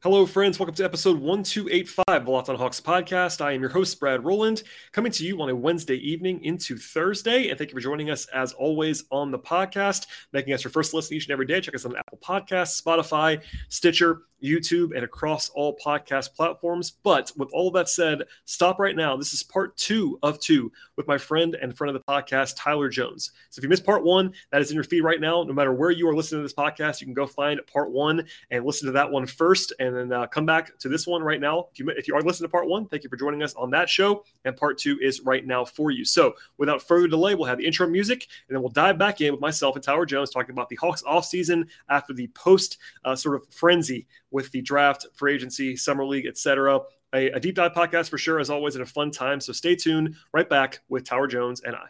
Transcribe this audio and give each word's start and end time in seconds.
Hello, 0.00 0.24
friends. 0.26 0.60
Welcome 0.60 0.76
to 0.76 0.84
episode 0.84 1.18
1285 1.18 2.04
of 2.06 2.24
the 2.24 2.30
Locked 2.30 2.48
on 2.48 2.54
Hawks 2.54 2.80
podcast. 2.80 3.40
I 3.40 3.50
am 3.50 3.60
your 3.60 3.70
host, 3.70 3.98
Brad 3.98 4.24
Rowland, 4.24 4.62
coming 4.92 5.10
to 5.10 5.26
you 5.26 5.42
on 5.42 5.48
a 5.48 5.56
Wednesday 5.56 5.96
evening 5.96 6.40
into 6.44 6.76
Thursday. 6.76 7.48
And 7.48 7.58
thank 7.58 7.70
you 7.70 7.74
for 7.74 7.80
joining 7.80 8.08
us, 8.08 8.24
as 8.26 8.52
always, 8.52 9.06
on 9.10 9.32
the 9.32 9.40
podcast, 9.40 10.06
making 10.32 10.52
us 10.54 10.62
your 10.62 10.70
first 10.70 10.94
listen 10.94 11.16
each 11.16 11.24
and 11.24 11.32
every 11.32 11.46
day. 11.46 11.60
Check 11.60 11.74
us 11.74 11.84
on 11.84 11.96
Apple 11.96 12.18
Podcasts, 12.22 12.80
Spotify, 12.80 13.42
Stitcher, 13.70 14.22
YouTube, 14.40 14.94
and 14.94 15.04
across 15.04 15.48
all 15.48 15.76
podcast 15.84 16.34
platforms. 16.34 16.90
But 16.90 17.32
with 17.36 17.50
all 17.52 17.70
that 17.72 17.88
said, 17.88 18.22
stop 18.44 18.78
right 18.78 18.94
now. 18.94 19.16
This 19.16 19.32
is 19.32 19.42
part 19.42 19.76
two 19.76 20.16
of 20.22 20.38
two 20.38 20.70
with 20.96 21.08
my 21.08 21.18
friend 21.18 21.56
and 21.60 21.76
friend 21.76 21.94
of 21.94 22.00
the 22.00 22.12
podcast, 22.12 22.54
Tyler 22.56 22.88
Jones. 22.88 23.32
So 23.50 23.58
if 23.58 23.64
you 23.64 23.68
missed 23.68 23.84
part 23.84 24.04
one, 24.04 24.32
that 24.52 24.60
is 24.60 24.70
in 24.70 24.76
your 24.76 24.84
feed 24.84 25.02
right 25.02 25.20
now. 25.20 25.42
No 25.42 25.52
matter 25.52 25.72
where 25.72 25.90
you 25.90 26.08
are 26.08 26.14
listening 26.14 26.38
to 26.38 26.44
this 26.44 26.54
podcast, 26.54 27.00
you 27.00 27.06
can 27.06 27.14
go 27.14 27.26
find 27.26 27.60
part 27.66 27.90
one 27.90 28.24
and 28.50 28.64
listen 28.64 28.86
to 28.86 28.92
that 28.92 29.10
one 29.10 29.26
first, 29.26 29.72
and 29.80 29.87
then 29.94 30.12
uh, 30.12 30.26
come 30.26 30.46
back 30.46 30.76
to 30.78 30.88
this 30.88 31.06
one 31.06 31.22
right 31.22 31.40
now. 31.40 31.68
If 31.72 31.78
you 31.78 31.88
if 31.90 32.08
you 32.08 32.14
are 32.14 32.22
listening 32.22 32.48
to 32.48 32.52
part 32.52 32.68
one, 32.68 32.86
thank 32.86 33.04
you 33.04 33.10
for 33.10 33.16
joining 33.16 33.42
us 33.42 33.54
on 33.54 33.70
that 33.70 33.88
show. 33.88 34.24
And 34.44 34.56
part 34.56 34.78
two 34.78 34.98
is 35.00 35.20
right 35.20 35.46
now 35.46 35.64
for 35.64 35.90
you. 35.90 36.04
So 36.04 36.34
without 36.56 36.82
further 36.82 37.08
delay, 37.08 37.34
we'll 37.34 37.46
have 37.46 37.58
the 37.58 37.66
intro 37.66 37.86
music, 37.88 38.26
and 38.48 38.54
then 38.54 38.62
we'll 38.62 38.70
dive 38.70 38.98
back 38.98 39.20
in 39.20 39.32
with 39.32 39.40
myself 39.40 39.76
and 39.76 39.84
Tyler 39.84 40.06
Jones 40.06 40.30
talking 40.30 40.52
about 40.52 40.68
the 40.68 40.76
Hawks 40.76 41.02
offseason 41.02 41.68
after 41.88 42.12
the 42.12 42.28
post 42.28 42.78
uh, 43.04 43.16
sort 43.16 43.36
of 43.36 43.46
frenzy 43.52 44.06
with 44.30 44.50
the 44.52 44.62
draft, 44.62 45.06
free 45.14 45.34
agency, 45.34 45.76
summer 45.76 46.04
league, 46.04 46.26
etc. 46.26 46.80
A, 47.14 47.30
a, 47.30 47.40
deep 47.40 47.54
dive 47.54 47.72
podcast 47.72 48.10
for 48.10 48.18
sure, 48.18 48.38
as 48.38 48.50
always, 48.50 48.74
and 48.74 48.82
a 48.82 48.86
fun 48.86 49.10
time. 49.10 49.40
So 49.40 49.52
stay 49.52 49.74
tuned. 49.74 50.14
Right 50.32 50.48
back 50.48 50.80
with 50.88 51.04
Tyler 51.04 51.26
Jones 51.26 51.62
and 51.62 51.74
I. 51.74 51.88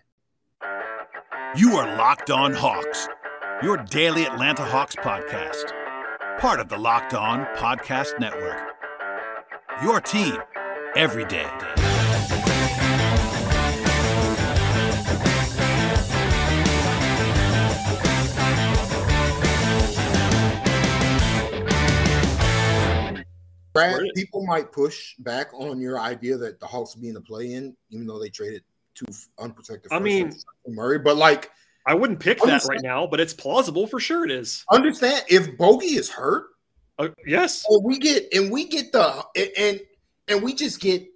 You 1.57 1.77
are 1.77 1.97
locked 1.97 2.31
on 2.31 2.53
Hawks, 2.53 3.09
your 3.63 3.79
daily 3.79 4.25
Atlanta 4.27 4.65
Hawks 4.65 4.95
podcast, 4.95 5.73
part 6.39 6.61
of 6.61 6.69
the 6.69 6.79
Locked 6.79 7.15
On 7.15 7.45
Podcast 7.57 8.21
Network. 8.21 8.63
Your 9.83 10.01
team 10.01 10.37
every 10.95 11.25
day. 11.25 11.51
Brad, 23.73 24.01
people 24.15 24.47
might 24.47 24.71
push 24.71 25.17
back 25.19 25.53
on 25.53 25.81
your 25.81 25.99
idea 25.99 26.37
that 26.37 26.61
the 26.61 26.67
Hawks 26.67 26.95
being 26.95 27.03
be 27.03 27.09
in 27.09 27.15
the 27.15 27.21
play-in, 27.21 27.77
even 27.91 28.07
though 28.07 28.21
they 28.21 28.29
traded 28.29 28.63
two 28.95 29.07
unprotected. 29.41 29.93
I 29.93 29.99
mean, 29.99 30.33
Murray, 30.69 31.01
but 31.01 31.17
like, 31.17 31.51
I 31.87 31.95
wouldn't 31.95 32.21
pick 32.21 32.41
that 32.43 32.65
right 32.69 32.83
now, 32.83 33.07
but 33.07 33.21
it's 33.21 33.33
plausible 33.33 33.87
for 33.87 33.99
sure. 33.99 34.25
It 34.25 34.31
is. 34.31 34.65
Understand 34.71 35.25
if 35.29 35.57
Bogey 35.57 35.97
is 35.97 36.11
hurt, 36.11 36.47
uh, 36.99 37.09
yes, 37.27 37.65
and 37.69 37.85
we 37.85 37.99
get 37.99 38.29
and 38.33 38.51
we 38.51 38.67
get 38.67 38.93
the 38.93 39.25
and 39.59 39.81
and 40.29 40.43
we 40.43 40.55
just 40.55 40.81
get 40.81 41.07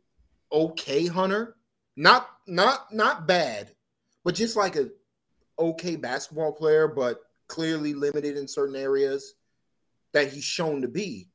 okay 0.50 1.06
Hunter, 1.06 1.56
not 1.96 2.28
not 2.46 2.92
not 2.92 3.27
bad, 3.27 3.74
but 4.24 4.34
just 4.34 4.56
like 4.56 4.77
a 4.77 4.88
okay 5.58 5.96
basketball 5.96 6.52
player, 6.52 6.88
but 6.88 7.20
clearly 7.48 7.92
limited 7.92 8.36
in 8.36 8.48
certain 8.48 8.77
areas 8.77 9.34
that 10.12 10.33
he's 10.33 10.44
shown 10.44 10.80
to 10.83 10.88
be 10.88 11.28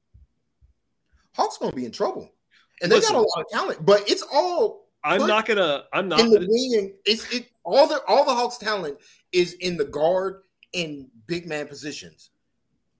Hawks 1.38 1.60
gonna 1.60 1.72
be 1.72 1.86
in 1.86 1.92
trouble, 1.92 2.34
and 2.82 2.92
they 2.92 2.96
Listen, 2.96 3.14
got 3.14 3.20
a 3.20 3.22
lot 3.22 3.46
of 3.46 3.50
talent. 3.52 3.86
But 3.86 4.10
it's 4.10 4.24
all. 4.24 4.87
I'm 5.04 5.28
not 5.28 5.46
gonna. 5.46 5.84
I'm 5.94 6.08
not 6.08 6.20
in 6.20 6.30
the 6.30 6.40
wing. 6.40 6.94
It's 7.06 7.32
it 7.34 7.48
all 7.64 7.88
the 7.88 8.02
all 8.08 8.26
the 8.26 8.34
Hawks 8.34 8.58
talent 8.58 8.98
is 9.32 9.54
in 9.54 9.78
the 9.78 9.86
guard 9.86 10.42
and 10.74 11.08
big 11.28 11.48
man 11.48 11.68
positions. 11.68 12.30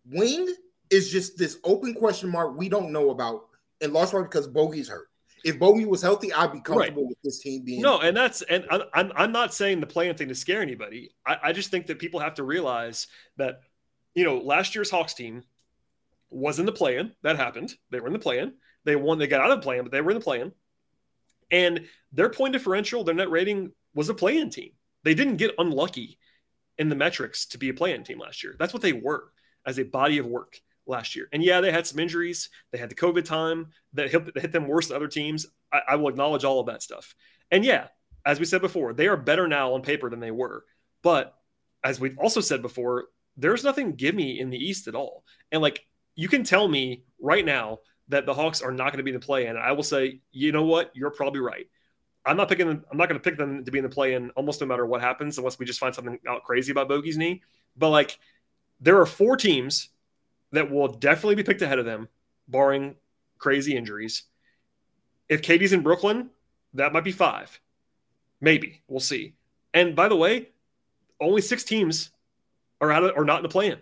Wing 0.10 0.54
is 0.90 1.12
just 1.12 1.38
this 1.38 1.58
open 1.64 1.94
question 1.94 2.30
mark 2.30 2.58
we 2.58 2.70
don't 2.70 2.92
know 2.92 3.10
about, 3.10 3.48
in 3.82 3.94
large 3.94 4.12
part 4.12 4.32
because 4.32 4.48
Bogey's 4.48 4.90
hurt. 4.90 5.10
If 5.44 5.60
Bogey 5.60 5.86
was 5.86 6.02
healthy, 6.02 6.34
I'd 6.34 6.52
be 6.52 6.60
comfortable 6.60 7.04
right. 7.04 7.10
with 7.10 7.18
this 7.24 7.40
team 7.40 7.64
being 7.64 7.82
no. 7.82 8.00
And 8.00 8.16
that's 8.16 8.42
and 8.44 8.66
I'm 8.94 9.12
I'm 9.16 9.32
not 9.32 9.54
saying 9.54 9.80
the 9.80 9.88
play-in 9.88 10.16
thing 10.16 10.30
to 10.30 10.36
scare 10.36 10.62
anybody. 10.62 11.12
I, 11.26 11.38
I 11.44 11.54
just 11.54 11.72
think 11.72 11.88
that 11.88 12.00
people 12.00 12.20
have 12.20 12.36
to 12.36 12.44
realize 12.44 13.08
that 13.38 13.62
you 14.16 14.24
know 14.24 14.40
last 14.40 14.76
year's 14.76 14.90
Hawks 14.90 15.14
team 15.14 15.44
was 16.30 16.60
in 16.60 16.66
the 16.66 16.72
play-in. 16.72 17.14
That 17.24 17.38
happened. 17.38 17.76
They 17.92 18.00
were 18.00 18.08
in 18.08 18.14
the 18.14 18.20
play-in. 18.20 18.54
They 18.84 18.96
won. 18.96 19.20
They 19.20 19.28
got 19.28 19.42
out 19.42 19.52
of 19.52 19.60
the 19.60 19.64
play-in, 19.64 19.84
but 19.84 19.92
they 19.92 20.02
were 20.02 20.12
in 20.12 20.18
the 20.18 20.24
play-in. 20.24 20.52
And 21.52 21.88
their 22.12 22.30
point 22.30 22.54
differential, 22.54 23.04
their 23.04 23.16
net 23.16 23.30
rating 23.30 23.72
was 23.94 24.10
a 24.10 24.14
play-in 24.14 24.50
team. 24.50 24.72
They 25.04 25.14
didn't 25.14 25.38
get 25.38 25.56
unlucky 25.58 26.20
in 26.78 26.90
the 26.90 26.96
metrics 26.96 27.46
to 27.48 27.58
be 27.58 27.70
a 27.70 27.74
play-in 27.74 28.04
team 28.04 28.20
last 28.20 28.44
year. 28.44 28.56
That's 28.60 28.74
what 28.74 28.82
they 28.82 28.94
were 28.94 29.32
as 29.66 29.80
a 29.80 29.84
body 29.84 30.18
of 30.18 30.26
work 30.26 30.60
last 30.86 31.16
year. 31.16 31.28
And 31.32 31.44
yeah, 31.44 31.62
they 31.62 31.72
had 31.72 31.88
some 31.88 32.00
injuries. 32.00 32.50
They 32.72 32.78
had 32.78 32.90
the 32.90 32.96
COVID 32.96 33.26
time 33.26 33.68
that 33.94 34.12
hit, 34.12 34.34
that 34.34 34.42
hit 34.42 34.52
them 34.52 34.68
worse 34.68 34.88
than 34.88 34.98
other 34.98 35.08
teams. 35.08 35.46
I, 35.72 35.82
I 35.90 35.96
will 35.96 36.10
acknowledge 36.10 36.44
all 36.44 36.60
of 36.60 36.68
that 36.68 36.84
stuff. 36.84 37.16
And 37.52 37.66
yeah, 37.66 37.88
as 38.26 38.40
we 38.40 38.46
said 38.46 38.62
before, 38.62 38.94
they 38.94 39.08
are 39.08 39.18
better 39.18 39.48
now 39.48 39.74
on 39.74 39.82
paper 39.82 40.10
than 40.10 40.20
they 40.20 40.32
were. 40.32 40.66
But 41.04 41.34
as 41.84 42.00
we've 42.00 42.18
also 42.18 42.42
said 42.42 42.62
before, 42.62 43.06
there's 43.38 43.64
nothing 43.64 43.96
gimme 43.96 44.40
in 44.40 44.50
the 44.50 44.58
East 44.58 44.88
at 44.88 44.96
all. 44.96 45.24
And 45.52 45.62
like 45.62 45.86
you 46.16 46.28
can 46.28 46.44
tell 46.44 46.68
me 46.68 47.04
right 47.22 47.46
now 47.46 47.80
that 48.10 48.26
the 48.26 48.34
Hawks 48.34 48.62
are 48.62 48.72
not 48.72 48.92
going 48.92 48.98
to 48.98 49.04
be 49.04 49.12
in 49.12 49.20
the 49.20 49.26
play 49.26 49.48
in. 49.48 49.58
I 49.58 49.72
will 49.72 49.84
say, 49.84 50.22
you 50.32 50.52
know 50.52 50.64
what? 50.64 50.92
You're 50.96 51.12
probably 51.12 51.42
right. 51.42 51.68
I'm 52.26 52.38
not 52.38 52.50
picking 52.50 52.68
them. 52.68 52.86
I'm 52.92 52.98
not 52.98 53.10
going 53.10 53.20
to 53.20 53.24
pick 53.24 53.38
them 53.38 53.64
to 53.64 53.72
be 53.72 53.80
in 53.80 53.84
the 53.84 53.90
play 53.90 54.14
in 54.14 54.30
almost 54.32 54.60
no 54.62 54.68
matter 54.68 54.86
what 54.86 55.02
happens, 55.02 55.38
unless 55.38 55.60
we 55.60 55.66
just 55.66 55.80
find 55.80 55.96
something 55.96 56.20
out 56.28 56.44
crazy 56.44 56.72
about 56.72 56.90
Bogey's 56.90 57.18
knee. 57.18 57.42
But 57.78 57.90
like, 57.90 58.20
there 58.82 59.00
are 59.00 59.06
four 59.06 59.38
teams 59.38 59.90
that 60.52 60.70
will 60.70 60.88
definitely 60.88 61.36
be 61.36 61.44
picked 61.44 61.62
ahead 61.62 61.80
of 61.80 61.86
them, 61.86 62.08
barring 62.48 62.96
crazy 63.38 63.76
injuries. 63.76 64.24
If 65.30 65.42
KD's 65.42 65.74
in 65.74 65.82
Brooklyn, 65.82 66.30
that 66.74 66.94
might 66.94 67.04
be 67.04 67.12
five. 67.12 67.60
Maybe 68.40 68.82
we'll 68.88 69.00
see. 69.00 69.36
And 69.74 69.96
by 69.96 70.08
the 70.08 70.16
way, 70.16 70.50
only 71.20 71.42
six 71.42 71.64
teams 71.64 72.12
are 72.80 72.92
out 72.92 73.04
of 73.04 73.12
or 73.16 73.26
not 73.26 73.38
in 73.38 73.44
the 73.44 73.50
play 73.50 73.72
in. 73.72 73.80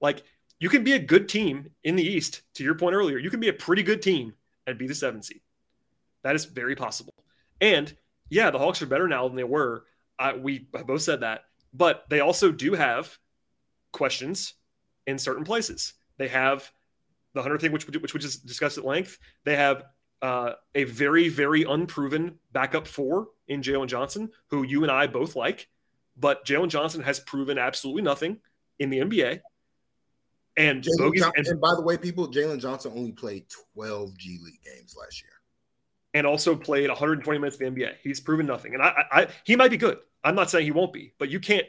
Like 0.00 0.24
you 0.58 0.68
can 0.68 0.84
be 0.84 0.92
a 0.92 0.98
good 0.98 1.28
team 1.28 1.70
in 1.84 1.96
the 1.96 2.02
East. 2.02 2.42
To 2.54 2.64
your 2.64 2.74
point 2.74 2.94
earlier, 2.94 3.18
you 3.18 3.30
can 3.30 3.40
be 3.40 3.48
a 3.48 3.52
pretty 3.52 3.82
good 3.82 4.02
team 4.02 4.34
and 4.66 4.78
be 4.78 4.86
the 4.86 4.94
seven 4.94 5.22
seed. 5.22 5.40
That 6.22 6.34
is 6.34 6.44
very 6.44 6.74
possible. 6.74 7.14
And 7.60 7.94
yeah, 8.28 8.50
the 8.50 8.58
Hawks 8.58 8.82
are 8.82 8.86
better 8.86 9.08
now 9.08 9.28
than 9.28 9.36
they 9.36 9.44
were. 9.44 9.84
Uh, 10.18 10.32
we 10.38 10.68
have 10.74 10.86
both 10.86 11.02
said 11.02 11.20
that, 11.20 11.44
but 11.72 12.04
they 12.08 12.20
also 12.20 12.50
do 12.50 12.72
have 12.72 13.16
questions 13.92 14.54
in 15.06 15.18
certain 15.18 15.44
places. 15.44 15.94
They 16.18 16.28
have 16.28 16.70
the 17.34 17.42
Hunter 17.42 17.58
thing, 17.58 17.72
which 17.72 17.86
which 17.86 18.14
we 18.14 18.20
just 18.20 18.46
discussed 18.46 18.78
at 18.78 18.84
length. 18.84 19.18
They 19.44 19.56
have 19.56 19.84
uh, 20.22 20.52
a 20.74 20.84
very 20.84 21.28
very 21.28 21.64
unproven 21.64 22.38
backup 22.52 22.86
four 22.86 23.28
in 23.46 23.60
Jalen 23.60 23.88
Johnson, 23.88 24.30
who 24.48 24.62
you 24.64 24.82
and 24.82 24.90
I 24.90 25.06
both 25.06 25.36
like, 25.36 25.68
but 26.16 26.46
Jalen 26.46 26.68
Johnson 26.68 27.02
has 27.02 27.20
proven 27.20 27.58
absolutely 27.58 28.02
nothing 28.02 28.38
in 28.78 28.90
the 28.90 28.98
NBA. 28.98 29.40
And, 30.56 30.82
Johnson, 30.82 31.32
and, 31.36 31.46
and 31.46 31.60
by 31.60 31.74
the 31.74 31.82
way, 31.82 31.98
people, 31.98 32.28
Jalen 32.28 32.60
Johnson 32.60 32.92
only 32.94 33.12
played 33.12 33.44
12 33.74 34.16
G 34.16 34.38
League 34.42 34.62
games 34.64 34.96
last 34.98 35.22
year. 35.22 35.32
And 36.14 36.26
also 36.26 36.56
played 36.56 36.88
120 36.88 37.38
minutes 37.38 37.58
in 37.58 37.74
the 37.74 37.80
NBA. 37.80 37.96
He's 38.02 38.20
proven 38.20 38.46
nothing. 38.46 38.72
And 38.72 38.82
I, 38.82 39.04
I 39.12 39.28
he 39.44 39.54
might 39.54 39.70
be 39.70 39.76
good. 39.76 39.98
I'm 40.24 40.34
not 40.34 40.50
saying 40.50 40.64
he 40.64 40.70
won't 40.70 40.94
be, 40.94 41.12
but 41.18 41.28
you 41.28 41.40
can't 41.40 41.66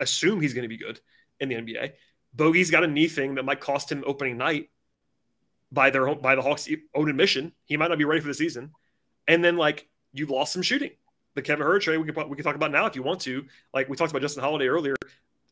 assume 0.00 0.40
he's 0.40 0.54
going 0.54 0.62
to 0.62 0.68
be 0.68 0.78
good 0.78 1.00
in 1.38 1.50
the 1.50 1.56
NBA. 1.56 1.92
Bogey's 2.34 2.70
got 2.70 2.82
a 2.82 2.86
knee 2.86 3.08
thing 3.08 3.34
that 3.34 3.44
might 3.44 3.60
cost 3.60 3.92
him 3.92 4.02
opening 4.06 4.38
night 4.38 4.70
by 5.70 5.90
their 5.90 6.14
by 6.14 6.34
the 6.34 6.42
Hawks' 6.42 6.68
own 6.94 7.10
admission. 7.10 7.52
He 7.64 7.76
might 7.76 7.88
not 7.88 7.98
be 7.98 8.04
ready 8.04 8.20
for 8.20 8.28
the 8.28 8.34
season. 8.34 8.72
And 9.28 9.44
then 9.44 9.56
like 9.56 9.86
you've 10.12 10.30
lost 10.30 10.52
some 10.52 10.62
shooting. 10.62 10.90
The 11.34 11.42
Kevin 11.42 11.66
Huerter 11.66 11.80
trade 11.80 11.98
we 11.98 12.10
can 12.10 12.28
we 12.28 12.36
can 12.36 12.44
talk 12.44 12.56
about 12.56 12.72
now 12.72 12.86
if 12.86 12.96
you 12.96 13.02
want 13.02 13.20
to. 13.22 13.44
Like 13.74 13.88
we 13.88 13.96
talked 13.96 14.10
about 14.10 14.22
Justin 14.22 14.42
Holiday 14.42 14.68
earlier. 14.68 14.96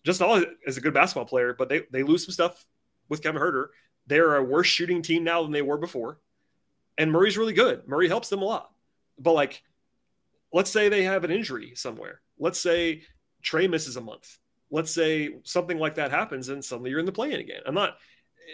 Justin 0.04 0.26
Holiday 0.26 0.50
is 0.66 0.76
a 0.76 0.80
good 0.80 0.94
basketball 0.94 1.26
player, 1.26 1.54
but 1.56 1.68
they 1.68 1.82
they 1.92 2.02
lose 2.02 2.24
some 2.24 2.32
stuff 2.32 2.64
with 3.08 3.22
Kevin 3.22 3.40
Huerter. 3.40 3.68
They're 4.06 4.36
a 4.36 4.42
worse 4.42 4.66
shooting 4.66 5.02
team 5.02 5.24
now 5.24 5.42
than 5.42 5.52
they 5.52 5.62
were 5.62 5.78
before. 5.78 6.18
And 6.96 7.12
Murray's 7.12 7.38
really 7.38 7.52
good. 7.52 7.86
Murray 7.86 8.08
helps 8.08 8.28
them 8.28 8.42
a 8.42 8.44
lot. 8.44 8.70
But 9.18 9.32
like, 9.32 9.62
let's 10.52 10.70
say 10.70 10.88
they 10.88 11.04
have 11.04 11.24
an 11.24 11.30
injury 11.30 11.74
somewhere. 11.74 12.20
Let's 12.38 12.60
say 12.60 13.02
Trae 13.42 13.70
misses 13.70 13.96
a 13.96 14.00
month. 14.00 14.38
Let's 14.70 14.92
say 14.92 15.36
something 15.44 15.78
like 15.78 15.94
that 15.96 16.10
happens 16.10 16.48
and 16.48 16.64
suddenly 16.64 16.90
you're 16.90 17.00
in 17.00 17.06
the 17.06 17.12
play-in 17.12 17.40
again. 17.40 17.62
I'm 17.66 17.74
not, 17.74 17.96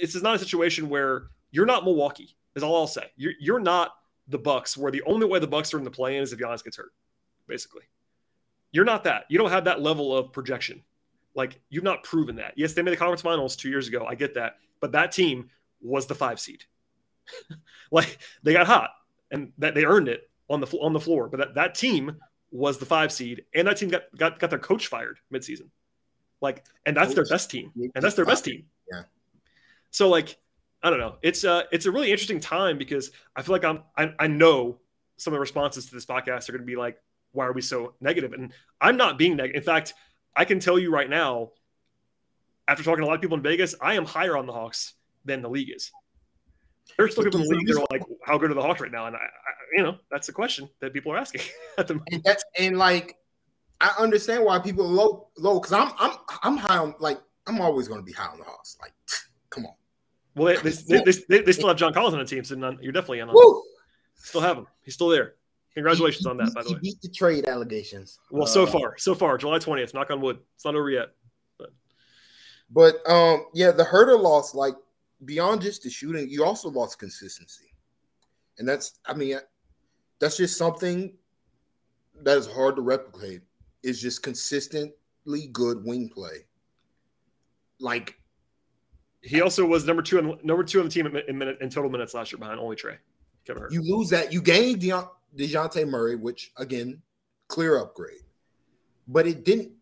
it's 0.01 0.21
not 0.21 0.37
a 0.37 0.39
situation 0.39 0.89
where 0.89 1.29
you're 1.51 1.67
not 1.67 1.85
Milwaukee, 1.85 2.37
is 2.55 2.62
all 2.62 2.77
I'll 2.77 2.87
say. 2.87 3.11
You're, 3.17 3.33
you're 3.41 3.61
not 3.61 3.93
the 4.29 4.39
Bucks, 4.39 4.77
where 4.77 4.91
the 4.91 5.03
only 5.03 5.27
way 5.27 5.39
the 5.39 5.47
Bucks 5.47 5.75
are 5.75 5.79
in 5.79 5.85
the 5.85 5.91
play-in 5.91 6.23
is 6.23 6.33
if 6.33 6.39
Giannis 6.39 6.65
gets 6.65 6.77
hurt, 6.77 6.93
basically. 7.47 7.83
You're 8.73 8.85
not 8.85 9.05
that. 9.05 9.25
You 9.29 9.39
don't 9.39 9.51
have 9.51 9.65
that 9.67 9.83
level 9.83 10.17
of 10.17 10.33
projection. 10.33 10.83
Like 11.35 11.61
you've 11.69 11.85
not 11.85 12.05
proven 12.05 12.37
that. 12.37 12.55
Yes, 12.57 12.73
they 12.75 12.83
made 12.83 12.93
the 12.93 12.97
conference 12.97 13.23
finals 13.23 13.57
two 13.57 13.69
years 13.69 13.89
ago. 13.89 14.07
I 14.09 14.15
get 14.15 14.35
that, 14.35 14.57
but 14.81 14.93
that 14.93 15.13
team 15.13 15.51
was 15.81 16.07
the 16.07 16.15
five 16.15 16.39
seed. 16.41 16.65
like 17.91 18.19
they 18.43 18.53
got 18.53 18.67
hot 18.67 18.91
and 19.31 19.53
that 19.59 19.75
they 19.75 19.85
earned 19.85 20.09
it 20.09 20.31
on 20.49 20.61
the 20.61 20.67
on 20.79 20.93
the 20.93 21.01
floor. 21.01 21.29
But 21.29 21.39
that, 21.39 21.55
that 21.55 21.75
team 21.75 22.17
was 22.51 22.79
the 22.79 22.87
five 22.87 23.13
seed, 23.13 23.45
and 23.55 23.67
that 23.67 23.77
team 23.77 23.89
got 23.89 24.03
got, 24.17 24.39
got 24.39 24.51
their 24.51 24.59
coach 24.59 24.87
fired 24.87 25.19
midseason. 25.33 25.69
Like, 26.41 26.65
and 26.87 26.97
that's 26.97 27.15
their 27.15 27.25
best 27.25 27.51
team, 27.51 27.73
and 27.77 28.05
that's 28.05 28.15
their 28.15 28.27
best 28.27 28.45
team. 28.45 28.65
Yeah. 28.93 29.03
So 29.91 30.09
like, 30.09 30.37
I 30.83 30.91
don't 30.91 31.01
know. 31.01 31.17
It's 31.23 31.45
uh 31.45 31.63
it's 31.73 31.87
a 31.87 31.91
really 31.91 32.11
interesting 32.11 32.41
time 32.41 32.79
because 32.79 33.11
I 33.35 33.43
feel 33.43 33.55
like 33.55 33.65
I'm 33.65 33.83
I, 33.97 34.13
I 34.19 34.27
know 34.27 34.79
some 35.17 35.33
of 35.33 35.37
the 35.37 35.41
responses 35.41 35.87
to 35.87 35.95
this 35.95 36.07
podcast 36.07 36.49
are 36.49 36.53
going 36.53 36.63
to 36.63 36.67
be 36.67 36.77
like, 36.77 36.99
why 37.33 37.47
are 37.47 37.53
we 37.53 37.61
so 37.61 37.95
negative? 38.01 38.33
And 38.33 38.53
I'm 38.81 38.97
not 38.97 39.19
being 39.19 39.37
negative. 39.37 39.57
In 39.57 39.63
fact, 39.65 39.95
I 40.37 40.45
can 40.45 40.61
tell 40.61 40.79
you 40.79 40.91
right 40.91 41.09
now, 41.09 41.51
after 42.67 42.83
talking 42.83 43.03
to 43.03 43.05
a 43.05 43.09
lot 43.09 43.15
of 43.15 43.21
people 43.21 43.37
in 43.37 43.43
Vegas, 43.43 43.75
I 43.81 43.95
am 43.95 44.05
higher 44.05 44.37
on 44.37 44.47
the 44.47 44.53
Hawks 44.53 44.95
than 45.25 45.43
the 45.43 45.49
league 45.49 45.71
is. 45.75 45.93
There's 46.97 47.13
still 47.13 47.25
people 47.25 47.41
in 47.41 47.49
the 47.49 47.57
league 47.57 47.67
that 47.69 47.79
are 47.79 47.87
like, 47.91 48.03
how 48.25 48.39
good 48.39 48.51
are 48.51 48.55
the 48.55 48.63
Hawks 48.63 48.81
right 48.81 48.93
now? 48.93 49.07
And 49.07 49.17
I, 49.17 49.21
I 49.21 49.53
you 49.77 49.83
know, 49.83 49.99
that's 50.11 50.27
the 50.27 50.33
question 50.33 50.69
that 50.81 50.93
people 50.93 51.13
are 51.13 51.17
asking 51.17 51.43
at 51.79 51.89
the 51.89 51.95
moment. 51.95 52.09
And 52.13 52.23
that's 52.25 52.45
and 52.59 52.79
like 52.79 53.17
I 53.81 53.95
understand 53.99 54.45
why 54.45 54.59
people 54.59 54.85
are 54.85 54.89
low 54.89 55.29
low 55.37 55.61
because 55.61 55.73
I'm 55.73 55.93
I'm 55.99 56.17
I'm 56.43 56.57
high 56.57 56.79
on 56.79 56.95
like 57.01 57.21
I'm 57.47 57.61
always 57.61 57.89
going 57.89 58.01
to 58.01 58.05
be 58.05 58.13
high 58.13 58.27
on 58.27 58.39
the 58.39 58.45
Hawks. 58.45 58.77
Like, 58.81 58.93
come 59.51 59.67
on. 59.67 59.75
Well, 60.37 60.57
they, 60.63 60.71
they, 60.71 61.13
they, 61.29 61.43
they, 61.43 61.53
still 61.53 61.69
have 61.69 61.77
John 61.77 61.95
Collins 61.95 62.15
on 62.15 62.19
the 62.19 62.27
team, 62.27 62.43
so 62.43 62.57
none, 62.57 62.77
you're 62.83 62.93
definitely 62.93 63.21
in 63.21 63.29
on. 63.29 63.35
Woo! 63.37 63.63
Still 64.17 64.41
have 64.41 64.59
him. 64.59 64.67
He's 64.83 64.95
still 64.95 65.09
there. 65.09 65.35
Congratulations 65.75 66.25
he, 66.25 66.31
on 66.31 66.37
that, 66.38 66.55
by 66.55 66.62
the 66.62 66.73
way. 66.73 66.79
Beat 66.81 67.00
the 67.00 67.09
trade 67.09 67.49
allegations. 67.49 68.19
Well, 68.31 68.44
uh, 68.44 68.47
so 68.47 68.67
far, 68.67 68.97
so 68.97 69.15
far, 69.15 69.37
July 69.38 69.59
20th. 69.59 69.93
Knock 69.93 70.11
on 70.11 70.21
wood. 70.21 70.38
It's 70.55 70.65
not 70.65 70.75
over 70.75 70.91
yet. 70.91 71.09
But, 71.59 71.71
but 72.71 73.11
um, 73.11 73.47
yeah, 73.55 73.73
the 73.73 73.85
Huerter 73.85 74.21
loss, 74.21 74.55
like 74.55 74.75
beyond 75.25 75.62
just 75.62 75.82
the 75.82 75.91
shooting, 75.91 76.29
you 76.29 76.44
also 76.44 76.69
lost 76.69 76.99
consistency, 76.99 77.75
and 78.59 78.69
that's, 78.69 79.00
I 79.05 79.15
mean, 79.15 79.38
that's 80.21 80.37
just 80.37 80.56
something 80.56 81.15
that 82.23 82.38
is 82.38 82.47
hard 82.47 82.77
to 82.77 82.82
replicate. 82.82 83.43
Is 83.82 84.00
just 84.00 84.23
consistently 84.23 85.49
good 85.53 85.85
wing 85.85 86.09
play. 86.09 86.47
Like 87.81 88.19
he 89.20 89.43
also 89.43 89.67
was 89.67 89.85
number 89.85 90.00
two 90.00 90.19
on 90.19 90.38
number 90.43 90.65
two 90.65 90.79
on 90.79 90.87
the 90.87 90.91
team 90.91 91.06
in, 91.06 91.17
in, 91.29 91.37
minute, 91.37 91.59
in 91.61 91.69
total 91.69 91.91
minutes 91.91 92.15
last 92.15 92.32
year 92.32 92.38
behind 92.38 92.61
only 92.61 92.77
Trae. 92.77 92.97
You 93.70 93.82
lose 93.82 94.09
that. 94.11 94.32
You 94.32 94.41
gain 94.41 94.81
Deont- 94.81 95.11
Dejounte 95.37 95.89
Murray, 95.89 96.17
which 96.17 96.53
again, 96.57 97.03
clear 97.49 97.79
upgrade. 97.79 98.23
But 99.07 99.27
it 99.27 99.45
didn't 99.45 99.73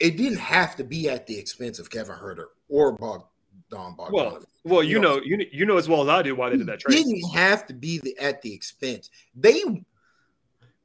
it 0.00 0.16
didn't 0.16 0.38
have 0.38 0.76
to 0.76 0.84
be 0.84 1.08
at 1.08 1.26
the 1.26 1.38
expense 1.38 1.78
of 1.78 1.90
Kevin 1.90 2.16
Huerter 2.16 2.46
or 2.68 2.92
Bog, 2.92 3.24
Don 3.70 3.96
Bogdanovic. 3.96 4.12
Well, 4.12 4.42
well, 4.64 4.82
you, 4.82 4.90
you 4.90 4.98
know, 5.00 5.16
know, 5.16 5.22
you 5.24 5.46
you 5.50 5.66
know 5.66 5.76
as 5.76 5.88
well 5.88 6.02
as 6.02 6.08
I 6.08 6.22
do 6.22 6.34
why 6.34 6.50
they 6.50 6.56
did 6.56 6.66
that 6.66 6.80
trade. 6.80 6.96
Didn't 6.96 7.30
have 7.30 7.66
to 7.66 7.74
be 7.74 7.98
the, 7.98 8.16
at 8.18 8.42
the 8.42 8.52
expense. 8.52 9.10
They. 9.34 9.62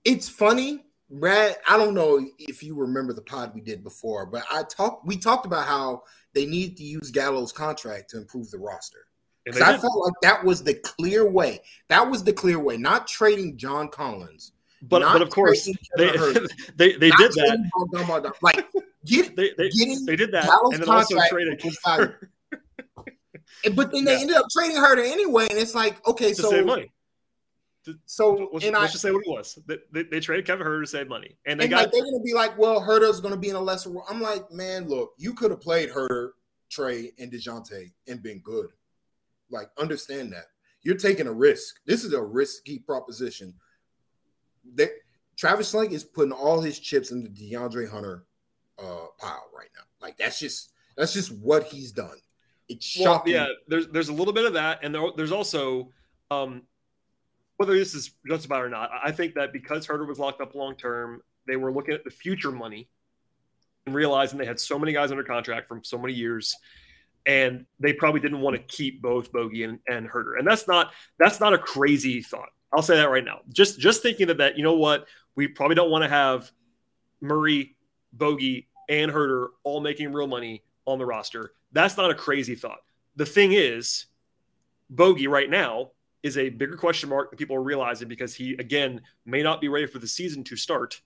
It's 0.06 0.28
funny 0.28 0.84
Brad, 1.14 1.58
I 1.68 1.78
don't 1.78 1.94
know 1.94 2.26
if 2.40 2.64
you 2.64 2.76
remember 2.76 3.14
the 3.14 3.22
pod 3.22 3.54
we 3.54 3.62
did 3.62 3.84
before, 3.84 4.26
but 4.26 4.44
I 4.52 4.64
talked 4.64 5.06
we 5.06 5.16
talked 5.18 5.46
about 5.46 5.68
how 5.68 6.04
they 6.34 6.48
need 6.48 6.76
to 6.78 6.84
use 6.84 7.12
Gallo's 7.12 7.52
contract 7.52 8.10
to 8.10 8.18
improve 8.18 8.50
the 8.50 8.58
roster. 8.58 9.06
Because 9.46 9.62
I 9.62 9.78
felt 9.78 9.98
like 9.98 10.14
that 10.22 10.44
was 10.44 10.64
the 10.64 10.74
clear 10.74 11.30
way. 11.30 11.60
That 11.90 12.10
was 12.10 12.24
the 12.24 12.34
clear 12.34 12.60
way, 12.60 12.78
not 12.78 13.08
trading 13.08 13.58
John 13.58 13.90
Collins. 13.90 14.54
But 14.82 15.02
but 15.02 15.22
of 15.22 15.30
course 15.30 15.66
they, 15.98 16.10
they 16.76 16.94
they 16.98 17.10
did 17.12 17.32
that. 17.34 18.36
Like 18.42 18.66
get, 19.06 19.36
they, 19.36 19.52
they, 19.58 19.70
getting 19.70 20.06
they 20.06 20.16
did 20.18 20.32
that 20.34 20.46
Gallo's 20.46 20.74
and 20.74 20.84
then 20.84 20.90
also 20.90 21.18
traded. 21.30 21.62
but 23.76 23.92
then 23.92 24.04
they 24.04 24.14
yeah. 24.14 24.20
ended 24.20 24.36
up 24.36 24.46
trading 24.52 24.76
her 24.76 24.96
to 24.96 25.06
anyway, 25.06 25.48
and 25.50 25.58
it's 25.58 25.74
like 25.74 26.06
okay, 26.06 26.30
to 26.30 26.42
so 26.42 26.50
save 26.50 26.66
money 26.66 26.92
so 28.06 28.50
let's, 28.54 28.66
let's 28.66 28.78
I, 28.78 28.88
just 28.88 29.02
say 29.02 29.12
what 29.12 29.24
it 29.26 29.30
was. 29.30 29.60
They, 29.66 29.78
they, 29.92 30.04
they, 30.04 30.20
traded 30.20 30.46
Kevin 30.46 30.66
Huerter 30.66 30.84
to 30.84 30.88
save 30.88 31.08
money, 31.08 31.38
and 31.46 31.60
they 31.60 31.66
and 31.66 31.72
got. 31.72 31.78
Like, 31.84 31.92
they're 31.92 32.02
going 32.02 32.18
to 32.18 32.24
be 32.24 32.34
like, 32.34 32.58
"Well, 32.58 32.82
Huerter's 32.82 33.20
going 33.20 33.34
to 33.34 33.40
be 33.40 33.50
in 33.50 33.56
a 33.56 33.62
lesser." 33.62 33.90
role. 33.90 34.06
I'm 34.10 34.22
like, 34.22 34.50
man, 34.52 34.88
look, 34.88 35.14
you 35.18 35.34
could 35.34 35.52
have 35.52 35.62
played 35.62 35.90
Huerter, 35.90 36.30
Trae, 36.72 37.12
and 37.20 37.32
Dejounte 37.32 37.92
and 38.08 38.22
been 38.22 38.40
good. 38.40 38.68
Like, 39.54 39.70
understand 39.78 40.34
that 40.34 40.46
you're 40.82 40.98
taking 40.98 41.28
a 41.28 41.34
risk. 41.34 41.76
This 41.86 42.04
is 42.04 42.14
a 42.14 42.22
risky 42.22 42.80
proposition. 42.80 43.54
That 44.76 44.90
Travis 45.38 45.72
Schlenk 45.72 45.92
is 45.92 46.04
putting 46.04 46.34
all 46.34 46.62
his 46.62 46.80
chips 46.80 47.12
in 47.12 47.24
the 47.24 47.30
DeAndre 47.30 47.90
Hunter 47.90 48.26
uh, 48.80 49.06
pile 49.18 49.50
right 49.56 49.70
now. 49.76 49.84
Like, 50.02 50.18
that's 50.18 50.40
just 50.40 50.72
that's 50.98 51.14
just 51.14 51.32
what 51.32 51.64
he's 51.64 51.92
done. 51.92 52.18
It's 52.70 52.86
shocking. 52.86 53.34
Well, 53.34 53.48
yeah, 53.48 53.54
there's 53.68 53.88
there's 53.88 54.10
a 54.10 54.14
little 54.14 54.34
bit 54.34 54.46
of 54.46 54.54
that, 54.54 54.80
and 54.84 54.94
there, 54.94 55.04
there's 55.16 55.32
also 55.32 55.92
um, 56.32 56.64
whether 57.58 57.74
this 57.74 57.94
is 57.94 58.12
justified 58.28 58.62
or 58.62 58.70
not, 58.70 58.90
I 59.04 59.12
think 59.12 59.36
that 59.36 59.54
because 59.54 59.88
Huerter 59.88 60.08
was 60.08 60.20
locked 60.20 60.42
up 60.42 60.56
long 60.56 60.76
term, 60.76 61.22
they 61.48 61.56
were 61.56 61.72
looking 61.72 61.94
at 61.94 62.04
the 62.04 62.10
future 62.10 62.52
money 62.52 62.90
and 63.86 63.94
realizing 63.94 64.40
they 64.40 64.46
had 64.46 64.60
so 64.60 64.80
many 64.80 64.94
guys 64.94 65.12
under 65.12 65.24
contract 65.24 65.68
from 65.68 65.84
so 65.84 65.98
many 65.98 66.14
years, 66.14 66.56
and 67.26 67.66
they 67.80 67.94
probably 67.94 68.20
didn't 68.20 68.42
want 68.42 68.56
to 68.56 68.62
keep 68.64 69.02
both 69.02 69.32
Bogey 69.32 69.64
and, 69.64 69.80
and 69.88 70.10
Huerter. 70.10 70.38
And 70.38 70.48
that's 70.48 70.68
not 70.68 70.92
that's 71.20 71.40
not 71.40 71.54
a 71.54 71.58
crazy 71.58 72.22
thought. 72.22 72.50
I'll 72.74 72.82
say 72.82 72.98
that 72.98 73.10
right 73.10 73.24
now. 73.24 73.40
Just 73.50 73.80
just 73.80 74.02
thinking 74.02 74.28
that 74.28 74.38
that 74.38 74.58
you 74.58 74.64
know 74.64 74.76
what 74.76 75.08
we 75.36 75.48
probably 75.48 75.76
don't 75.76 75.92
want 75.92 76.04
to 76.04 76.10
have 76.10 76.52
Murray, 77.22 77.76
Bogey, 78.12 78.68
and 78.90 79.12
Huerter 79.12 79.48
all 79.64 79.80
making 79.80 80.12
real 80.12 80.28
money 80.28 80.64
on 80.86 80.98
the 80.98 81.06
roster. 81.06 81.54
That's 81.72 81.98
not 81.98 82.12
a 82.12 82.16
crazy 82.16 82.56
thought. 82.56 82.80
The 83.16 83.26
thing 83.26 83.54
is, 83.54 84.06
Bogey 84.90 85.28
right 85.28 85.50
now 85.50 85.92
is 86.24 86.38
a 86.38 86.50
bigger 86.50 86.78
question 86.78 87.10
mark 87.10 87.30
than 87.30 87.38
people 87.38 87.56
are 87.56 87.64
realizing 87.64 88.08
because 88.08 88.34
he, 88.34 88.54
again, 88.54 89.02
may 89.26 89.44
not 89.44 89.62
be 89.62 89.68
ready 89.68 89.86
for 89.86 90.00
the 90.00 90.08
season 90.08 90.44
to 90.46 90.56
start. 90.56 91.02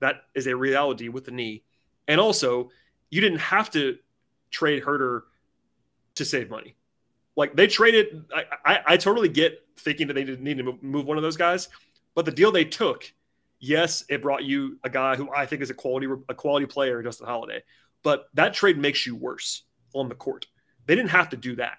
That 0.00 0.16
is 0.34 0.46
a 0.46 0.56
reality 0.56 1.08
with 1.08 1.24
the 1.24 1.30
knee. 1.30 1.64
And 2.06 2.20
also, 2.20 2.70
you 3.10 3.20
didn't 3.20 3.38
have 3.38 3.70
to 3.72 3.98
trade 4.50 4.82
Huerter 4.82 5.22
to 6.18 6.24
save 6.24 6.50
money. 6.50 6.76
Like 7.36 7.54
they 7.54 7.66
traded, 7.66 8.24
I, 8.34 8.44
I, 8.64 8.80
I 8.86 8.96
totally 8.96 9.28
get 9.28 9.64
thinking 9.76 10.06
that 10.08 10.14
they 10.14 10.24
didn't 10.24 10.44
need 10.44 10.58
to 10.58 10.78
move 10.82 11.06
one 11.06 11.16
of 11.16 11.22
those 11.22 11.36
guys, 11.36 11.68
but 12.14 12.24
the 12.24 12.32
deal 12.32 12.52
they 12.52 12.64
took, 12.64 13.12
yes, 13.60 14.04
it 14.08 14.22
brought 14.22 14.44
you 14.44 14.78
a 14.84 14.90
guy 14.90 15.16
who 15.16 15.30
I 15.32 15.46
think 15.46 15.62
is 15.62 15.70
a 15.70 15.74
quality 15.74 16.08
a 16.28 16.34
quality 16.34 16.66
player, 16.66 17.02
Justin 17.02 17.26
Holiday, 17.26 17.62
but 18.02 18.28
that 18.34 18.54
trade 18.54 18.76
makes 18.76 19.06
you 19.06 19.14
worse 19.14 19.62
on 19.94 20.08
the 20.08 20.14
court. 20.14 20.46
They 20.86 20.94
didn't 20.94 21.10
have 21.10 21.28
to 21.30 21.36
do 21.36 21.56
that 21.56 21.78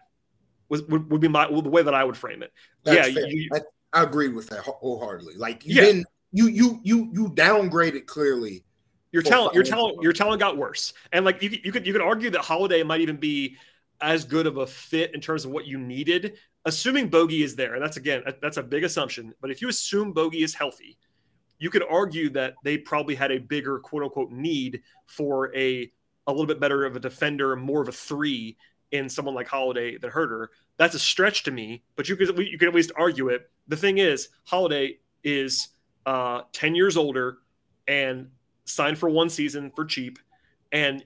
was 0.70 0.84
would, 0.84 1.12
would 1.12 1.22
be 1.22 1.28
my 1.28 1.50
well, 1.50 1.62
the 1.62 1.70
way 1.70 1.82
that 1.82 1.94
I 1.94 2.04
would 2.04 2.16
frame 2.16 2.44
it. 2.44 2.54
That's 2.84 3.10
yeah, 3.10 3.26
you, 3.28 3.50
I, 3.54 3.60
I, 3.92 4.04
agree 4.04 4.30
with 4.30 4.48
that 4.50 4.60
wholeheartedly. 4.60 5.36
Like 5.36 5.66
you 5.66 5.76
yeah. 5.76 5.82
didn't 5.82 6.08
you 6.32 6.48
you 6.48 6.80
you 6.84 7.10
you 7.12 7.30
downgraded 7.30 8.06
clearly. 8.06 8.64
Your 9.12 9.24
talent, 9.24 9.56
your 9.56 9.64
talent, 9.64 10.04
your 10.04 10.14
talent 10.14 10.40
got 10.40 10.56
worse, 10.56 10.94
and 11.12 11.26
like 11.26 11.42
you, 11.42 11.50
you 11.64 11.72
could 11.72 11.88
you 11.88 11.94
could 11.94 12.02
argue 12.02 12.30
that 12.30 12.42
Holiday 12.42 12.84
might 12.84 13.02
even 13.02 13.18
be 13.18 13.58
as 14.02 14.24
good 14.24 14.48
of 14.48 14.58
a 14.58 14.68
fit 14.68 15.14
in 15.14 15.22
terms 15.22 15.46
of 15.46 15.52
what 15.52 15.68
you 15.68 15.78
needed, 15.78 16.38
assuming 16.66 17.10
Bogey 17.10 17.44
is 17.44 17.56
there. 17.56 17.76
And 17.76 17.84
that's 17.84 17.98
again, 17.98 18.24
that's 18.42 18.58
a 18.58 18.64
big 18.64 18.84
assumption. 18.84 19.34
But 19.42 19.52
if 19.52 19.62
you 19.62 19.70
assume 19.70 20.14
Bogey 20.14 20.44
is 20.44 20.54
healthy, 20.54 20.98
you 21.60 21.70
could 21.70 21.84
argue 21.90 22.30
that 22.32 22.56
they 22.64 22.78
probably 22.78 23.16
had 23.16 23.32
a 23.32 23.38
bigger 23.38 23.80
quote 23.80 24.04
unquote 24.04 24.32
need 24.32 24.82
for 25.06 25.56
a 25.56 25.92
a 26.28 26.32
little 26.32 26.46
bit 26.46 26.60
better 26.60 26.86
of 26.86 26.96
a 26.96 27.00
defender, 27.00 27.56
more 27.56 27.82
of 27.82 27.88
a 27.88 27.92
three 27.92 28.56
in 28.92 29.10
someone 29.10 29.36
like 29.36 29.48
Holiday 29.48 29.98
than 29.98 30.12
Huerter. 30.12 30.48
That's 30.78 30.96
a 30.96 31.00
stretch 31.00 31.44
to 31.44 31.52
me, 31.52 31.84
but 31.96 32.08
you 32.08 32.16
could 32.16 32.38
you 32.38 32.58
could 32.58 32.68
at 32.68 32.76
least 32.76 32.92
argue 32.96 33.30
it. 33.30 33.50
The 33.68 33.76
thing 33.76 33.98
is, 33.98 34.30
Holiday 34.46 35.00
is 35.24 35.70
uh, 36.06 36.42
ten 36.54 36.76
years 36.76 36.98
older 36.98 37.40
and 37.88 38.30
signed 38.66 38.98
for 38.98 39.10
one 39.10 39.30
season 39.30 39.72
for 39.76 39.86
cheap, 39.86 40.20
and 40.72 41.04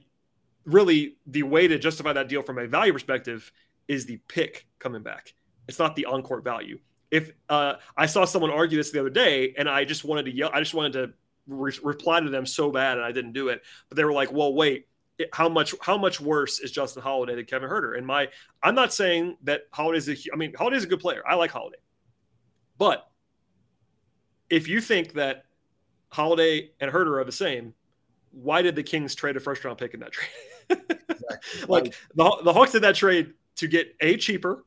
really 0.65 1.17
the 1.27 1.43
way 1.43 1.67
to 1.67 1.77
justify 1.77 2.13
that 2.13 2.29
deal 2.29 2.41
from 2.41 2.57
a 2.57 2.67
value 2.67 2.93
perspective 2.93 3.51
is 3.87 4.05
the 4.05 4.17
pick 4.27 4.65
coming 4.79 5.03
back. 5.03 5.33
It's 5.67 5.79
not 5.79 5.95
the 5.95 6.05
on-court 6.05 6.43
value. 6.43 6.79
If 7.11 7.31
uh, 7.49 7.75
I 7.95 8.05
saw 8.05 8.25
someone 8.25 8.51
argue 8.51 8.77
this 8.77 8.91
the 8.91 8.99
other 8.99 9.09
day, 9.09 9.53
and 9.57 9.69
I 9.69 9.85
just 9.85 10.03
wanted 10.03 10.25
to 10.25 10.31
yell, 10.31 10.49
I 10.53 10.59
just 10.59 10.73
wanted 10.73 10.93
to 10.93 11.13
re- 11.47 11.79
reply 11.83 12.19
to 12.19 12.29
them 12.29 12.45
so 12.45 12.71
bad, 12.71 12.97
and 12.97 13.05
I 13.05 13.11
didn't 13.11 13.33
do 13.33 13.49
it. 13.49 13.61
But 13.87 13.97
they 13.97 14.03
were 14.03 14.13
like, 14.13 14.31
"Well, 14.31 14.53
wait." 14.53 14.87
how 15.31 15.47
much 15.47 15.75
how 15.81 15.97
much 15.97 16.19
worse 16.19 16.59
is 16.59 16.71
Justin 16.71 17.03
Holiday 17.03 17.35
than 17.35 17.45
Kevin 17.45 17.69
Huerter? 17.69 17.97
And 17.97 18.05
my 18.05 18.29
I'm 18.61 18.75
not 18.75 18.93
saying 18.93 19.37
that 19.43 19.61
Holiday's 19.71 20.09
a 20.09 20.15
I 20.33 20.35
mean 20.35 20.53
Holiday's 20.53 20.83
a 20.83 20.87
good 20.87 20.99
player. 20.99 21.21
I 21.27 21.35
like 21.35 21.51
Holiday. 21.51 21.77
But 22.77 23.07
if 24.49 24.67
you 24.67 24.81
think 24.81 25.13
that 25.13 25.45
Holiday 26.09 26.71
and 26.79 26.91
Huerter 26.91 27.19
are 27.19 27.23
the 27.23 27.31
same, 27.31 27.73
why 28.31 28.61
did 28.61 28.75
the 28.75 28.83
Kings 28.83 29.15
trade 29.15 29.37
a 29.37 29.39
first 29.39 29.63
round 29.63 29.77
pick 29.77 29.93
in 29.93 29.99
that 29.99 30.11
trade? 30.11 30.29
exactly. 30.69 31.65
like 31.67 31.95
the, 32.15 32.41
the 32.43 32.53
Hawks 32.53 32.71
did 32.71 32.83
that 32.83 32.95
trade 32.95 33.33
to 33.57 33.67
get 33.67 33.95
a 34.01 34.17
cheaper, 34.17 34.65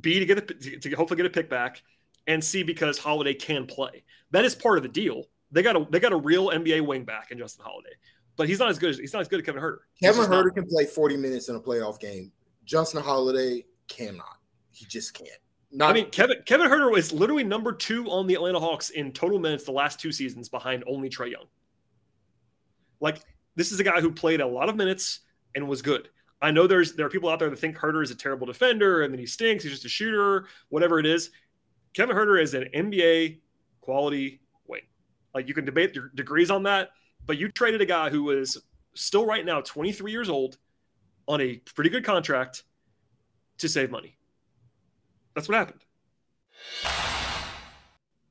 B 0.00 0.18
to 0.18 0.26
get 0.26 0.38
a, 0.38 0.78
to 0.78 0.90
hopefully 0.96 1.16
get 1.16 1.26
a 1.26 1.30
pick 1.30 1.48
back, 1.48 1.82
and 2.26 2.42
C 2.42 2.62
because 2.62 2.98
Holiday 2.98 3.34
can 3.34 3.66
play. 3.66 4.04
That 4.30 4.44
is 4.44 4.54
part 4.54 4.78
of 4.78 4.82
the 4.82 4.88
deal. 4.88 5.24
They 5.52 5.62
got 5.62 5.76
a 5.76 5.86
they 5.90 6.00
got 6.00 6.12
a 6.12 6.16
real 6.16 6.48
NBA 6.48 6.84
wing 6.86 7.04
back 7.04 7.30
in 7.30 7.38
Justin 7.38 7.64
Holiday 7.64 7.92
but 8.36 8.48
he's 8.48 8.58
not 8.58 8.68
as 8.68 8.78
good 8.78 8.90
as 8.90 8.98
he's 8.98 9.12
not 9.12 9.20
as 9.20 9.28
good 9.28 9.40
as 9.40 9.46
Kevin 9.46 9.62
Huerter. 9.62 9.78
Kevin 10.00 10.22
Huerter 10.22 10.46
not. 10.46 10.54
can 10.54 10.66
play 10.68 10.84
40 10.84 11.16
minutes 11.16 11.48
in 11.48 11.56
a 11.56 11.60
playoff 11.60 11.98
game. 11.98 12.30
Justin 12.64 13.02
Holiday 13.02 13.64
cannot. 13.88 14.38
He 14.72 14.84
just 14.86 15.14
can't. 15.14 15.30
Not, 15.72 15.90
I 15.90 15.92
mean, 15.94 16.10
Kevin 16.10 16.36
Kevin 16.44 16.68
Huerter 16.68 16.90
was 16.90 17.12
literally 17.12 17.44
number 17.44 17.72
two 17.72 18.08
on 18.10 18.26
the 18.26 18.34
Atlanta 18.34 18.60
Hawks 18.60 18.90
in 18.90 19.12
total 19.12 19.38
minutes 19.38 19.64
the 19.64 19.72
last 19.72 19.98
two 19.98 20.12
seasons, 20.12 20.48
behind 20.48 20.84
only 20.86 21.08
Trae 21.08 21.32
Young. 21.32 21.46
Like 23.00 23.20
this 23.56 23.72
is 23.72 23.80
a 23.80 23.84
guy 23.84 24.00
who 24.00 24.12
played 24.12 24.40
a 24.40 24.46
lot 24.46 24.68
of 24.68 24.76
minutes 24.76 25.20
and 25.54 25.66
was 25.66 25.82
good. 25.82 26.08
I 26.40 26.50
know 26.50 26.66
there's 26.66 26.92
there 26.92 27.06
are 27.06 27.10
people 27.10 27.30
out 27.30 27.38
there 27.38 27.50
that 27.50 27.58
think 27.58 27.76
Huerter 27.76 28.02
is 28.02 28.10
a 28.10 28.14
terrible 28.14 28.46
defender 28.46 29.02
and 29.02 29.12
then 29.12 29.18
he 29.18 29.26
stinks. 29.26 29.64
He's 29.64 29.72
just 29.72 29.86
a 29.86 29.88
shooter, 29.88 30.46
whatever 30.68 30.98
it 30.98 31.06
is. 31.06 31.30
Kevin 31.94 32.14
Huerter 32.14 32.40
is 32.40 32.54
an 32.54 32.68
NBA 32.74 33.40
quality 33.80 34.42
wing. 34.68 34.82
Like 35.34 35.48
you 35.48 35.54
can 35.54 35.64
debate 35.64 35.94
your 35.94 36.10
degrees 36.14 36.50
on 36.50 36.62
that, 36.64 36.90
but 37.24 37.38
you 37.38 37.48
traded 37.48 37.80
a 37.80 37.86
guy 37.86 38.10
who 38.10 38.30
is 38.30 38.58
still 38.94 39.24
right 39.24 39.44
now 39.44 39.62
23 39.62 40.12
years 40.12 40.28
old 40.28 40.58
on 41.26 41.40
a 41.40 41.56
pretty 41.74 41.90
good 41.90 42.04
contract 42.04 42.64
to 43.58 43.68
save 43.68 43.90
money. 43.90 44.18
That's 45.34 45.48
what 45.48 45.56
happened. 45.56 45.80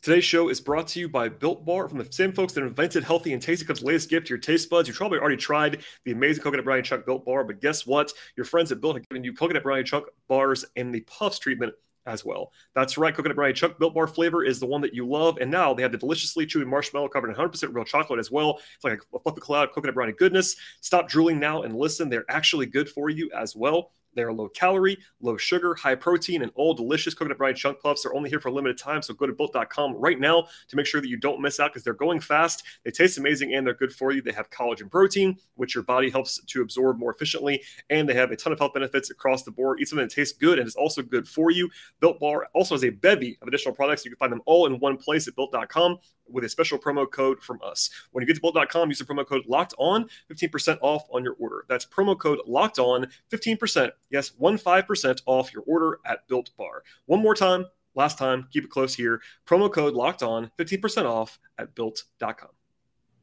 Today's 0.06 0.24
show 0.24 0.50
is 0.50 0.62
brought 0.62 0.88
to 0.90 1.00
you 1.00 1.10
by 1.10 1.30
Built 1.30 1.66
Bar 1.66 1.90
from 1.90 1.98
the 1.98 2.06
same 2.12 2.32
folks 2.32 2.54
that 2.54 2.64
invented 2.64 3.04
healthy 3.04 3.34
and 3.34 3.42
tasty 3.42 3.66
cups. 3.66 3.82
Latest 3.82 4.08
gift 4.08 4.28
to 4.28 4.30
your 4.30 4.38
taste 4.38 4.70
buds. 4.70 4.88
You 4.88 4.94
probably 4.94 5.18
already 5.18 5.36
tried 5.36 5.84
the 6.04 6.12
amazing 6.12 6.44
coconut 6.44 6.64
brownie 6.64 6.84
chunk 6.84 7.08
Built 7.08 7.26
Bar, 7.26 7.44
but 7.44 7.60
guess 7.60 7.88
what? 7.88 8.14
Your 8.38 8.46
friends 8.46 8.72
at 8.72 8.80
Built 8.82 8.98
have 8.98 9.10
given 9.10 9.24
you 9.24 9.34
coconut 9.34 9.64
brownie 9.64 9.82
chunk 9.82 10.06
bars 10.28 10.64
and 10.76 10.94
the 10.94 11.02
puffs 11.02 11.40
treatment 11.40 11.74
as 12.06 12.24
well. 12.24 12.52
That's 12.76 13.00
right, 13.00 13.16
coconut 13.16 13.36
brownie 13.36 13.54
chunk 13.54 13.80
built 13.80 13.96
bar 13.96 14.06
flavor 14.06 14.44
is 14.44 14.60
the 14.60 14.68
one 14.68 14.82
that 14.82 14.94
you 14.94 15.08
love, 15.08 15.40
and 15.42 15.50
now 15.50 15.74
they 15.74 15.82
have 15.82 15.92
the 15.92 15.98
deliciously 15.98 16.46
chewy 16.46 16.68
marshmallow 16.68 17.08
covered 17.08 17.32
in 17.32 17.36
100% 17.36 17.74
real 17.74 17.84
chocolate 17.84 18.20
as 18.20 18.30
well. 18.30 18.60
It's 18.76 18.84
like 18.84 19.00
a 19.12 19.20
fluffy 19.20 19.42
cloud 19.42 19.70
of 19.70 19.74
coconut 19.74 19.96
brownie 19.96 20.14
goodness. 20.14 20.56
Stop 20.82 21.10
drooling 21.10 21.40
now 21.40 21.64
and 21.64 21.76
listen; 21.76 22.10
they're 22.10 22.30
actually 22.30 22.68
good 22.68 22.90
for 22.90 23.10
you 23.10 23.32
as 23.36 23.56
well. 23.56 23.90
They're 24.15 24.34
low 24.34 24.50
calorie, 24.50 24.98
low 25.22 25.38
sugar, 25.38 25.75
high 25.75 25.95
protein, 25.95 26.41
and 26.41 26.51
all 26.55 26.74
delicious 26.74 27.13
coconut 27.13 27.38
brine 27.38 27.55
chunk 27.55 27.81
puffs 27.81 28.03
They're 28.03 28.15
only 28.15 28.29
here 28.29 28.39
for 28.39 28.50
a 28.50 28.51
limited 28.51 28.77
time. 28.77 29.01
So 29.01 29.13
go 29.13 29.27
to 29.27 29.34
built.com 29.34 29.93
right 29.95 30.19
now 30.19 30.48
to 30.67 30.75
make 30.75 30.86
sure 30.86 31.01
that 31.01 31.07
you 31.07 31.17
don't 31.17 31.41
miss 31.41 31.60
out 31.60 31.72
because 31.72 31.84
they're 31.84 31.93
going 31.93 32.19
fast. 32.19 32.63
They 32.84 32.91
taste 32.91 33.17
amazing 33.17 33.53
and 33.53 33.65
they're 33.65 33.74
good 33.74 33.93
for 33.93 34.12
you. 34.12 34.22
They 34.22 34.31
have 34.31 34.50
collagen 34.50 34.89
protein, 34.89 35.38
which 35.55 35.75
your 35.75 35.84
body 35.84 36.10
helps 36.10 36.39
to 36.43 36.62
absorb 36.62 36.98
more 36.98 37.13
efficiently. 37.13 37.62
And 37.89 38.07
they 38.07 38.13
have 38.13 38.31
a 38.31 38.36
ton 38.36 38.53
of 38.53 38.60
health 38.60 38.74
benefits 38.74 39.10
across 39.12 39.43
the 39.43 39.51
board. 39.51 39.79
Eat 39.79 39.89
something 39.89 40.07
that 40.07 40.13
tastes 40.13 40.38
good 40.38 40.60
and 40.60 40.67
is 40.67 40.75
also 40.75 41.01
good 41.01 41.27
for 41.27 41.51
you. 41.51 41.69
Built 42.00 42.19
Bar 42.19 42.48
also 42.53 42.75
has 42.75 42.84
a 42.84 42.89
bevy 42.89 43.38
of 43.41 43.48
additional 43.48 43.75
products. 43.75 44.05
You 44.05 44.12
can 44.12 44.17
find 44.17 44.31
them 44.31 44.41
all 44.45 44.65
in 44.65 44.79
one 44.79 44.98
place 44.98 45.27
at 45.27 45.36
built.com 45.36 45.98
with 46.27 46.43
a 46.43 46.50
special 46.50 46.77
promo 46.77 47.10
code 47.10 47.41
from 47.41 47.60
us. 47.63 47.89
When 48.12 48.22
you 48.22 48.27
get 48.27 48.36
to 48.36 48.41
built.com, 48.41 48.89
use 48.89 49.00
the 49.00 49.05
promo 49.05 49.25
code 49.25 49.43
locked 49.48 49.74
on, 49.77 50.07
15% 50.31 50.77
off 50.81 51.03
on 51.12 51.24
your 51.24 51.36
order. 51.39 51.65
That's 51.69 51.86
promo 51.86 52.17
code 52.17 52.39
locked 52.48 52.79
on, 52.79 53.07
15%. 53.31 53.91
Yes, 54.15 54.31
15% 54.39 55.22
off 55.25 55.53
your 55.53 55.63
order 55.67 56.00
at 56.05 56.25
Built 56.29 56.50
Bar. 56.55 56.84
One 57.05 57.22
more 57.22 57.36
time, 57.36 57.65
last 57.95 58.17
time, 58.17 58.48
keep 58.50 58.63
it 58.63 58.69
close 58.69 58.95
here. 58.95 59.19
Promo 59.45 59.69
code 59.69 59.93
locked 59.93 60.24
on, 60.24 60.50
15% 60.57 61.03
off 61.03 61.38
at 61.60 61.75
built.com. 61.75 62.48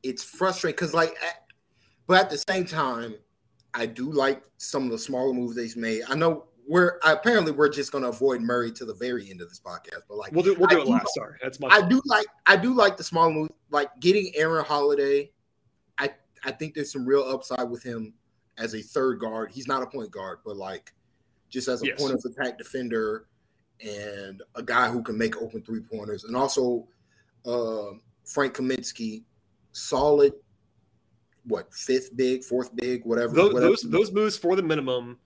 It's 0.02 0.22
frustrating 0.22 0.76
because, 0.76 0.92
like, 0.92 1.16
but 2.06 2.20
at 2.20 2.28
the 2.28 2.36
same 2.46 2.66
time, 2.66 3.14
I 3.72 3.86
do 3.86 4.12
like 4.12 4.42
some 4.58 4.84
of 4.84 4.90
the 4.90 4.98
smaller 4.98 5.32
moves 5.32 5.56
they've 5.56 5.74
made. 5.78 6.02
I 6.10 6.14
know 6.14 6.44
we're 6.68 6.98
apparently 7.04 7.52
we're 7.52 7.70
just 7.70 7.90
going 7.90 8.04
to 8.04 8.10
avoid 8.10 8.42
Murray 8.42 8.70
to 8.72 8.84
the 8.84 8.92
very 8.92 9.30
end 9.30 9.40
of 9.40 9.48
this 9.48 9.60
podcast, 9.60 10.02
but 10.10 10.18
like 10.18 10.32
we'll 10.32 10.44
do 10.44 10.54
we'll 10.58 10.68
do 10.68 10.80
I 10.80 10.82
it 10.82 10.88
last. 10.88 11.14
Sorry, 11.14 11.38
that's 11.42 11.58
my. 11.58 11.68
I 11.68 11.80
do 11.80 12.02
like 12.04 12.26
I 12.44 12.56
do 12.56 12.74
like 12.74 12.98
the 12.98 13.04
small 13.04 13.30
move, 13.30 13.48
like 13.70 13.88
getting 13.98 14.30
Aaron 14.34 14.62
Holiday. 14.62 15.30
I 15.96 16.10
I 16.44 16.50
think 16.50 16.74
there's 16.74 16.92
some 16.92 17.06
real 17.06 17.22
upside 17.22 17.70
with 17.70 17.82
him 17.82 18.12
as 18.58 18.74
a 18.74 18.82
third 18.82 19.20
guard. 19.20 19.50
He's 19.50 19.66
not 19.66 19.82
a 19.82 19.86
point 19.86 20.10
guard, 20.10 20.38
but 20.44 20.56
like 20.56 20.92
just 21.48 21.68
as 21.68 21.82
a 21.82 21.86
yes. 21.86 22.00
point 22.00 22.14
of 22.14 22.24
attack 22.24 22.58
defender 22.58 23.26
and 23.84 24.42
a 24.54 24.62
guy 24.62 24.88
who 24.88 25.02
can 25.02 25.18
make 25.18 25.40
open 25.40 25.62
three 25.62 25.80
pointers, 25.80 26.24
and 26.24 26.36
also 26.36 26.86
uh, 27.46 27.92
Frank 28.24 28.54
Kaminsky, 28.54 29.24
solid. 29.72 30.32
What 31.44 31.74
fifth 31.74 32.16
big, 32.16 32.44
fourth 32.44 32.74
big, 32.76 33.04
whatever. 33.04 33.34
Those 33.34 33.52
whatever. 33.52 33.70
those, 33.70 33.82
those 33.82 34.12
moves 34.12 34.36
for 34.36 34.54
the 34.54 34.62
minimum. 34.62 35.18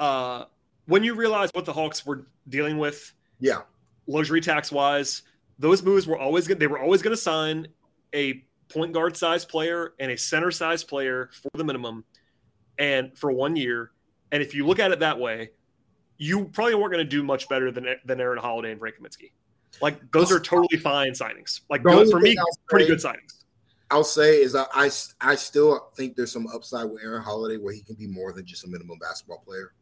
Uh, 0.00 0.46
when 0.86 1.04
you 1.04 1.14
realize 1.14 1.50
what 1.52 1.64
the 1.64 1.72
Hawks 1.72 2.04
were 2.04 2.26
dealing 2.48 2.78
with, 2.78 3.12
yeah, 3.38 3.60
luxury 4.08 4.40
tax 4.40 4.72
wise, 4.72 5.22
those 5.58 5.84
moves 5.84 6.06
were 6.06 6.18
always 6.18 6.48
good. 6.48 6.58
They 6.58 6.66
were 6.66 6.80
always 6.80 7.00
going 7.00 7.14
to 7.14 7.20
sign 7.20 7.68
a 8.12 8.42
point 8.68 8.92
guard 8.92 9.16
size 9.16 9.44
player 9.44 9.94
and 10.00 10.10
a 10.10 10.18
center 10.18 10.50
size 10.50 10.82
player 10.82 11.30
for 11.32 11.50
the 11.54 11.64
minimum, 11.64 12.04
and 12.78 13.16
for 13.16 13.32
one 13.32 13.56
year. 13.56 13.92
And 14.32 14.42
if 14.42 14.54
you 14.54 14.66
look 14.66 14.78
at 14.78 14.90
it 14.92 15.00
that 15.00 15.18
way, 15.18 15.50
you 16.18 16.46
probably 16.46 16.74
weren't 16.74 16.92
going 16.92 17.04
to 17.04 17.10
do 17.10 17.22
much 17.22 17.48
better 17.48 17.70
than 17.70 17.86
than 18.04 18.20
Aaron 18.20 18.38
Holiday 18.38 18.72
and 18.72 18.80
Frank 18.80 18.96
Kaminsky. 18.96 19.32
Like 19.80 20.10
those 20.12 20.32
are 20.32 20.40
totally 20.40 20.78
fine 20.78 21.12
signings. 21.12 21.60
Like 21.68 21.82
good, 21.82 22.10
for 22.10 22.20
me, 22.20 22.36
pretty 22.68 22.86
good 22.86 22.98
signings. 22.98 23.44
I'll 23.90 24.04
say 24.04 24.40
is 24.40 24.54
I, 24.54 24.66
I 24.72 24.90
I 25.20 25.34
still 25.34 25.90
think 25.96 26.16
there's 26.16 26.32
some 26.32 26.46
upside 26.48 26.90
with 26.90 27.02
Aaron 27.02 27.22
Holiday 27.22 27.56
where 27.56 27.72
he 27.72 27.82
can 27.82 27.94
be 27.94 28.06
more 28.06 28.32
than 28.32 28.44
just 28.44 28.64
a 28.64 28.68
minimum 28.68 28.98
basketball 28.98 29.42
player. 29.46 29.72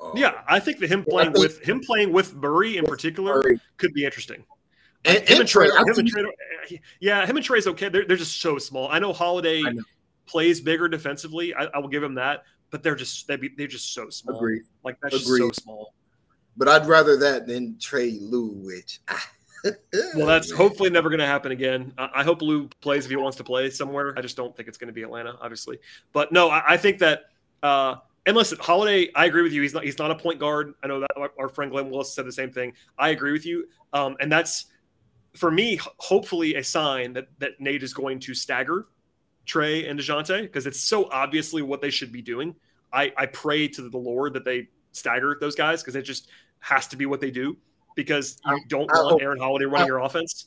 Um, 0.00 0.12
yeah, 0.14 0.42
I 0.48 0.60
think 0.60 0.78
that 0.78 0.90
him 0.90 1.04
playing 1.04 1.32
with 1.32 1.60
him 1.60 1.80
playing 1.80 2.12
with 2.12 2.34
Murray 2.34 2.76
in 2.76 2.84
particular 2.84 3.36
Murray. 3.36 3.60
could 3.78 3.92
be 3.94 4.04
interesting. 4.04 4.44
And, 5.04 5.18
him 5.28 5.40
and 5.40 5.48
Trae, 5.48 5.66
him 5.66 5.98
and 5.98 6.12
Trae, 6.12 6.80
yeah, 7.00 7.26
him 7.26 7.36
and 7.36 7.44
Trae's 7.44 7.66
okay. 7.66 7.88
They're, 7.88 8.04
they're 8.06 8.16
just 8.16 8.40
so 8.40 8.58
small. 8.58 8.88
I 8.88 9.00
know 9.00 9.12
Holiday 9.12 9.62
I 9.66 9.72
know. 9.72 9.82
Plays 10.26 10.60
bigger 10.60 10.88
defensively. 10.88 11.54
I, 11.54 11.64
I, 11.64 11.78
will 11.78 11.88
give 11.88 12.02
him 12.02 12.14
that, 12.14 12.44
but 12.70 12.82
they're 12.82 12.94
just 12.94 13.26
they 13.26 13.36
they're 13.56 13.66
just 13.66 13.92
so 13.92 14.08
small. 14.08 14.36
Agreed. 14.36 14.62
Like 14.84 14.96
that's 15.02 15.18
just 15.18 15.26
so 15.26 15.50
small. 15.52 15.94
But 16.56 16.68
I'd 16.68 16.86
rather 16.86 17.16
that 17.18 17.46
than 17.46 17.74
Trae 17.74 18.18
Lou, 18.20 18.48
which. 18.48 19.00
well, 20.16 20.26
that's 20.26 20.50
hopefully 20.50 20.90
never 20.90 21.08
going 21.08 21.20
to 21.20 21.26
happen 21.26 21.52
again. 21.52 21.92
I, 21.96 22.10
I, 22.16 22.22
hope 22.24 22.42
Lou 22.42 22.68
plays 22.80 23.04
if 23.04 23.10
he 23.10 23.16
wants 23.16 23.36
to 23.38 23.44
play 23.44 23.70
somewhere. 23.70 24.12
I 24.16 24.20
just 24.20 24.36
don't 24.36 24.56
think 24.56 24.68
it's 24.68 24.76
going 24.76 24.88
to 24.88 24.92
be 24.92 25.02
Atlanta, 25.02 25.36
obviously. 25.40 25.78
But 26.12 26.32
no, 26.32 26.50
I, 26.50 26.72
I 26.72 26.76
think 26.76 26.98
that 26.98 27.26
uh, 27.62 27.96
and 28.26 28.36
listen, 28.36 28.58
Holiday, 28.60 29.10
I 29.14 29.26
agree 29.26 29.42
with 29.42 29.52
you. 29.52 29.62
He's 29.62 29.74
not 29.74 29.84
he's 29.84 29.98
not 29.98 30.10
a 30.10 30.14
point 30.14 30.38
guard. 30.38 30.74
I 30.82 30.86
know 30.86 31.00
that 31.00 31.10
our 31.38 31.48
friend 31.48 31.70
Glenn 31.70 31.90
Willis 31.90 32.14
said 32.14 32.26
the 32.26 32.32
same 32.32 32.50
thing. 32.50 32.72
I 32.98 33.10
agree 33.10 33.32
with 33.32 33.46
you. 33.46 33.66
Um, 33.92 34.16
and 34.20 34.30
that's 34.30 34.66
for 35.34 35.50
me, 35.50 35.78
hopefully 35.98 36.54
a 36.56 36.64
sign 36.64 37.12
that 37.14 37.28
that 37.38 37.60
Nate 37.60 37.82
is 37.82 37.92
going 37.92 38.20
to 38.20 38.34
stagger 38.34 38.86
Trae 39.46 39.88
and 39.88 39.98
Dejounte 39.98 40.42
because 40.42 40.66
it's 40.66 40.80
so 40.80 41.08
obviously 41.10 41.62
what 41.62 41.80
they 41.80 41.90
should 41.90 42.12
be 42.12 42.22
doing. 42.22 42.54
I, 42.92 43.12
I 43.16 43.26
pray 43.26 43.68
to 43.68 43.88
the 43.88 43.98
Lord 43.98 44.34
that 44.34 44.44
they 44.44 44.68
stagger 44.92 45.36
those 45.40 45.54
guys 45.54 45.82
because 45.82 45.96
it 45.96 46.02
just 46.02 46.28
has 46.60 46.86
to 46.88 46.96
be 46.96 47.06
what 47.06 47.20
they 47.20 47.30
do 47.30 47.56
because 47.96 48.38
you 48.46 48.60
don't 48.68 48.90
I, 48.92 48.98
I 48.98 49.02
want 49.02 49.12
hope, 49.12 49.22
Aaron 49.22 49.38
Holiday 49.38 49.64
running 49.64 49.84
I, 49.84 49.86
your 49.86 49.98
offense. 49.98 50.46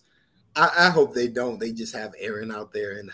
I, 0.55 0.89
hope 0.89 1.13
they 1.13 1.27
don't. 1.27 1.59
They 1.59 1.73
just 1.73 1.93
have 1.95 2.13
Aaron 2.17 2.51
out 2.51 2.71
there 2.71 2.99
and 2.99 3.11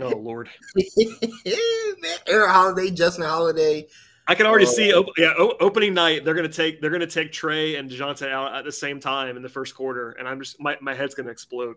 Oh 0.00 0.08
Lord, 0.08 0.48
Aaron 2.26 2.50
Holiday, 2.50 2.90
Justin 2.90 3.24
Holiday. 3.24 3.86
I 4.26 4.34
can 4.34 4.46
already 4.46 4.64
uh, 4.64 4.70
see, 4.70 4.94
op- 4.94 5.06
yeah, 5.18 5.34
o- 5.36 5.56
opening 5.60 5.92
night. 5.92 6.24
They're 6.24 6.34
gonna 6.34 6.48
take 6.48 6.80
they're 6.80 6.90
gonna 6.90 7.06
take 7.06 7.30
Trae 7.30 7.78
and 7.78 7.90
Dejounte 7.90 8.30
out 8.30 8.54
at 8.54 8.64
the 8.64 8.72
same 8.72 9.00
time 9.00 9.36
in 9.36 9.42
the 9.42 9.50
first 9.50 9.74
quarter, 9.74 10.12
and 10.12 10.26
I'm 10.26 10.40
just 10.40 10.58
my, 10.58 10.78
my 10.80 10.94
head's 10.94 11.14
gonna 11.14 11.30
explode, 11.30 11.76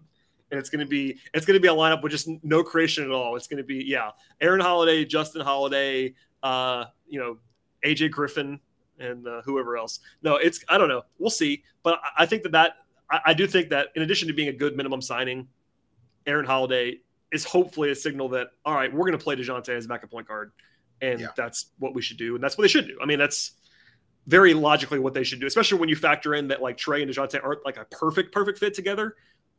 and 0.51 0.59
it's 0.59 0.69
gonna 0.69 0.85
be 0.85 1.17
it's 1.33 1.45
gonna 1.45 1.59
be 1.59 1.67
a 1.67 1.73
lineup 1.73 2.03
with 2.03 2.11
just 2.11 2.29
no 2.43 2.63
creation 2.63 3.03
at 3.03 3.11
all. 3.11 3.35
It's 3.35 3.47
gonna 3.47 3.63
be 3.63 3.83
yeah, 3.85 4.11
Aaron 4.41 4.61
Holiday, 4.61 5.05
Justin 5.05 5.41
Holiday, 5.41 6.13
uh, 6.43 6.85
you 7.07 7.19
know, 7.19 7.37
AJ 7.83 8.11
Griffin, 8.11 8.59
and 8.99 9.27
uh, 9.27 9.41
whoever 9.43 9.77
else. 9.77 9.99
No, 10.21 10.35
it's 10.35 10.63
I 10.69 10.77
don't 10.77 10.89
know. 10.89 11.03
We'll 11.17 11.29
see, 11.29 11.63
but 11.83 11.99
I, 12.03 12.23
I 12.23 12.25
think 12.25 12.43
that 12.43 12.51
that 12.53 12.73
I, 13.09 13.19
I 13.27 13.33
do 13.33 13.47
think 13.47 13.69
that 13.69 13.89
in 13.95 14.01
addition 14.01 14.27
to 14.27 14.33
being 14.33 14.49
a 14.49 14.53
good 14.53 14.75
minimum 14.75 15.01
signing, 15.01 15.47
Aaron 16.25 16.45
Holiday 16.45 16.99
is 17.31 17.43
hopefully 17.43 17.91
a 17.91 17.95
signal 17.95 18.29
that 18.29 18.47
all 18.65 18.73
right, 18.73 18.91
we're 18.91 19.05
going 19.05 19.17
to 19.17 19.23
play 19.23 19.35
Dejounte 19.35 19.69
as 19.69 19.85
a 19.85 19.87
backup 19.87 20.11
point 20.11 20.27
guard, 20.27 20.51
and 21.01 21.19
yeah. 21.19 21.27
that's 21.35 21.67
what 21.79 21.93
we 21.93 22.01
should 22.01 22.17
do, 22.17 22.35
and 22.35 22.43
that's 22.43 22.57
what 22.57 22.63
they 22.63 22.67
should 22.67 22.87
do. 22.87 22.97
I 23.01 23.05
mean, 23.05 23.19
that's 23.19 23.51
very 24.27 24.53
logically 24.53 24.99
what 24.99 25.13
they 25.13 25.23
should 25.23 25.39
do, 25.39 25.45
especially 25.47 25.79
when 25.79 25.89
you 25.89 25.95
factor 25.95 26.33
in 26.33 26.47
that 26.47 26.61
like 26.61 26.77
Trae 26.77 27.01
and 27.01 27.11
Dejounte 27.11 27.43
aren't 27.43 27.65
like 27.65 27.77
a 27.77 27.85
perfect 27.85 28.33
perfect 28.33 28.59
fit 28.59 28.73
together. 28.73 29.15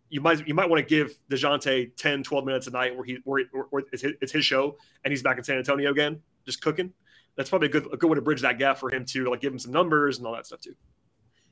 You 0.08 0.20
might 0.20 0.46
you 0.46 0.54
might 0.54 0.68
want 0.68 0.86
to 0.86 0.88
give 0.88 1.16
Dejounte 1.30 1.96
10, 1.96 2.22
12 2.22 2.44
minutes 2.44 2.66
a 2.66 2.70
night 2.70 2.94
where 2.94 3.04
he 3.04 3.18
where, 3.24 3.44
where 3.70 3.82
it's, 3.92 4.02
his, 4.02 4.12
it's 4.20 4.32
his 4.32 4.44
show 4.44 4.76
and 5.04 5.12
he's 5.12 5.22
back 5.22 5.38
in 5.38 5.44
San 5.44 5.58
Antonio 5.58 5.90
again, 5.90 6.20
just 6.44 6.60
cooking. 6.60 6.92
That's 7.36 7.50
probably 7.50 7.68
a 7.68 7.70
good 7.70 7.86
a 7.92 7.96
good 7.96 8.08
way 8.08 8.14
to 8.14 8.22
bridge 8.22 8.40
that 8.42 8.58
gap 8.58 8.78
for 8.78 8.90
him 8.90 9.04
to 9.06 9.28
like 9.28 9.40
give 9.40 9.52
him 9.52 9.58
some 9.58 9.72
numbers 9.72 10.18
and 10.18 10.26
all 10.26 10.34
that 10.34 10.46
stuff 10.46 10.60
too. 10.60 10.74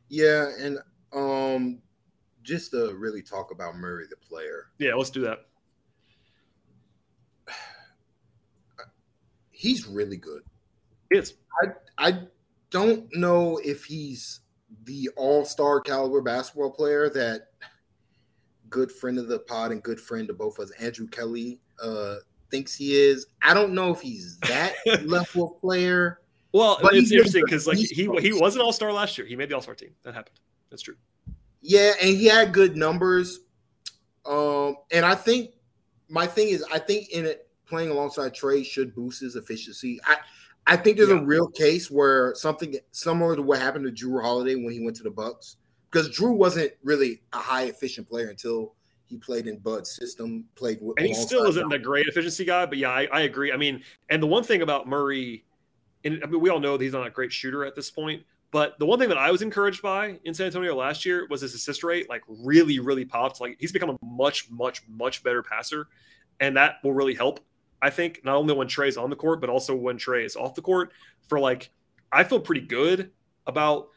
Yeah, 0.08 0.50
and 0.58 0.78
um, 1.12 1.80
just 2.42 2.70
to 2.72 2.94
really 2.94 3.22
talk 3.22 3.50
about 3.50 3.76
Murray 3.76 4.06
the 4.08 4.16
player. 4.16 4.66
Yeah, 4.78 4.94
let's 4.94 5.10
do 5.10 5.22
that. 5.22 5.46
he's 9.50 9.86
really 9.86 10.16
good. 10.16 10.42
He 11.10 11.18
is. 11.18 11.34
I 11.62 11.72
I 11.98 12.18
don't 12.70 13.08
know 13.14 13.60
if 13.64 13.84
he's 13.84 14.40
the 14.84 15.08
all-star 15.16 15.80
caliber 15.80 16.20
basketball 16.20 16.70
player 16.70 17.08
that 17.10 17.48
good 18.74 18.90
friend 18.90 19.20
of 19.20 19.28
the 19.28 19.38
pod 19.38 19.70
and 19.70 19.80
good 19.84 20.00
friend 20.00 20.28
of 20.28 20.36
both 20.36 20.58
of 20.58 20.64
us, 20.64 20.72
Andrew 20.80 21.06
Kelly, 21.06 21.60
uh, 21.80 22.16
thinks 22.50 22.74
he 22.74 22.96
is. 22.96 23.26
I 23.40 23.54
don't 23.54 23.72
know 23.72 23.92
if 23.92 24.00
he's 24.00 24.36
that 24.40 24.74
level 25.04 25.52
of 25.54 25.60
player. 25.60 26.20
Well, 26.50 26.80
it's 26.82 27.12
interesting 27.12 27.44
because 27.44 27.68
like 27.68 27.78
he 27.78 28.08
he 28.20 28.32
was 28.32 28.56
an 28.56 28.60
all 28.60 28.72
star 28.72 28.92
last 28.92 29.16
year. 29.16 29.28
He 29.28 29.36
made 29.36 29.48
the 29.48 29.54
all 29.54 29.62
star 29.62 29.76
team. 29.76 29.90
That 30.02 30.14
happened. 30.14 30.40
That's 30.70 30.82
true. 30.82 30.96
Yeah, 31.62 31.92
and 32.00 32.16
he 32.16 32.24
had 32.26 32.52
good 32.52 32.76
numbers. 32.76 33.40
Um, 34.26 34.76
and 34.90 35.06
I 35.06 35.14
think 35.14 35.50
my 36.08 36.26
thing 36.26 36.48
is, 36.48 36.64
I 36.72 36.80
think 36.80 37.10
in 37.10 37.26
it 37.26 37.48
playing 37.66 37.90
alongside 37.90 38.34
Trae 38.34 38.66
should 38.66 38.92
boost 38.92 39.20
his 39.20 39.36
efficiency. 39.36 40.00
I 40.04 40.16
I 40.66 40.76
think 40.76 40.96
there's 40.96 41.10
Yeah. 41.10 41.20
a 41.20 41.24
real 41.24 41.46
case 41.46 41.92
where 41.92 42.34
something 42.34 42.76
similar 42.90 43.36
to 43.36 43.42
what 43.42 43.60
happened 43.60 43.84
to 43.86 43.92
Jrue 44.06 44.20
Holiday 44.20 44.56
when 44.56 44.72
he 44.72 44.80
went 44.80 44.96
to 44.96 45.04
the 45.04 45.10
Bucks, 45.10 45.58
because 45.94 46.08
Jrue 46.08 46.34
wasn't 46.34 46.72
really 46.82 47.22
a 47.32 47.38
high 47.38 47.64
efficient 47.66 48.08
player 48.08 48.28
until 48.28 48.74
he 49.06 49.16
played 49.16 49.46
in 49.46 49.58
Bud's 49.58 49.92
system, 49.92 50.44
played 50.56 50.78
with 50.82 50.98
and 50.98 51.06
he 51.06 51.14
still 51.14 51.44
isn't 51.44 51.72
a 51.72 51.78
great 51.78 52.08
efficiency 52.08 52.44
guy. 52.44 52.66
But 52.66 52.78
yeah, 52.78 52.90
I, 52.90 53.06
I 53.12 53.20
agree. 53.20 53.52
I 53.52 53.56
mean, 53.56 53.80
and 54.10 54.20
the 54.20 54.26
one 54.26 54.42
thing 54.42 54.62
about 54.62 54.88
Murray, 54.88 55.44
and 56.04 56.20
I 56.24 56.26
mean, 56.26 56.40
we 56.40 56.50
all 56.50 56.58
know 56.58 56.76
that 56.76 56.82
he's 56.82 56.94
not 56.94 57.06
a 57.06 57.10
great 57.10 57.32
shooter 57.32 57.64
at 57.64 57.76
this 57.76 57.90
point. 57.90 58.24
But 58.50 58.78
the 58.78 58.86
one 58.86 58.98
thing 58.98 59.08
that 59.08 59.18
I 59.18 59.30
was 59.30 59.42
encouraged 59.42 59.82
by 59.82 60.18
in 60.24 60.34
San 60.34 60.46
Antonio 60.46 60.76
last 60.76 61.04
year 61.04 61.26
was 61.28 61.40
his 61.40 61.54
assist 61.54 61.82
rate, 61.82 62.08
like 62.08 62.22
really, 62.28 62.78
really 62.80 63.04
popped. 63.04 63.40
Like 63.40 63.56
he's 63.60 63.72
become 63.72 63.90
a 63.90 63.98
much, 64.04 64.50
much, 64.50 64.82
much 64.88 65.22
better 65.22 65.42
passer, 65.42 65.88
and 66.40 66.56
that 66.56 66.76
will 66.82 66.92
really 66.92 67.14
help. 67.14 67.40
I 67.82 67.90
think 67.90 68.20
not 68.24 68.36
only 68.36 68.54
when 68.54 68.66
Trae's 68.66 68.96
on 68.96 69.10
the 69.10 69.16
court, 69.16 69.40
but 69.40 69.50
also 69.50 69.76
when 69.76 69.96
Trae 69.96 70.24
is 70.24 70.34
off 70.34 70.54
the 70.54 70.62
court. 70.62 70.92
For 71.28 71.38
like, 71.38 71.70
I 72.12 72.24
feel 72.24 72.40
pretty 72.40 72.62
good 72.62 73.10
about 73.46 73.88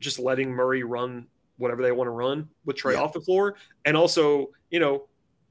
just 0.00 0.18
letting 0.18 0.50
Murray 0.50 0.82
run 0.82 1.26
whatever 1.60 1.82
they 1.82 1.92
want 1.92 2.06
to 2.08 2.12
run 2.12 2.48
with 2.64 2.76
Trae 2.76 2.94
Yeah. 2.94 3.02
off 3.02 3.12
the 3.12 3.20
floor, 3.20 3.54
and 3.84 3.96
also, 3.96 4.50
you 4.70 4.80
know, 4.80 5.06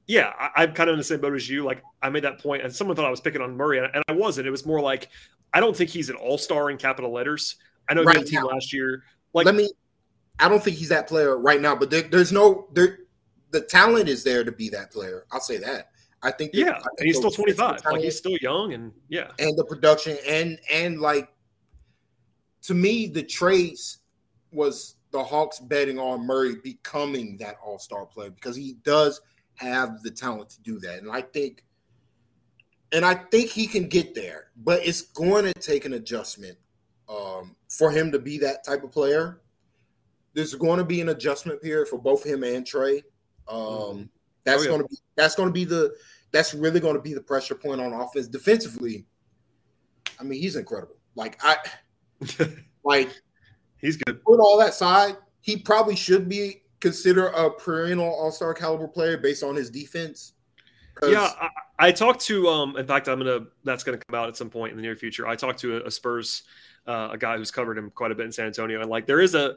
yeah, 0.06 0.32
I, 0.38 0.64
I'm 0.64 0.74
kind 0.74 0.90
of 0.90 0.94
in 0.94 0.98
the 0.98 1.04
same 1.04 1.20
boat 1.20 1.34
as 1.34 1.48
you. 1.48 1.64
Like 1.64 1.82
I 2.02 2.10
made 2.10 2.24
that 2.24 2.40
point, 2.40 2.62
and 2.62 2.74
someone 2.74 2.96
thought 2.96 3.06
I 3.06 3.10
was 3.10 3.20
picking 3.20 3.40
on 3.40 3.56
Murray, 3.56 3.78
and, 3.78 3.88
and 3.94 4.02
I 4.08 4.12
wasn't. 4.12 4.46
It 4.46 4.50
was 4.50 4.66
more 4.66 4.80
like 4.80 5.08
I 5.54 5.60
don't 5.60 5.76
think 5.76 5.90
he's 5.90 6.10
an 6.10 6.16
all 6.16 6.36
star 6.38 6.70
in 6.70 6.76
capital 6.76 7.12
letters. 7.12 7.56
I 7.88 7.94
know 7.94 8.02
he 8.02 8.06
Right 8.08 8.26
team 8.26 8.42
last 8.44 8.72
year. 8.72 9.04
Like 9.32 9.46
Let 9.46 9.54
me. 9.54 9.70
I 10.38 10.48
don't 10.48 10.62
think 10.62 10.76
he's 10.76 10.88
that 10.88 11.06
player 11.06 11.38
right 11.38 11.60
now, 11.60 11.76
but 11.76 11.90
there, 11.90 12.02
there's 12.02 12.32
no 12.32 12.68
there. 12.72 13.00
The 13.52 13.60
talent 13.60 14.08
is 14.08 14.24
there 14.24 14.44
to 14.44 14.52
be 14.52 14.68
that 14.70 14.90
player. 14.92 15.26
I'll 15.32 15.40
say 15.40 15.58
that. 15.58 15.90
I 16.22 16.30
think. 16.30 16.52
that- 16.52 16.58
yeah, 16.58 16.70
I 16.70 16.74
think 16.74 16.86
and 16.98 17.06
he's 17.06 17.16
still 17.16 17.30
25. 17.30 17.84
Like 17.84 18.00
he's 18.02 18.16
still 18.16 18.36
young, 18.40 18.72
and 18.72 18.92
yeah, 19.08 19.30
and 19.38 19.56
the 19.56 19.64
production 19.64 20.16
and 20.26 20.58
and 20.72 21.00
like 21.00 21.28
to 22.62 22.74
me 22.74 23.06
the 23.06 23.22
trades 23.22 23.98
was 24.52 24.96
the 25.12 25.22
Hawks 25.22 25.58
betting 25.60 25.98
on 25.98 26.26
Murray 26.26 26.56
becoming 26.62 27.36
that 27.38 27.56
All 27.64 27.78
Star 27.78 28.06
player 28.06 28.30
because 28.30 28.56
he 28.56 28.76
does 28.84 29.20
have 29.56 30.02
the 30.02 30.10
talent 30.10 30.50
to 30.50 30.62
do 30.62 30.78
that, 30.80 30.98
and 31.00 31.10
I 31.10 31.22
think. 31.22 31.64
And 32.92 33.04
I 33.04 33.14
think 33.14 33.50
he 33.50 33.68
can 33.68 33.86
get 33.88 34.16
there, 34.16 34.46
but 34.56 34.84
it's 34.84 35.02
going 35.02 35.44
to 35.44 35.52
take 35.54 35.84
an 35.84 35.92
adjustment 35.92 36.58
um, 37.08 37.54
for 37.68 37.92
him 37.92 38.10
to 38.10 38.18
be 38.18 38.36
that 38.38 38.64
type 38.64 38.82
of 38.82 38.90
player. 38.90 39.42
There's 40.34 40.56
going 40.56 40.78
to 40.78 40.84
be 40.84 41.00
an 41.00 41.10
adjustment 41.10 41.62
period 41.62 41.86
for 41.86 42.00
both 42.00 42.24
him 42.26 42.42
and 42.42 42.66
Trae. 42.66 43.04
Um, 43.46 44.10
That's 44.42 44.62
Oh, 44.62 44.64
yeah. 44.64 44.68
going 44.70 44.82
to 44.82 44.88
be 44.88 44.96
that's 45.14 45.36
going 45.36 45.48
to 45.48 45.52
be 45.52 45.64
the 45.64 45.94
that's 46.32 46.52
really 46.52 46.80
going 46.80 46.96
to 46.96 47.00
be 47.00 47.14
the 47.14 47.20
pressure 47.20 47.54
point 47.54 47.80
on 47.80 47.92
offense. 47.92 48.26
Defensively, 48.26 49.06
I 50.18 50.24
mean, 50.24 50.40
he's 50.40 50.56
incredible. 50.56 50.96
Like 51.14 51.38
I 51.44 51.58
like 52.84 53.10
he's 53.80 53.96
good. 53.96 54.22
put 54.24 54.40
all 54.40 54.58
that 54.58 54.74
side, 54.74 55.16
he 55.40 55.56
probably 55.56 55.96
should 55.96 56.28
be 56.28 56.62
considered 56.80 57.28
a 57.28 57.50
perennial 57.50 58.08
All 58.08 58.32
Star 58.32 58.54
caliber 58.54 58.88
player 58.88 59.16
based 59.18 59.42
on 59.42 59.54
his 59.54 59.70
defense. 59.70 60.32
Yeah, 61.02 61.30
I, 61.40 61.48
I 61.78 61.92
talked 61.92 62.20
to. 62.22 62.48
Um, 62.48 62.76
in 62.76 62.86
fact, 62.86 63.08
I'm 63.08 63.18
gonna. 63.18 63.46
That's 63.64 63.84
gonna 63.84 63.98
come 63.98 64.18
out 64.18 64.28
at 64.28 64.36
some 64.36 64.50
point 64.50 64.72
in 64.72 64.76
the 64.76 64.82
near 64.82 64.96
future. 64.96 65.26
I 65.26 65.34
talked 65.36 65.58
to 65.60 65.78
a, 65.78 65.86
a 65.86 65.90
Spurs, 65.90 66.42
uh, 66.86 67.08
a 67.12 67.18
guy 67.18 67.36
who's 67.36 67.50
covered 67.50 67.78
him 67.78 67.90
quite 67.90 68.10
a 68.10 68.14
bit 68.14 68.26
in 68.26 68.32
San 68.32 68.46
Antonio, 68.46 68.80
and 68.80 68.90
like 68.90 69.06
there 69.06 69.20
is 69.20 69.34
a 69.34 69.56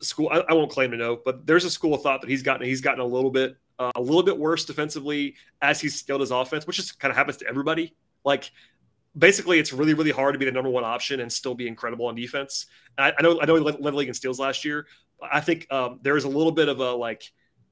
school. 0.00 0.28
I, 0.30 0.44
I 0.48 0.54
won't 0.54 0.70
claim 0.70 0.90
to 0.92 0.96
know, 0.96 1.18
but 1.22 1.46
there's 1.46 1.64
a 1.64 1.70
school 1.70 1.94
of 1.94 2.02
thought 2.02 2.20
that 2.22 2.30
he's 2.30 2.42
gotten. 2.42 2.66
He's 2.66 2.80
gotten 2.80 3.00
a 3.00 3.06
little 3.06 3.30
bit, 3.30 3.56
uh, 3.78 3.92
a 3.96 4.00
little 4.00 4.22
bit 4.22 4.38
worse 4.38 4.64
defensively 4.64 5.34
as 5.60 5.80
he's 5.80 5.98
scaled 5.98 6.22
his 6.22 6.30
offense, 6.30 6.66
which 6.66 6.76
just 6.76 6.98
kind 6.98 7.10
of 7.10 7.16
happens 7.16 7.36
to 7.38 7.48
everybody. 7.48 7.94
Like 8.24 8.50
basically, 9.16 9.58
it's 9.58 9.72
really, 9.72 9.94
really 9.94 10.10
hard 10.10 10.34
to 10.34 10.38
be 10.38 10.44
the 10.44 10.52
number 10.52 10.70
one 10.70 10.84
option 10.84 11.20
and 11.20 11.32
still 11.32 11.54
be 11.54 11.66
incredible 11.66 12.06
on 12.06 12.14
defense. 12.14 12.66
I, 12.96 13.12
I 13.18 13.22
know. 13.22 13.40
I 13.40 13.46
know 13.46 13.54
he 13.54 13.60
led, 13.60 13.80
led 13.80 13.92
the 13.92 13.96
league 13.96 14.08
in 14.08 14.14
steals 14.14 14.40
last 14.40 14.64
year. 14.64 14.86
I 15.20 15.40
think 15.40 15.66
um, 15.72 15.98
there 16.02 16.16
is 16.16 16.24
a 16.24 16.28
little 16.28 16.52
bit 16.52 16.68
of 16.68 16.80
a 16.80 16.92
like. 16.92 17.30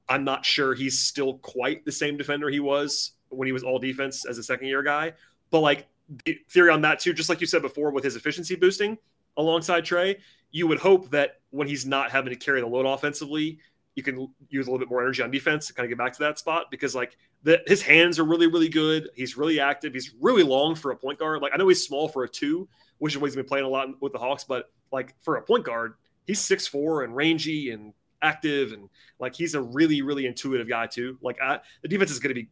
I'm 0.09 0.23
not 0.23 0.45
sure 0.45 0.73
he's 0.73 0.99
still 0.99 1.37
quite 1.39 1.83
the 1.83 1.91
same 1.91 2.15
defender 2.15 2.49
he 2.49 2.61
was 2.61 3.11
when 3.27 3.45
he 3.45 3.51
was 3.51 3.63
all 3.63 3.77
defense 3.77 4.25
as 4.25 4.37
a 4.37 4.43
second 4.43 4.67
year 4.67 4.81
guy. 4.81 5.13
But 5.51 5.59
like 5.59 5.87
the 6.23 6.39
theory 6.49 6.69
on 6.69 6.81
that 6.81 6.99
too, 6.99 7.13
just 7.13 7.27
like 7.27 7.41
you 7.41 7.47
said 7.47 7.61
before, 7.61 7.91
with 7.91 8.05
his 8.05 8.15
efficiency 8.15 8.55
boosting 8.55 8.97
alongside 9.35 9.83
Trae, 9.83 10.17
you 10.51 10.65
would 10.67 10.79
hope 10.79 11.11
that 11.11 11.41
when 11.49 11.67
he's 11.67 11.85
not 11.85 12.11
having 12.11 12.31
to 12.31 12.39
carry 12.39 12.61
the 12.61 12.67
load 12.67 12.85
offensively, 12.85 13.59
you 13.97 14.03
can 14.03 14.27
use 14.51 14.67
a 14.67 14.69
little 14.69 14.77
bit 14.77 14.91
more 14.91 15.01
energy 15.01 15.23
on 15.23 15.31
defense 15.31 15.65
to 15.65 15.73
kind 15.73 15.83
of 15.83 15.89
get 15.89 15.97
back 15.97 16.13
to 16.13 16.19
that 16.19 16.37
spot 16.37 16.67
because 16.69 16.93
like 16.93 17.17
the, 17.41 17.59
his 17.65 17.81
hands 17.81 18.19
are 18.19 18.23
really 18.23 18.45
really 18.45 18.69
good. 18.69 19.09
He's 19.15 19.35
really 19.35 19.59
active. 19.59 19.91
He's 19.91 20.13
really 20.21 20.43
long 20.43 20.75
for 20.75 20.91
a 20.91 20.95
point 20.95 21.17
guard. 21.17 21.41
Like 21.41 21.51
I 21.51 21.57
know 21.57 21.67
he's 21.67 21.83
small 21.83 22.07
for 22.07 22.23
a 22.23 22.29
two, 22.29 22.69
which 22.99 23.15
is 23.15 23.19
what 23.19 23.25
he's 23.25 23.35
been 23.35 23.45
playing 23.45 23.65
a 23.65 23.69
lot 23.69 23.89
with 23.99 24.13
the 24.13 24.19
Hawks, 24.19 24.43
but 24.43 24.65
like 24.91 25.15
for 25.23 25.37
a 25.37 25.41
point 25.41 25.65
guard, 25.65 25.95
he's 26.27 26.39
six 26.39 26.67
four 26.67 27.03
and 27.03 27.15
rangy 27.15 27.71
and 27.71 27.91
active 28.21 28.71
and 28.71 28.87
like 29.19 29.35
he's 29.35 29.55
a 29.55 29.61
really 29.61 30.03
really 30.03 30.27
intuitive 30.27 30.69
guy 30.69 30.85
too. 30.85 31.17
Like 31.23 31.41
I, 31.41 31.59
the 31.81 31.87
defense 31.87 32.11
is 32.11 32.19
going 32.19 32.35
to 32.35 32.39
be 32.39 32.49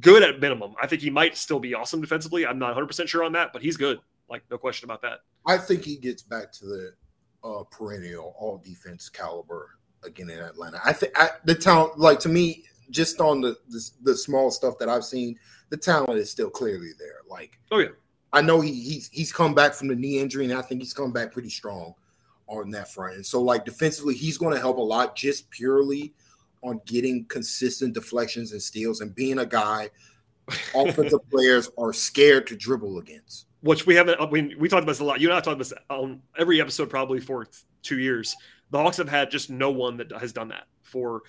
good 0.00 0.22
at 0.22 0.38
minimum. 0.38 0.74
I 0.80 0.86
think 0.86 1.00
he 1.00 1.08
might 1.08 1.34
still 1.38 1.60
be 1.60 1.72
awesome 1.72 2.02
defensively. 2.02 2.46
I'm 2.46 2.58
not 2.58 2.66
100 2.66 2.86
percent 2.88 3.08
sure 3.08 3.24
on 3.24 3.32
that, 3.32 3.54
but 3.54 3.62
he's 3.62 3.78
good. 3.78 4.00
Like 4.28 4.42
no 4.50 4.58
question 4.58 4.84
about 4.84 5.00
that. 5.00 5.20
I 5.46 5.56
think 5.56 5.82
he 5.82 5.96
gets 5.96 6.20
back 6.22 6.52
to 6.52 6.66
the 6.66 6.92
uh, 7.42 7.62
perennial 7.70 8.34
all 8.38 8.58
defense 8.58 9.08
caliber 9.08 9.77
again 10.08 10.30
in 10.30 10.38
Atlanta. 10.38 10.80
I 10.84 10.92
think 10.92 11.14
the 11.44 11.54
talent, 11.54 11.98
like 11.98 12.18
to 12.20 12.28
me, 12.28 12.64
just 12.90 13.20
on 13.20 13.40
the, 13.40 13.56
the 13.68 13.90
the 14.02 14.16
small 14.16 14.50
stuff 14.50 14.78
that 14.78 14.88
I've 14.88 15.04
seen, 15.04 15.38
the 15.70 15.76
talent 15.76 16.18
is 16.18 16.30
still 16.30 16.50
clearly 16.50 16.90
there. 16.98 17.20
Like, 17.28 17.58
Oh, 17.70 17.78
yeah. 17.78 17.88
I 18.32 18.42
know 18.42 18.60
he 18.60 18.72
he's 18.72 19.08
he's 19.08 19.32
come 19.32 19.54
back 19.54 19.74
from 19.74 19.88
the 19.88 19.94
knee 19.94 20.18
injury, 20.18 20.44
and 20.44 20.54
I 20.54 20.62
think 20.62 20.82
he's 20.82 20.92
come 20.92 21.12
back 21.12 21.32
pretty 21.32 21.50
strong 21.50 21.94
on 22.46 22.70
that 22.70 22.92
front. 22.92 23.14
And 23.14 23.24
so, 23.24 23.40
like 23.40 23.64
defensively, 23.64 24.14
he's 24.14 24.38
going 24.38 24.54
to 24.54 24.60
help 24.60 24.78
a 24.78 24.82
lot 24.82 25.16
just 25.16 25.48
purely 25.50 26.12
on 26.62 26.80
getting 26.86 27.24
consistent 27.26 27.94
deflections 27.94 28.52
and 28.52 28.60
steals 28.60 29.00
and 29.00 29.14
being 29.14 29.38
a 29.38 29.46
guy 29.46 29.88
offensive 30.74 31.20
players 31.30 31.70
are 31.78 31.92
scared 31.92 32.46
to 32.48 32.56
dribble 32.56 32.98
against. 32.98 33.46
Which 33.60 33.86
we 33.86 33.94
haven't. 33.94 34.20
I 34.20 34.30
mean, 34.30 34.54
we 34.58 34.68
talked 34.68 34.82
about 34.82 34.92
this 34.92 35.00
a 35.00 35.04
lot. 35.04 35.20
You 35.20 35.28
and 35.28 35.36
I 35.36 35.40
talked 35.40 35.54
about 35.54 35.58
this 35.58 35.72
on 35.90 36.22
every 36.38 36.60
episode 36.60 36.90
probably 36.90 37.20
for 37.20 37.46
two 37.82 37.98
years. 37.98 38.36
The 38.70 38.78
Hawks 38.78 38.96
have 38.98 39.08
had 39.08 39.30
just 39.30 39.50
no 39.50 39.70
one 39.70 39.96
that 39.98 40.12
has 40.12 40.32
done 40.32 40.48
that 40.48 40.64
for 40.82 41.22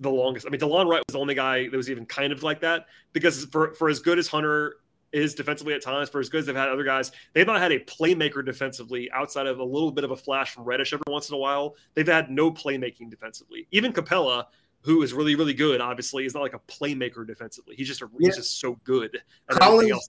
the 0.00 0.10
longest. 0.10 0.46
I 0.46 0.50
mean, 0.50 0.60
Delon 0.60 0.86
Wright 0.88 1.02
was 1.06 1.12
the 1.12 1.18
only 1.18 1.34
guy 1.34 1.68
that 1.68 1.76
was 1.76 1.90
even 1.90 2.06
kind 2.06 2.32
of 2.32 2.42
like 2.42 2.60
that 2.60 2.86
because 3.12 3.44
for 3.46 3.74
for 3.74 3.88
as 3.88 4.00
good 4.00 4.18
as 4.18 4.28
Hunter 4.28 4.76
is 5.12 5.34
defensively 5.34 5.74
at 5.74 5.82
times, 5.82 6.08
for 6.08 6.20
as 6.20 6.28
good 6.28 6.38
as 6.38 6.46
they've 6.46 6.54
had 6.56 6.68
other 6.68 6.84
guys, 6.84 7.10
they've 7.34 7.46
not 7.46 7.60
had 7.60 7.72
a 7.72 7.80
playmaker 7.80 8.44
defensively 8.44 9.10
outside 9.12 9.46
of 9.46 9.58
a 9.58 9.64
little 9.64 9.90
bit 9.90 10.04
of 10.04 10.12
a 10.12 10.16
flash 10.16 10.52
from 10.54 10.62
Reddish 10.64 10.92
every 10.92 11.02
once 11.08 11.28
in 11.28 11.34
a 11.34 11.38
while. 11.38 11.74
They've 11.94 12.06
had 12.06 12.30
no 12.30 12.50
playmaking 12.50 13.10
defensively. 13.10 13.66
Even 13.72 13.92
Capela, 13.92 14.44
who 14.82 15.02
is 15.02 15.12
really 15.12 15.34
really 15.34 15.52
good, 15.52 15.80
obviously, 15.80 16.24
is 16.24 16.32
not 16.34 16.42
like 16.42 16.54
a 16.54 16.60
playmaker 16.60 17.26
defensively. 17.26 17.74
He's 17.76 17.88
just 17.88 18.00
a, 18.02 18.08
Yeah. 18.18 18.28
he's 18.28 18.36
just 18.36 18.58
so 18.60 18.78
good 18.84 19.20
at 19.50 19.58
Collins, 19.58 19.90
else. 19.90 20.08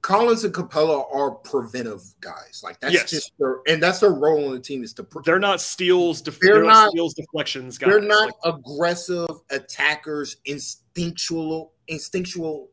Collins 0.00 0.44
and 0.44 0.54
Capela 0.54 1.12
are 1.12 1.32
preventive 1.32 2.02
guys. 2.20 2.60
Like 2.62 2.78
that's 2.80 2.94
Yes. 2.94 3.10
just 3.10 3.32
their 3.38 3.58
and 3.66 3.82
that's 3.82 3.98
their 4.00 4.12
role 4.12 4.46
on 4.46 4.52
the 4.54 4.60
team 4.60 4.82
is 4.84 4.92
to 4.94 5.02
pre- 5.04 5.22
They're 5.24 5.38
not 5.40 5.60
steals. 5.60 6.20
Def- 6.22 6.38
They're 6.40 6.54
they're, 6.54 6.62
not, 6.62 6.68
not- 6.84 6.90
steals 6.90 7.14
deflections 7.14 7.78
guys. 7.78 7.90
they're 7.90 8.00
not 8.00 8.26
Like, 8.44 8.54
aggressive 8.56 9.28
attackers, 9.50 10.36
instinctual, 10.44 11.72
instinctual, 11.88 12.70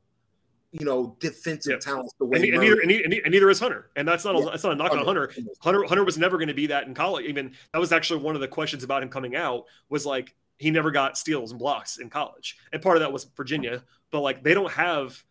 you 0.72 0.86
know, 0.86 1.16
defensive 1.20 1.72
Yeah. 1.74 1.80
talents 1.80 2.14
the 2.20 2.26
way 2.26 2.38
and, 2.38 2.46
and 2.46 2.62
neither 2.62 2.80
and, 2.82 2.92
and 2.92 3.32
neither 3.32 3.50
is 3.50 3.60
Hunter, 3.60 3.90
and 3.96 4.08
that's 4.08 4.24
not 4.26 4.36
a, 4.36 4.40
Yeah. 4.40 4.46
that's 4.52 4.64
not 4.64 4.74
a 4.74 4.76
knock 4.76 4.92
on 4.92 5.04
Hunter. 5.06 5.32
Hunter 5.62 5.84
Hunter 5.86 6.04
was 6.04 6.18
never 6.18 6.38
going 6.38 6.50
to 6.50 6.54
be 6.54 6.68
that 6.68 6.86
in 6.88 6.94
college. 6.94 7.26
Even 7.26 7.54
that 7.74 7.80
was 7.80 7.92
actually 7.92 8.22
one 8.22 8.36
of 8.36 8.42
the 8.42 8.48
questions 8.48 8.84
about 8.84 9.02
him 9.02 9.10
coming 9.10 9.36
out 9.36 9.66
was 9.90 10.06
like 10.06 10.36
he 10.58 10.70
never 10.72 10.92
got 10.92 11.18
steals 11.18 11.52
and 11.52 11.60
blocks 11.60 11.98
in 11.98 12.10
college, 12.10 12.58
and 12.72 12.82
part 12.82 12.98
of 12.98 13.02
that 13.02 13.12
was 13.12 13.24
Virginia. 13.36 13.84
But 14.12 14.22
like 14.22 14.44
they 14.44 14.54
don't 14.54 14.72
have 14.72 15.22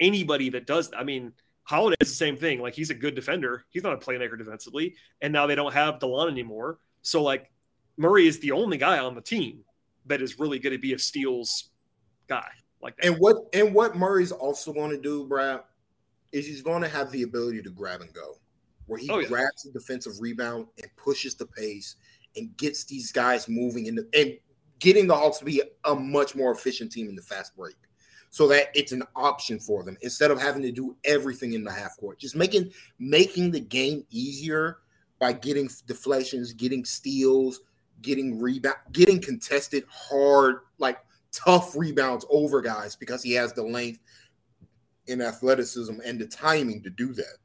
anybody 0.00 0.48
that 0.50 0.66
does. 0.66 0.90
I 0.96 1.04
mean, 1.04 1.32
Holiday 1.64 1.96
is 2.00 2.08
the 2.08 2.14
same 2.14 2.36
thing. 2.36 2.60
Like 2.60 2.74
he's 2.74 2.90
a 2.90 2.94
good 2.94 3.14
defender. 3.14 3.64
He's 3.70 3.82
not 3.82 3.94
a 3.94 3.96
playmaker 3.96 4.36
defensively, 4.36 4.94
and 5.20 5.32
now 5.32 5.46
they 5.46 5.54
don't 5.54 5.72
have 5.72 5.98
Delon 5.98 6.30
anymore. 6.30 6.78
So 7.02 7.22
like 7.22 7.50
Murray 7.96 8.26
is 8.26 8.38
the 8.40 8.52
only 8.52 8.78
guy 8.78 8.98
on 8.98 9.14
the 9.14 9.20
team 9.20 9.64
that 10.06 10.20
is 10.20 10.38
really 10.38 10.58
going 10.58 10.72
to 10.72 10.78
be 10.80 10.94
a 10.94 10.98
steals 10.98 11.70
guy 12.28 12.48
like 12.80 12.96
that. 12.96 13.06
And 13.06 13.16
what 13.18 13.36
and 13.52 13.74
what 13.74 13.96
Murray's 13.96 14.32
also 14.32 14.72
going 14.72 14.90
to 14.90 15.00
do, 15.00 15.26
Brad, 15.26 15.60
is 16.32 16.46
he's 16.46 16.62
going 16.62 16.82
to 16.82 16.88
have 16.88 17.10
the 17.12 17.22
ability 17.22 17.62
to 17.62 17.70
grab 17.70 18.00
and 18.00 18.12
go, 18.12 18.38
where 18.86 18.98
he 18.98 19.08
Oh, 19.10 19.18
yeah. 19.20 19.28
grabs 19.28 19.62
the 19.62 19.70
defensive 19.72 20.14
rebound 20.20 20.66
and 20.82 20.90
pushes 20.96 21.34
the 21.34 21.46
pace 21.46 21.96
and 22.36 22.56
gets 22.56 22.84
these 22.84 23.12
guys 23.12 23.48
moving 23.48 23.86
in 23.86 23.94
the, 23.94 24.08
and 24.14 24.36
getting 24.78 25.06
the 25.06 25.14
Hawks 25.14 25.38
to 25.38 25.44
be 25.44 25.62
a 25.84 25.94
much 25.94 26.34
more 26.34 26.50
efficient 26.50 26.90
team 26.90 27.08
in 27.08 27.14
the 27.14 27.22
fast 27.22 27.54
break, 27.56 27.76
so 28.32 28.48
that 28.48 28.68
it's 28.74 28.92
an 28.92 29.02
option 29.14 29.60
for 29.60 29.84
them 29.84 29.94
instead 30.00 30.30
of 30.30 30.40
having 30.40 30.62
to 30.62 30.72
do 30.72 30.96
everything 31.04 31.52
in 31.52 31.62
the 31.62 31.70
half 31.70 31.98
court. 31.98 32.18
Just 32.18 32.34
making 32.34 32.72
making 32.98 33.50
the 33.50 33.60
game 33.60 34.06
easier 34.08 34.78
by 35.18 35.34
getting 35.34 35.68
deflections, 35.86 36.54
getting 36.54 36.82
steals, 36.82 37.60
getting 38.00 38.40
rebound, 38.40 38.76
getting 38.90 39.20
contested 39.20 39.84
hard 39.90 40.60
like 40.78 40.98
tough 41.30 41.76
rebounds 41.76 42.24
over 42.30 42.62
guys 42.62 42.96
because 42.96 43.22
he 43.22 43.32
has 43.32 43.52
the 43.52 43.62
length 43.62 44.00
and 45.08 45.20
athleticism 45.20 45.94
and 46.02 46.18
the 46.18 46.26
timing 46.26 46.82
to 46.82 46.88
do 46.88 47.12
that. 47.12 47.36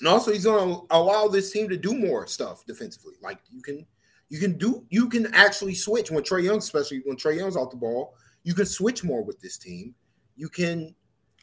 And 0.00 0.08
also, 0.08 0.32
he's 0.32 0.44
going 0.44 0.68
to 0.68 0.80
allow 0.90 1.28
this 1.28 1.52
team 1.52 1.68
to 1.68 1.76
do 1.76 1.94
more 1.94 2.26
stuff 2.26 2.66
defensively. 2.66 3.14
Like 3.22 3.38
you 3.52 3.62
can, 3.62 3.86
you 4.30 4.40
can 4.40 4.58
do, 4.58 4.84
you 4.90 5.08
can 5.08 5.32
actually 5.32 5.74
switch 5.74 6.10
when 6.10 6.24
Trae 6.24 6.42
Young, 6.42 6.58
especially 6.58 7.02
when 7.04 7.16
Trae 7.16 7.36
Young's 7.36 7.56
off 7.56 7.70
the 7.70 7.76
ball. 7.76 8.16
You 8.44 8.54
can 8.54 8.66
switch 8.66 9.04
more 9.04 9.22
with 9.22 9.40
this 9.40 9.56
team. 9.56 9.94
You 10.36 10.48
can, 10.48 10.94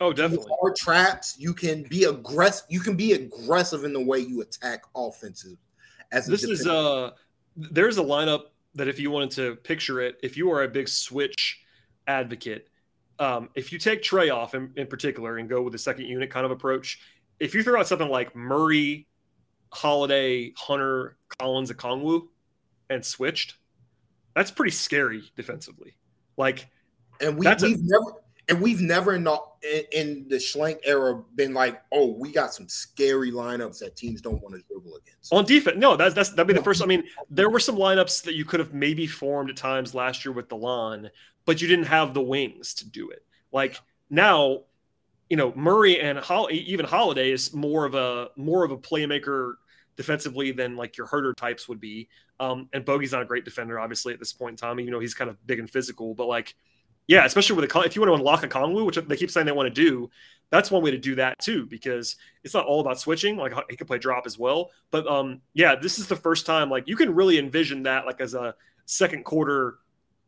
oh, 0.01 0.11
definitely 0.11 0.47
more 0.61 0.73
traps. 0.73 1.35
You 1.37 1.53
can 1.53 1.83
be 1.83 2.05
aggressive. 2.05 2.65
You 2.69 2.79
can 2.79 2.95
be 2.95 3.13
aggressive 3.13 3.83
in 3.83 3.93
the 3.93 4.03
way 4.03 4.19
you 4.19 4.41
attack 4.41 4.83
offensive. 4.95 5.57
As 6.11 6.25
this 6.25 6.43
is 6.43 6.65
uh, 6.65 7.11
there's 7.55 7.97
a 7.97 8.03
lineup 8.03 8.45
that 8.75 8.87
if 8.87 8.99
you 8.99 9.11
wanted 9.11 9.31
to 9.31 9.55
picture 9.57 10.01
it, 10.01 10.17
if 10.23 10.37
you 10.37 10.51
are 10.51 10.63
a 10.63 10.67
big 10.67 10.87
switch 10.87 11.61
advocate, 12.07 12.67
um, 13.19 13.49
if 13.55 13.71
you 13.71 13.79
take 13.79 14.01
Trae 14.01 14.33
off 14.33 14.55
in, 14.55 14.71
in 14.75 14.87
particular 14.87 15.37
and 15.37 15.49
go 15.49 15.61
with 15.61 15.75
a 15.75 15.77
second 15.77 16.05
unit 16.05 16.29
kind 16.29 16.45
of 16.45 16.51
approach, 16.51 16.99
if 17.39 17.53
you 17.53 17.63
throw 17.63 17.79
out 17.79 17.87
something 17.87 18.09
like 18.09 18.35
Murray, 18.35 19.07
Holiday, 19.71 20.53
Hunter, 20.57 21.17
Collins, 21.37 21.71
Okongwu, 21.71 22.27
and 22.89 23.05
switched, 23.05 23.55
that's 24.35 24.51
pretty 24.51 24.71
scary 24.71 25.23
defensively. 25.35 25.95
Like, 26.37 26.67
and 27.21 27.37
we, 27.37 27.45
have 27.45 27.61
never 27.61 28.13
and 28.49 28.59
we've 28.59 28.81
never 28.81 29.13
in 29.13 29.23
the, 29.23 29.39
in 29.91 30.25
the 30.27 30.37
Schlenk 30.37 30.79
era 30.83 31.21
been 31.35 31.53
like, 31.53 31.81
oh, 31.91 32.13
we 32.13 32.31
got 32.31 32.53
some 32.53 32.67
scary 32.67 33.31
lineups 33.31 33.79
that 33.79 33.95
teams 33.95 34.21
don't 34.21 34.41
want 34.41 34.55
to 34.55 34.61
dribble 34.67 34.95
against. 34.95 35.31
On 35.31 35.45
defense, 35.45 35.77
no, 35.77 35.95
that's 35.95 36.15
that's 36.15 36.31
that'd 36.31 36.47
be 36.47 36.53
the 36.53 36.63
first. 36.63 36.81
I 36.81 36.85
mean, 36.85 37.03
there 37.29 37.49
were 37.49 37.59
some 37.59 37.75
lineups 37.75 38.23
that 38.23 38.33
you 38.33 38.45
could 38.45 38.59
have 38.59 38.73
maybe 38.73 39.05
formed 39.05 39.49
at 39.49 39.57
times 39.57 39.93
last 39.93 40.25
year 40.25 40.31
with 40.33 40.49
Delon, 40.49 41.09
but 41.45 41.61
you 41.61 41.67
didn't 41.67 41.85
have 41.85 42.13
the 42.13 42.21
wings 42.21 42.73
to 42.75 42.89
do 42.89 43.09
it. 43.11 43.23
Like 43.51 43.79
now, 44.09 44.63
you 45.29 45.37
know 45.37 45.53
Murray 45.55 45.99
and 45.99 46.17
Hol- 46.17 46.49
even 46.51 46.85
Holiday 46.85 47.31
is 47.31 47.53
more 47.53 47.85
of 47.85 47.93
a 47.93 48.29
more 48.35 48.63
of 48.63 48.71
a 48.71 48.77
playmaker 48.77 49.53
defensively 49.95 50.51
than 50.51 50.75
like 50.75 50.97
your 50.97 51.07
Huerter 51.07 51.35
types 51.35 51.67
would 51.67 51.79
be. 51.79 52.07
Um, 52.39 52.69
and 52.71 52.85
Bogey's 52.85 53.11
not 53.11 53.21
a 53.21 53.25
great 53.25 53.43
defender, 53.43 53.77
obviously, 53.79 54.13
at 54.13 54.19
this 54.19 54.31
point 54.31 54.53
in 54.53 54.55
time. 54.55 54.79
You 54.79 54.91
know, 54.91 54.99
he's 54.99 55.13
kind 55.13 55.29
of 55.29 55.45
big 55.45 55.59
and 55.59 55.69
physical, 55.69 56.15
but 56.15 56.25
like, 56.25 56.55
yeah, 57.09 57.25
especially 57.25 57.55
with 57.55 57.75
a 57.75 57.79
if 57.79 57.95
you 57.95 58.03
want 58.03 58.11
to 58.11 58.13
unlock 58.13 58.43
Okongwu, 58.43 58.85
which 58.85 58.95
they 58.95 59.17
keep 59.17 59.31
saying 59.31 59.47
they 59.47 59.51
want 59.51 59.65
to 59.65 59.73
do, 59.73 60.11
that's 60.51 60.69
one 60.69 60.83
way 60.83 60.91
to 60.91 60.97
do 60.99 61.15
that 61.15 61.39
too, 61.39 61.65
because 61.65 62.17
it's 62.43 62.53
not 62.53 62.67
all 62.67 62.81
about 62.81 62.99
switching. 62.99 63.35
Like 63.35 63.51
he 63.67 63.75
can 63.75 63.87
play 63.87 63.97
drop 63.97 64.27
as 64.27 64.37
well. 64.37 64.69
But 64.91 65.07
um, 65.07 65.41
yeah, 65.55 65.73
this 65.73 65.97
is 65.97 66.05
the 66.05 66.15
first 66.15 66.45
time 66.45 66.69
like 66.69 66.87
you 66.87 66.95
can 66.95 67.15
really 67.15 67.39
envision 67.39 67.81
that 67.83 68.05
like 68.05 68.21
as 68.21 68.35
a 68.35 68.53
second 68.85 69.25
quarter, 69.25 69.79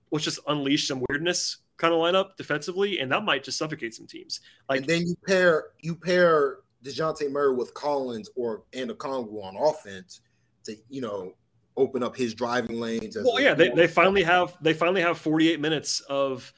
let's 0.10 0.26
just 0.26 0.40
unleash 0.48 0.88
some 0.88 1.04
weirdness 1.08 1.58
kind 1.78 1.94
of 1.94 2.00
lineup 2.00 2.36
defensively, 2.36 2.98
and 2.98 3.12
that 3.12 3.24
might 3.24 3.44
just 3.44 3.60
suffocate 3.60 3.94
some 3.94 4.08
teams. 4.08 4.40
Like 4.68 4.80
and 4.80 4.90
then 4.90 5.02
you 5.06 5.16
pair 5.28 5.66
you 5.82 5.96
pair 5.96 6.62
Dejounte 6.84 7.30
Murray 7.30 7.54
with 7.54 7.76
Collins 7.76 8.28
or 8.36 8.64
and 8.74 8.90
Okongwu 8.90 9.44
on 9.44 9.56
offense 9.56 10.22
to 10.64 10.76
you 10.90 11.02
know 11.02 11.36
open 11.78 12.02
up 12.02 12.16
his 12.16 12.34
driving 12.34 12.80
lanes. 12.80 13.16
well, 13.24 13.40
yeah, 13.40 13.54
they, 13.54 13.70
they 13.70 13.88
finally 13.88 14.24
have 14.24 14.58
they 14.62 14.74
finally 14.74 15.02
have 15.02 15.20
48 15.20 15.60
minutes 15.60 16.00
of 16.02 16.52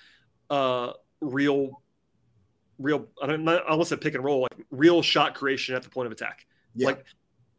uh 0.54 0.94
real 1.22 1.82
real 2.78 3.08
I 3.22 3.28
don't 3.28 3.48
I 3.48 3.60
almost 3.60 3.90
said 3.90 4.02
pick 4.02 4.14
and 4.14 4.24
roll 4.24 4.42
like 4.42 4.66
real 4.70 5.02
shot 5.02 5.36
creation 5.36 5.76
at 5.76 5.84
the 5.84 5.90
point 5.90 6.06
of 6.06 6.12
attack. 6.12 6.46
Yeah. 6.76 6.88
Like 6.88 7.06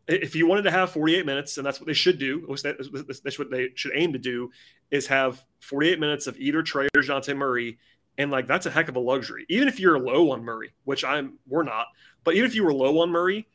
if 0.07 0.37
you 0.37 0.47
wanted 0.47 0.63
to 0.63 0.71
have 0.71 0.91
48 0.91 1.25
minutes, 1.25 1.57
and 1.57 1.67
that's 1.67 1.81
what 1.81 1.87
they 1.87 1.95
should 1.95 2.19
do, 2.19 2.47
that's 2.63 3.39
what 3.39 3.51
they 3.51 3.71
should 3.75 3.93
aim 3.95 4.13
to 4.13 4.19
do, 4.19 4.51
is 4.91 5.07
have 5.07 5.43
48 5.61 5.99
minutes 5.99 6.27
of 6.27 6.39
either 6.39 6.63
Trae 6.63 6.89
or 6.95 7.01
Dejounte 7.01 7.35
Murray. 7.35 7.79
And 8.19 8.31
like 8.31 8.47
that's 8.47 8.67
a 8.67 8.71
heck 8.71 8.89
of 8.89 8.97
a 8.97 9.01
luxury. 9.01 9.47
Even 9.49 9.67
if 9.67 9.81
you're 9.81 9.99
low 9.99 10.31
on 10.31 10.45
Murray, 10.45 10.73
which 10.85 11.05
I'm 11.05 11.39
we're 11.49 11.65
not, 11.65 11.87
but 12.23 12.35
even 12.35 12.49
if 12.49 12.55
you 12.55 12.65
were 12.65 12.75
low 12.75 13.01
on 13.01 13.11
Murray, 13.11 13.49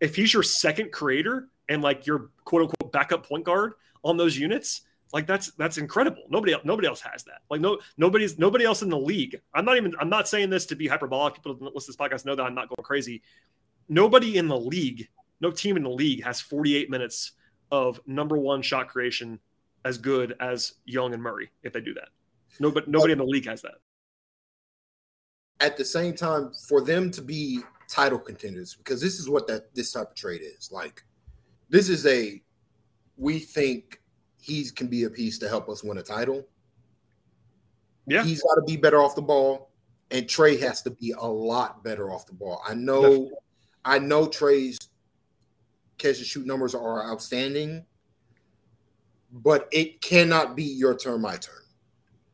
if 0.00 0.16
he's 0.16 0.32
your 0.32 0.42
second 0.42 0.90
creator 0.90 1.48
and 1.68 1.82
like 1.82 2.06
your 2.06 2.30
quote 2.44 2.62
unquote 2.62 2.92
backup 2.92 3.26
point 3.26 3.44
guard 3.44 3.74
on 4.02 4.16
those 4.16 4.38
units, 4.38 4.82
like 5.12 5.26
that's 5.26 5.50
that's 5.52 5.78
incredible. 5.78 6.22
Nobody 6.28 6.54
nobody 6.64 6.88
else 6.88 7.00
has 7.00 7.24
that. 7.24 7.42
Like 7.50 7.60
no 7.60 7.78
nobody's 7.96 8.38
nobody 8.38 8.64
else 8.64 8.82
in 8.82 8.88
the 8.88 8.98
league. 8.98 9.40
I'm 9.54 9.64
not 9.64 9.76
even 9.76 9.94
I'm 10.00 10.08
not 10.08 10.28
saying 10.28 10.50
this 10.50 10.66
to 10.66 10.76
be 10.76 10.86
hyperbolic. 10.86 11.34
People 11.34 11.56
listen 11.60 11.72
to 11.72 11.86
this 11.86 11.96
podcast 11.96 12.24
know 12.24 12.34
that 12.36 12.44
I'm 12.44 12.54
not 12.54 12.68
going 12.68 12.84
crazy. 12.84 13.22
Nobody 13.88 14.38
in 14.38 14.46
the 14.46 14.58
league 14.58 15.08
no 15.40 15.50
team 15.50 15.76
in 15.76 15.82
the 15.82 15.90
league 15.90 16.22
has 16.24 16.40
48 16.40 16.90
minutes 16.90 17.32
of 17.70 18.00
number 18.06 18.36
one 18.36 18.62
shot 18.62 18.88
creation 18.88 19.38
as 19.84 19.96
good 19.96 20.36
as 20.40 20.74
Young 20.84 21.14
and 21.14 21.22
Murray 21.22 21.50
if 21.62 21.72
they 21.72 21.80
do 21.80 21.94
that. 21.94 22.08
Nobody, 22.58 22.90
nobody 22.90 23.12
in 23.12 23.18
the 23.18 23.24
league 23.24 23.46
has 23.46 23.62
that. 23.62 23.76
At 25.60 25.76
the 25.76 25.84
same 25.84 26.14
time, 26.14 26.52
for 26.68 26.82
them 26.82 27.10
to 27.12 27.22
be 27.22 27.60
title 27.88 28.18
contenders, 28.18 28.74
because 28.74 29.00
this 29.00 29.18
is 29.18 29.28
what 29.28 29.46
that 29.46 29.74
this 29.74 29.92
type 29.92 30.10
of 30.10 30.14
trade 30.14 30.42
is 30.42 30.70
like. 30.72 31.02
This 31.68 31.88
is 31.88 32.06
a 32.06 32.42
we 33.16 33.38
think 33.38 33.99
he 34.40 34.68
can 34.70 34.86
be 34.88 35.04
a 35.04 35.10
piece 35.10 35.38
to 35.38 35.48
help 35.48 35.68
us 35.68 35.84
win 35.84 35.98
a 35.98 36.02
title. 36.02 36.46
Yeah, 38.06 38.24
he's 38.24 38.42
got 38.42 38.54
to 38.54 38.62
be 38.62 38.76
better 38.76 39.02
off 39.02 39.14
the 39.14 39.22
ball, 39.22 39.70
and 40.10 40.26
Trae 40.26 40.58
has 40.60 40.82
to 40.82 40.90
be 40.90 41.12
a 41.12 41.26
lot 41.26 41.84
better 41.84 42.10
off 42.10 42.26
the 42.26 42.34
ball. 42.34 42.62
I 42.66 42.74
know, 42.74 43.02
Definitely. 43.02 43.30
I 43.84 43.98
know 43.98 44.26
Trae's 44.26 44.78
catch 45.98 46.18
and 46.18 46.26
shoot 46.26 46.46
numbers 46.46 46.74
are 46.74 47.10
outstanding, 47.10 47.84
but 49.32 49.68
it 49.70 50.00
cannot 50.00 50.56
be 50.56 50.64
your 50.64 50.96
turn, 50.96 51.20
my 51.20 51.36
turn. 51.36 51.54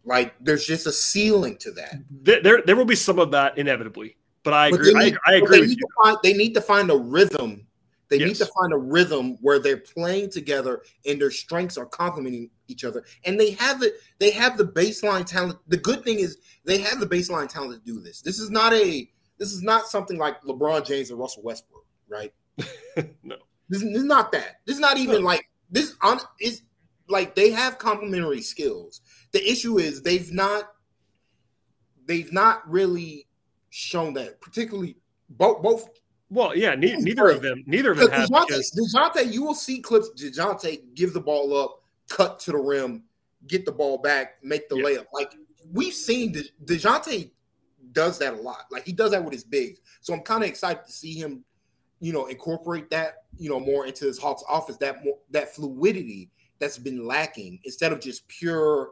Like 0.04 0.34
there's 0.40 0.64
just 0.64 0.86
a 0.86 0.92
ceiling 0.92 1.56
to 1.58 1.72
that. 1.72 1.96
There, 2.22 2.40
there, 2.40 2.62
there 2.64 2.76
will 2.76 2.84
be 2.84 2.94
some 2.94 3.18
of 3.18 3.32
that 3.32 3.58
inevitably, 3.58 4.16
but 4.44 4.54
I 4.54 4.68
agree. 4.68 4.94
Need, 4.94 5.18
I, 5.26 5.32
I, 5.32 5.36
agree 5.36 5.60
with 5.60 5.70
you. 5.70 5.76
Find, 6.02 6.16
they 6.22 6.32
need 6.32 6.54
to 6.54 6.60
find 6.60 6.90
a 6.90 6.96
rhythm. 6.96 7.66
They 8.08 8.18
yes. 8.18 8.28
need 8.28 8.36
to 8.36 8.52
find 8.52 8.72
a 8.72 8.78
rhythm 8.78 9.36
where 9.40 9.58
they're 9.58 9.78
playing 9.78 10.30
together 10.30 10.82
and 11.06 11.20
their 11.20 11.30
strengths 11.30 11.76
are 11.76 11.86
complementing 11.86 12.50
each 12.68 12.84
other. 12.84 13.04
And 13.24 13.38
they 13.38 13.50
have 13.52 13.82
it. 13.82 13.94
They 14.18 14.30
have 14.30 14.56
the 14.56 14.66
baseline 14.66 15.26
talent. 15.26 15.58
The 15.68 15.76
good 15.76 16.04
thing 16.04 16.20
is 16.20 16.38
they 16.64 16.78
have 16.78 17.00
the 17.00 17.06
baseline 17.06 17.48
talent 17.48 17.84
to 17.84 17.92
do 17.92 18.00
this. 18.00 18.20
This 18.20 18.38
is 18.38 18.50
not 18.50 18.72
a. 18.72 19.10
This 19.38 19.52
is 19.52 19.62
not 19.62 19.86
something 19.86 20.16
like 20.16 20.40
LeBron 20.42 20.86
James 20.86 21.10
and 21.10 21.18
Russell 21.18 21.42
Westbrook, 21.42 21.84
right? 22.08 22.32
no. 23.22 23.36
This, 23.68 23.82
is 23.82 24.04
not 24.04 24.32
that. 24.32 24.60
This 24.64 24.76
is 24.76 24.80
not 24.80 24.96
even 24.96 25.22
like 25.22 25.48
this 25.70 25.94
on 26.02 26.20
is 26.40 26.62
like 27.08 27.34
they 27.34 27.50
have 27.50 27.78
complementary 27.78 28.40
skills. 28.40 29.00
The 29.32 29.50
issue 29.50 29.78
is 29.78 30.02
they've 30.02 30.32
not 30.32 30.70
they've 32.06 32.32
not 32.32 32.68
really 32.70 33.26
shown 33.70 34.14
that, 34.14 34.40
particularly 34.40 34.96
both 35.28 35.62
both. 35.62 35.88
Well, 36.30 36.56
yeah, 36.56 36.74
ne- 36.74 36.96
neither 36.96 37.28
of 37.28 37.42
them, 37.42 37.62
neither 37.66 37.92
of 37.92 37.98
them 37.98 38.10
have. 38.10 38.28
DeJounte, 38.28 38.46
because... 38.48 38.92
DeJounte, 38.94 39.32
you 39.32 39.44
will 39.44 39.54
see 39.54 39.80
clips. 39.80 40.10
DeJounte 40.16 40.94
give 40.94 41.12
the 41.12 41.20
ball 41.20 41.56
up, 41.56 41.82
cut 42.08 42.40
to 42.40 42.52
the 42.52 42.58
rim, 42.58 43.04
get 43.46 43.64
the 43.64 43.72
ball 43.72 43.98
back, 43.98 44.36
make 44.42 44.68
the 44.68 44.76
yeah. 44.76 44.84
layup. 44.84 45.06
Like 45.12 45.34
we've 45.72 45.94
seen, 45.94 46.32
De- 46.32 46.50
Dejounte 46.64 47.30
does 47.92 48.18
that 48.18 48.34
a 48.34 48.36
lot. 48.36 48.64
Like 48.70 48.84
he 48.84 48.92
does 48.92 49.12
that 49.12 49.22
with 49.22 49.32
his 49.32 49.44
bigs. 49.44 49.80
So 50.00 50.12
I'm 50.14 50.20
kind 50.20 50.42
of 50.42 50.48
excited 50.48 50.84
to 50.84 50.92
see 50.92 51.14
him 51.14 51.44
you 52.00 52.12
know, 52.12 52.26
incorporate 52.26 52.90
that, 52.90 53.24
you 53.38 53.48
know, 53.48 53.60
more 53.60 53.86
into 53.86 54.04
this 54.04 54.18
Hawks 54.18 54.44
office, 54.48 54.76
that 54.78 55.04
more 55.04 55.18
that 55.30 55.54
fluidity 55.54 56.30
that's 56.58 56.78
been 56.78 57.06
lacking 57.06 57.60
instead 57.64 57.92
of 57.92 58.00
just 58.00 58.26
pure 58.28 58.90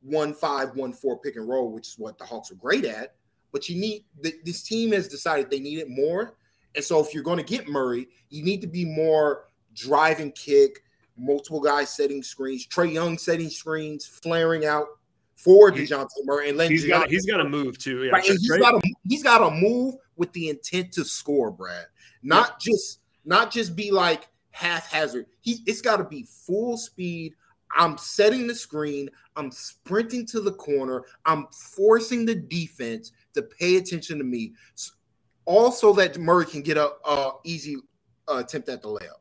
one 0.00 0.32
five, 0.32 0.74
one 0.74 0.92
four 0.92 1.18
pick 1.18 1.36
and 1.36 1.48
roll, 1.48 1.72
which 1.72 1.88
is 1.88 1.98
what 1.98 2.18
the 2.18 2.24
Hawks 2.24 2.50
are 2.50 2.56
great 2.56 2.84
at. 2.84 3.14
But 3.52 3.68
you 3.68 3.76
need 3.78 4.04
this 4.44 4.62
team 4.62 4.92
has 4.92 5.08
decided 5.08 5.50
they 5.50 5.60
need 5.60 5.78
it 5.78 5.88
more. 5.88 6.36
And 6.78 6.84
so 6.84 7.00
if 7.00 7.12
you're 7.12 7.24
going 7.24 7.38
to 7.38 7.42
get 7.42 7.66
Murray, 7.66 8.06
you 8.30 8.44
need 8.44 8.60
to 8.60 8.68
be 8.68 8.84
more 8.84 9.46
driving 9.74 10.30
kick, 10.30 10.84
multiple 11.16 11.60
guys 11.60 11.90
setting 11.90 12.22
screens, 12.22 12.68
Trae 12.68 12.92
Young 12.92 13.18
setting 13.18 13.50
screens, 13.50 14.06
flaring 14.06 14.64
out 14.64 14.86
for 15.34 15.72
Dejounte 15.72 16.06
Murray 16.22 16.50
and 16.50 16.56
letting 16.56 16.70
he's 16.70 16.86
got 16.86 17.10
he's 17.10 17.26
got 17.26 17.38
to 17.38 17.48
move 17.48 17.78
too. 17.78 18.04
Yeah, 18.04 18.12
right, 18.12 18.22
he's 18.22 18.48
got 18.58 18.80
to 18.80 18.94
he's 19.08 19.24
got 19.24 19.38
to 19.38 19.50
move 19.50 19.96
with 20.14 20.32
the 20.34 20.50
intent 20.50 20.92
to 20.92 21.04
score, 21.04 21.50
Brad. 21.50 21.86
Not 22.22 22.60
just 22.60 23.00
not 23.24 23.50
just 23.50 23.74
be 23.74 23.90
like 23.90 24.28
haphazard. 24.52 25.26
He 25.40 25.64
it's 25.66 25.82
got 25.82 25.96
to 25.96 26.04
be 26.04 26.28
full 26.28 26.76
speed. 26.76 27.34
I'm 27.76 27.98
setting 27.98 28.46
the 28.46 28.54
screen. 28.54 29.10
I'm 29.34 29.50
sprinting 29.50 30.26
to 30.26 30.40
the 30.40 30.52
corner. 30.52 31.02
I'm 31.26 31.48
forcing 31.48 32.24
the 32.24 32.36
defense 32.36 33.10
to 33.34 33.42
pay 33.42 33.78
attention 33.78 34.18
to 34.18 34.24
me. 34.24 34.54
Also, 35.48 35.94
that 35.94 36.18
Murray 36.18 36.44
can 36.44 36.60
get 36.60 36.76
a, 36.76 36.90
a 37.06 37.32
easy 37.42 37.76
uh, 38.28 38.42
attempt 38.44 38.68
at 38.68 38.82
the 38.82 38.88
layup. 38.88 39.16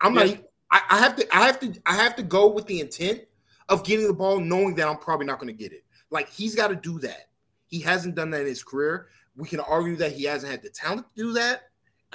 I'm 0.00 0.14
yeah. 0.14 0.24
not. 0.24 0.38
I, 0.70 0.80
I 0.90 0.98
have 0.98 1.16
to. 1.16 1.36
I 1.36 1.44
have 1.44 1.58
to. 1.58 1.74
I 1.86 1.96
have 1.96 2.14
to 2.14 2.22
go 2.22 2.46
with 2.46 2.66
the 2.66 2.78
intent 2.78 3.22
of 3.68 3.82
getting 3.82 4.06
the 4.06 4.14
ball, 4.14 4.38
knowing 4.38 4.76
that 4.76 4.86
I'm 4.86 4.98
probably 4.98 5.26
not 5.26 5.40
going 5.40 5.52
to 5.52 5.60
get 5.60 5.72
it. 5.72 5.82
Like 6.10 6.28
he's 6.28 6.54
got 6.54 6.68
to 6.68 6.76
do 6.76 7.00
that. 7.00 7.30
He 7.66 7.80
hasn't 7.80 8.14
done 8.14 8.30
that 8.30 8.42
in 8.42 8.46
his 8.46 8.62
career. 8.62 9.08
We 9.34 9.48
can 9.48 9.58
argue 9.58 9.96
that 9.96 10.12
he 10.12 10.22
hasn't 10.22 10.52
had 10.52 10.62
the 10.62 10.70
talent 10.70 11.08
to 11.16 11.22
do 11.22 11.32
that. 11.32 11.62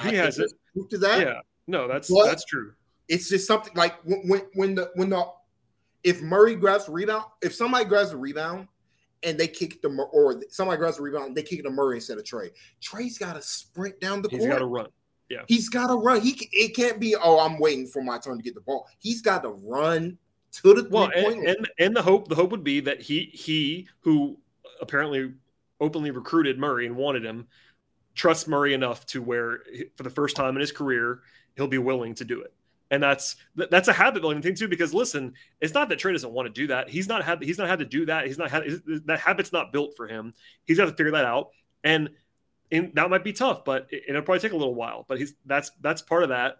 He 0.01 0.15
has 0.15 0.39
it. 0.39 0.53
To 0.89 0.97
that. 0.99 1.19
Yeah. 1.19 1.39
No, 1.67 1.89
that's 1.89 2.09
but 2.09 2.23
that's 2.27 2.45
true. 2.45 2.71
It's 3.09 3.27
just 3.27 3.47
something 3.47 3.73
like 3.75 3.95
when 4.05 4.43
when 4.53 4.75
the 4.75 4.91
when 4.95 5.09
the 5.09 5.25
if 6.05 6.21
Murray 6.21 6.55
grabs 6.55 6.85
the 6.85 6.93
rebound, 6.93 7.25
if 7.41 7.53
somebody 7.53 7.83
grabs 7.83 8.11
the 8.11 8.17
rebound 8.17 8.69
and 9.23 9.37
they 9.37 9.47
kick 9.47 9.81
the 9.81 9.89
or 10.11 10.41
somebody 10.49 10.77
grabs 10.77 10.97
the 10.97 11.03
rebound, 11.03 11.35
they 11.35 11.43
kick 11.43 11.63
the 11.63 11.69
Murray 11.69 11.97
instead 11.97 12.17
of 12.17 12.23
Trae. 12.23 12.49
Trae's 12.81 13.17
got 13.17 13.33
to 13.33 13.41
sprint 13.41 13.99
down 13.99 14.21
the 14.21 14.29
He's 14.29 14.39
court. 14.39 14.51
He's 14.51 14.53
got 14.53 14.59
to 14.59 14.65
run. 14.65 14.87
Yeah. 15.29 15.41
He's 15.47 15.69
got 15.69 15.87
to 15.87 15.95
run. 15.95 16.21
He 16.21 16.49
it 16.51 16.75
can't 16.75 16.99
be. 16.99 17.15
Oh, 17.15 17.39
I'm 17.39 17.59
waiting 17.59 17.87
for 17.87 18.01
my 18.01 18.17
turn 18.17 18.37
to 18.37 18.43
get 18.43 18.55
the 18.55 18.61
ball. 18.61 18.87
He's 18.99 19.21
got 19.21 19.43
to 19.43 19.49
run 19.49 20.17
to 20.53 20.73
the 20.73 20.87
well, 20.89 21.11
and, 21.13 21.47
and, 21.47 21.69
and 21.79 21.95
the 21.95 22.01
hope 22.01 22.29
the 22.29 22.35
hope 22.35 22.51
would 22.51 22.63
be 22.63 22.79
that 22.81 23.01
he 23.01 23.29
he 23.33 23.87
who 24.01 24.37
apparently 24.81 25.33
openly 25.79 26.11
recruited 26.11 26.57
Murray 26.57 26.85
and 26.85 26.95
wanted 26.95 27.25
him 27.25 27.47
trusts 28.15 28.47
Murray 28.47 28.73
enough 28.73 29.05
to 29.07 29.21
where 29.21 29.59
for 29.95 30.03
the 30.03 30.09
first 30.09 30.35
time 30.35 30.55
in 30.55 30.61
his 30.61 30.71
career 30.71 31.19
he'll 31.55 31.67
be 31.67 31.77
willing 31.77 32.15
to 32.15 32.25
do 32.25 32.41
it. 32.41 32.53
And 32.89 33.03
that's 33.03 33.35
that's 33.55 33.89
a 33.89 33.93
habit 33.93 34.21
building 34.21 34.41
thing 34.41 34.55
too. 34.55 34.67
Because 34.67 34.93
listen, 34.93 35.33
it's 35.59 35.73
not 35.73 35.89
that 35.89 35.99
Trae 35.99 36.13
doesn't 36.13 36.31
want 36.31 36.47
to 36.47 36.53
do 36.53 36.67
that. 36.67 36.89
He's 36.89 37.07
not 37.07 37.23
had 37.23 37.43
he's 37.43 37.57
not 37.57 37.67
had 37.67 37.79
to 37.79 37.85
do 37.85 38.05
that. 38.05 38.27
He's 38.27 38.37
not 38.37 38.49
had 38.49 38.63
that 39.05 39.19
habit's 39.19 39.51
not 39.51 39.73
built 39.73 39.95
for 39.97 40.07
him. 40.07 40.33
He's 40.65 40.77
got 40.77 40.85
to 40.85 40.93
figure 40.93 41.11
that 41.11 41.25
out. 41.25 41.49
And 41.83 42.09
and 42.71 42.91
that 42.95 43.09
might 43.09 43.23
be 43.23 43.33
tough, 43.33 43.63
but 43.65 43.87
it, 43.91 44.13
will 44.13 44.21
probably 44.21 44.39
take 44.39 44.53
a 44.53 44.57
little 44.57 44.75
while. 44.75 45.05
But 45.07 45.19
he's 45.19 45.33
that's 45.45 45.71
that's 45.81 46.01
part 46.01 46.23
of 46.23 46.29
that. 46.29 46.57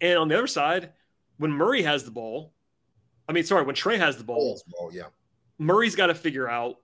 And 0.00 0.18
on 0.18 0.28
the 0.28 0.36
other 0.36 0.46
side, 0.46 0.92
when 1.38 1.50
Murray 1.50 1.82
has 1.82 2.04
the 2.04 2.10
ball, 2.10 2.52
I 3.28 3.32
mean, 3.32 3.44
sorry, 3.44 3.64
when 3.64 3.74
Trae 3.74 3.98
has 3.98 4.16
the 4.16 4.24
ball, 4.24 4.60
ball 4.68 4.90
yeah, 4.92 5.04
Murray's 5.58 5.94
got 5.94 6.06
to 6.08 6.14
figure 6.14 6.48
out 6.48 6.76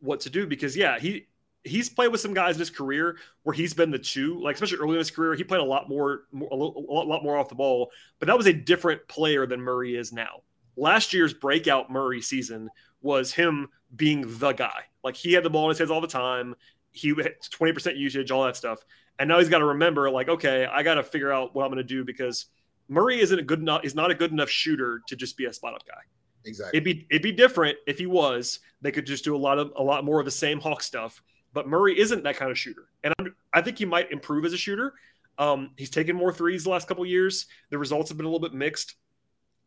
what 0.00 0.20
to 0.20 0.30
do 0.30 0.46
because 0.46 0.76
yeah, 0.76 0.98
he 0.98 1.26
he's 1.64 1.88
played 1.88 2.08
with 2.08 2.20
some 2.20 2.34
guys 2.34 2.54
in 2.54 2.60
his 2.60 2.70
career 2.70 3.18
where 3.42 3.54
he's 3.54 3.74
been 3.74 3.90
the 3.90 3.98
two, 3.98 4.40
like 4.40 4.54
especially 4.54 4.78
early 4.78 4.92
in 4.92 4.98
his 4.98 5.10
career, 5.10 5.34
he 5.34 5.44
played 5.44 5.60
a 5.60 5.64
lot 5.64 5.88
more, 5.88 6.22
more 6.32 6.48
a, 6.50 6.54
little, 6.54 6.86
a 6.88 7.04
lot 7.04 7.22
more 7.22 7.36
off 7.36 7.48
the 7.48 7.54
ball, 7.54 7.90
but 8.18 8.26
that 8.26 8.36
was 8.36 8.46
a 8.46 8.52
different 8.52 9.06
player 9.08 9.46
than 9.46 9.60
Murray 9.60 9.96
is 9.96 10.12
now. 10.12 10.42
Last 10.76 11.12
year's 11.12 11.34
breakout 11.34 11.90
Murray 11.90 12.22
season 12.22 12.70
was 13.02 13.32
him 13.32 13.68
being 13.94 14.24
the 14.38 14.52
guy. 14.52 14.84
Like 15.02 15.16
he 15.16 15.32
had 15.32 15.44
the 15.44 15.50
ball 15.50 15.64
in 15.64 15.70
his 15.70 15.78
hands 15.78 15.90
all 15.90 16.00
the 16.00 16.06
time. 16.06 16.54
He 16.92 17.08
had 17.08 17.40
20% 17.42 17.96
usage, 17.96 18.30
all 18.30 18.44
that 18.44 18.56
stuff. 18.56 18.84
And 19.18 19.28
now 19.28 19.38
he's 19.38 19.48
got 19.48 19.58
to 19.58 19.66
remember, 19.66 20.10
like, 20.10 20.28
okay, 20.28 20.64
I 20.64 20.82
got 20.84 20.94
to 20.94 21.02
figure 21.02 21.32
out 21.32 21.54
what 21.54 21.64
I'm 21.64 21.70
going 21.70 21.78
to 21.78 21.84
do 21.84 22.04
because 22.04 22.46
Murray 22.88 23.20
isn't 23.20 23.38
a 23.38 23.42
good 23.42 23.58
enough, 23.58 23.82
he's 23.82 23.94
not 23.94 24.10
a 24.10 24.14
good 24.14 24.32
enough 24.32 24.48
shooter 24.48 25.02
to 25.08 25.16
just 25.16 25.36
be 25.36 25.46
a 25.46 25.52
spot 25.52 25.74
up 25.74 25.84
guy. 25.86 26.00
Exactly. 26.44 26.76
It'd 26.76 26.84
be 26.84 27.06
it'd 27.10 27.22
be 27.22 27.32
different 27.32 27.76
if 27.86 27.98
he 27.98 28.06
was. 28.06 28.60
They 28.80 28.92
could 28.92 29.06
just 29.06 29.24
do 29.24 29.34
a 29.34 29.38
lot 29.38 29.58
of 29.58 29.72
a 29.76 29.82
lot 29.82 30.04
more 30.04 30.20
of 30.20 30.24
the 30.24 30.30
same 30.30 30.60
Hawk 30.60 30.82
stuff. 30.82 31.20
But 31.58 31.66
Murray 31.66 31.98
isn't 31.98 32.22
that 32.22 32.36
kind 32.36 32.52
of 32.52 32.56
shooter, 32.56 32.84
and 33.02 33.12
I'm, 33.18 33.34
i 33.52 33.60
think 33.60 33.78
he 33.78 33.84
might 33.84 34.12
improve 34.12 34.44
as 34.44 34.52
a 34.52 34.56
shooter. 34.56 34.94
Um, 35.38 35.70
he's 35.76 35.90
taken 35.90 36.14
more 36.14 36.32
threes 36.32 36.62
the 36.62 36.70
last 36.70 36.86
couple 36.86 37.04
years. 37.04 37.46
The 37.70 37.78
results 37.78 38.10
have 38.10 38.16
been 38.16 38.26
a 38.26 38.28
little 38.28 38.48
bit 38.48 38.56
mixed, 38.56 38.94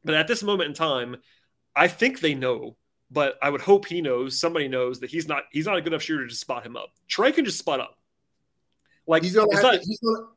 but 0.06 0.16
at 0.16 0.26
this 0.26 0.42
moment 0.42 0.70
in 0.70 0.74
time, 0.74 1.18
I 1.76 1.90
think 1.90 2.22
they 2.22 2.34
know. 2.34 2.78
But 3.12 3.36
I 3.42 3.50
would 3.50 3.60
hope 3.60 3.88
he 3.88 4.00
knows. 4.00 4.40
Somebody 4.40 4.70
knows 4.70 5.02
that 5.02 5.10
he's 5.10 5.28
not 5.28 5.44
he's 5.52 5.66
not 5.66 5.76
a 5.76 5.82
good 5.82 5.92
enough 5.92 6.02
shooter 6.02 6.26
to 6.26 6.34
spot 6.34 6.66
him 6.66 6.78
up. 6.78 6.94
Trae 7.10 7.36
can 7.36 7.44
just 7.44 7.60
spot 7.60 7.82
up. 7.82 7.98
Like 9.06 9.24
he's 9.24 9.36
gonna 9.36 9.50
it's 9.52 9.62
not, 9.62 9.74
to, 9.74 9.80
he's 9.80 10.00
gonna, 10.00 10.28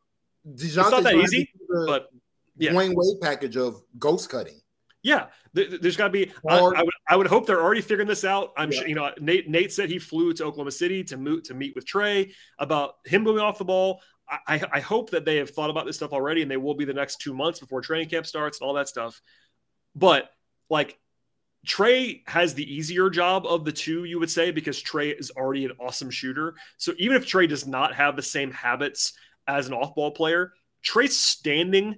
it's 0.55 0.77
not 0.91 1.05
that 1.05 1.15
easy, 1.15 1.53
but 1.87 2.09
yeah. 2.57 2.75
Wade 2.75 3.21
package 3.23 3.57
of 3.57 3.81
ghost 3.97 4.29
cutting. 4.29 4.61
Yeah, 5.05 5.27
there's 5.53 5.99
got 5.99 6.07
to 6.07 6.13
be. 6.13 6.33
I, 6.49 6.57
I, 6.57 6.83
would, 6.83 6.95
I 7.11 7.17
would 7.17 7.27
hope 7.27 7.47
they're 7.47 7.63
already 7.63 7.83
figuring 7.83 8.09
this 8.09 8.25
out. 8.25 8.55
I'm 8.57 8.73
yeah. 8.73 8.79
sure. 8.79 8.89
You 8.89 8.95
know, 8.95 9.11
Nate 9.21 9.51
Nate 9.51 9.71
said 9.71 9.91
he 9.91 9.99
flew 9.99 10.33
to 10.33 10.45
Oklahoma 10.45 10.71
City 10.71 11.05
to 11.05 11.19
meet 11.19 11.45
to 11.45 11.55
meet 11.55 11.75
with 11.77 11.85
Trae 11.85 12.33
about 12.59 12.95
him 13.05 13.23
moving 13.23 13.43
off 13.43 13.59
the 13.59 13.67
ball. 13.67 14.01
I, 14.27 14.63
I 14.73 14.81
hope 14.81 15.11
that 15.11 15.27
they 15.27 15.37
have 15.37 15.51
thought 15.51 15.69
about 15.69 15.85
this 15.85 15.97
stuff 15.97 16.15
already, 16.15 16.41
and 16.41 16.51
they 16.51 16.57
will 16.57 16.75
be 16.75 16.87
the 16.87 16.95
next 16.95 17.21
two 17.21 17.35
months 17.35 17.61
before 17.61 17.83
training 17.83 18.09
camp 18.09 18.25
starts 18.25 18.59
and 18.59 18.67
all 18.67 18.73
that 18.75 18.89
stuff. 18.89 19.21
But 19.95 20.31
like 20.71 20.99
Trae 21.67 22.23
has 22.27 22.55
the 22.55 22.75
easier 22.75 23.11
job 23.11 23.45
of 23.47 23.67
the 23.67 23.73
two, 23.73 24.05
you 24.05 24.19
would 24.19 24.31
say, 24.31 24.51
because 24.51 24.83
Trae 24.83 25.19
is 25.19 25.31
already 25.31 25.67
an 25.67 25.73
awesome 25.79 26.09
shooter. 26.09 26.55
So 26.79 26.95
even 26.97 27.17
if 27.19 27.27
Trae 27.27 27.47
does 27.47 27.67
not 27.67 27.95
have 27.95 28.17
the 28.17 28.23
same 28.23 28.51
habits 28.51 29.13
as 29.47 29.67
an 29.67 29.75
off-ball 29.75 30.13
player, 30.13 30.55
Trae's 30.83 31.19
standing 31.19 31.97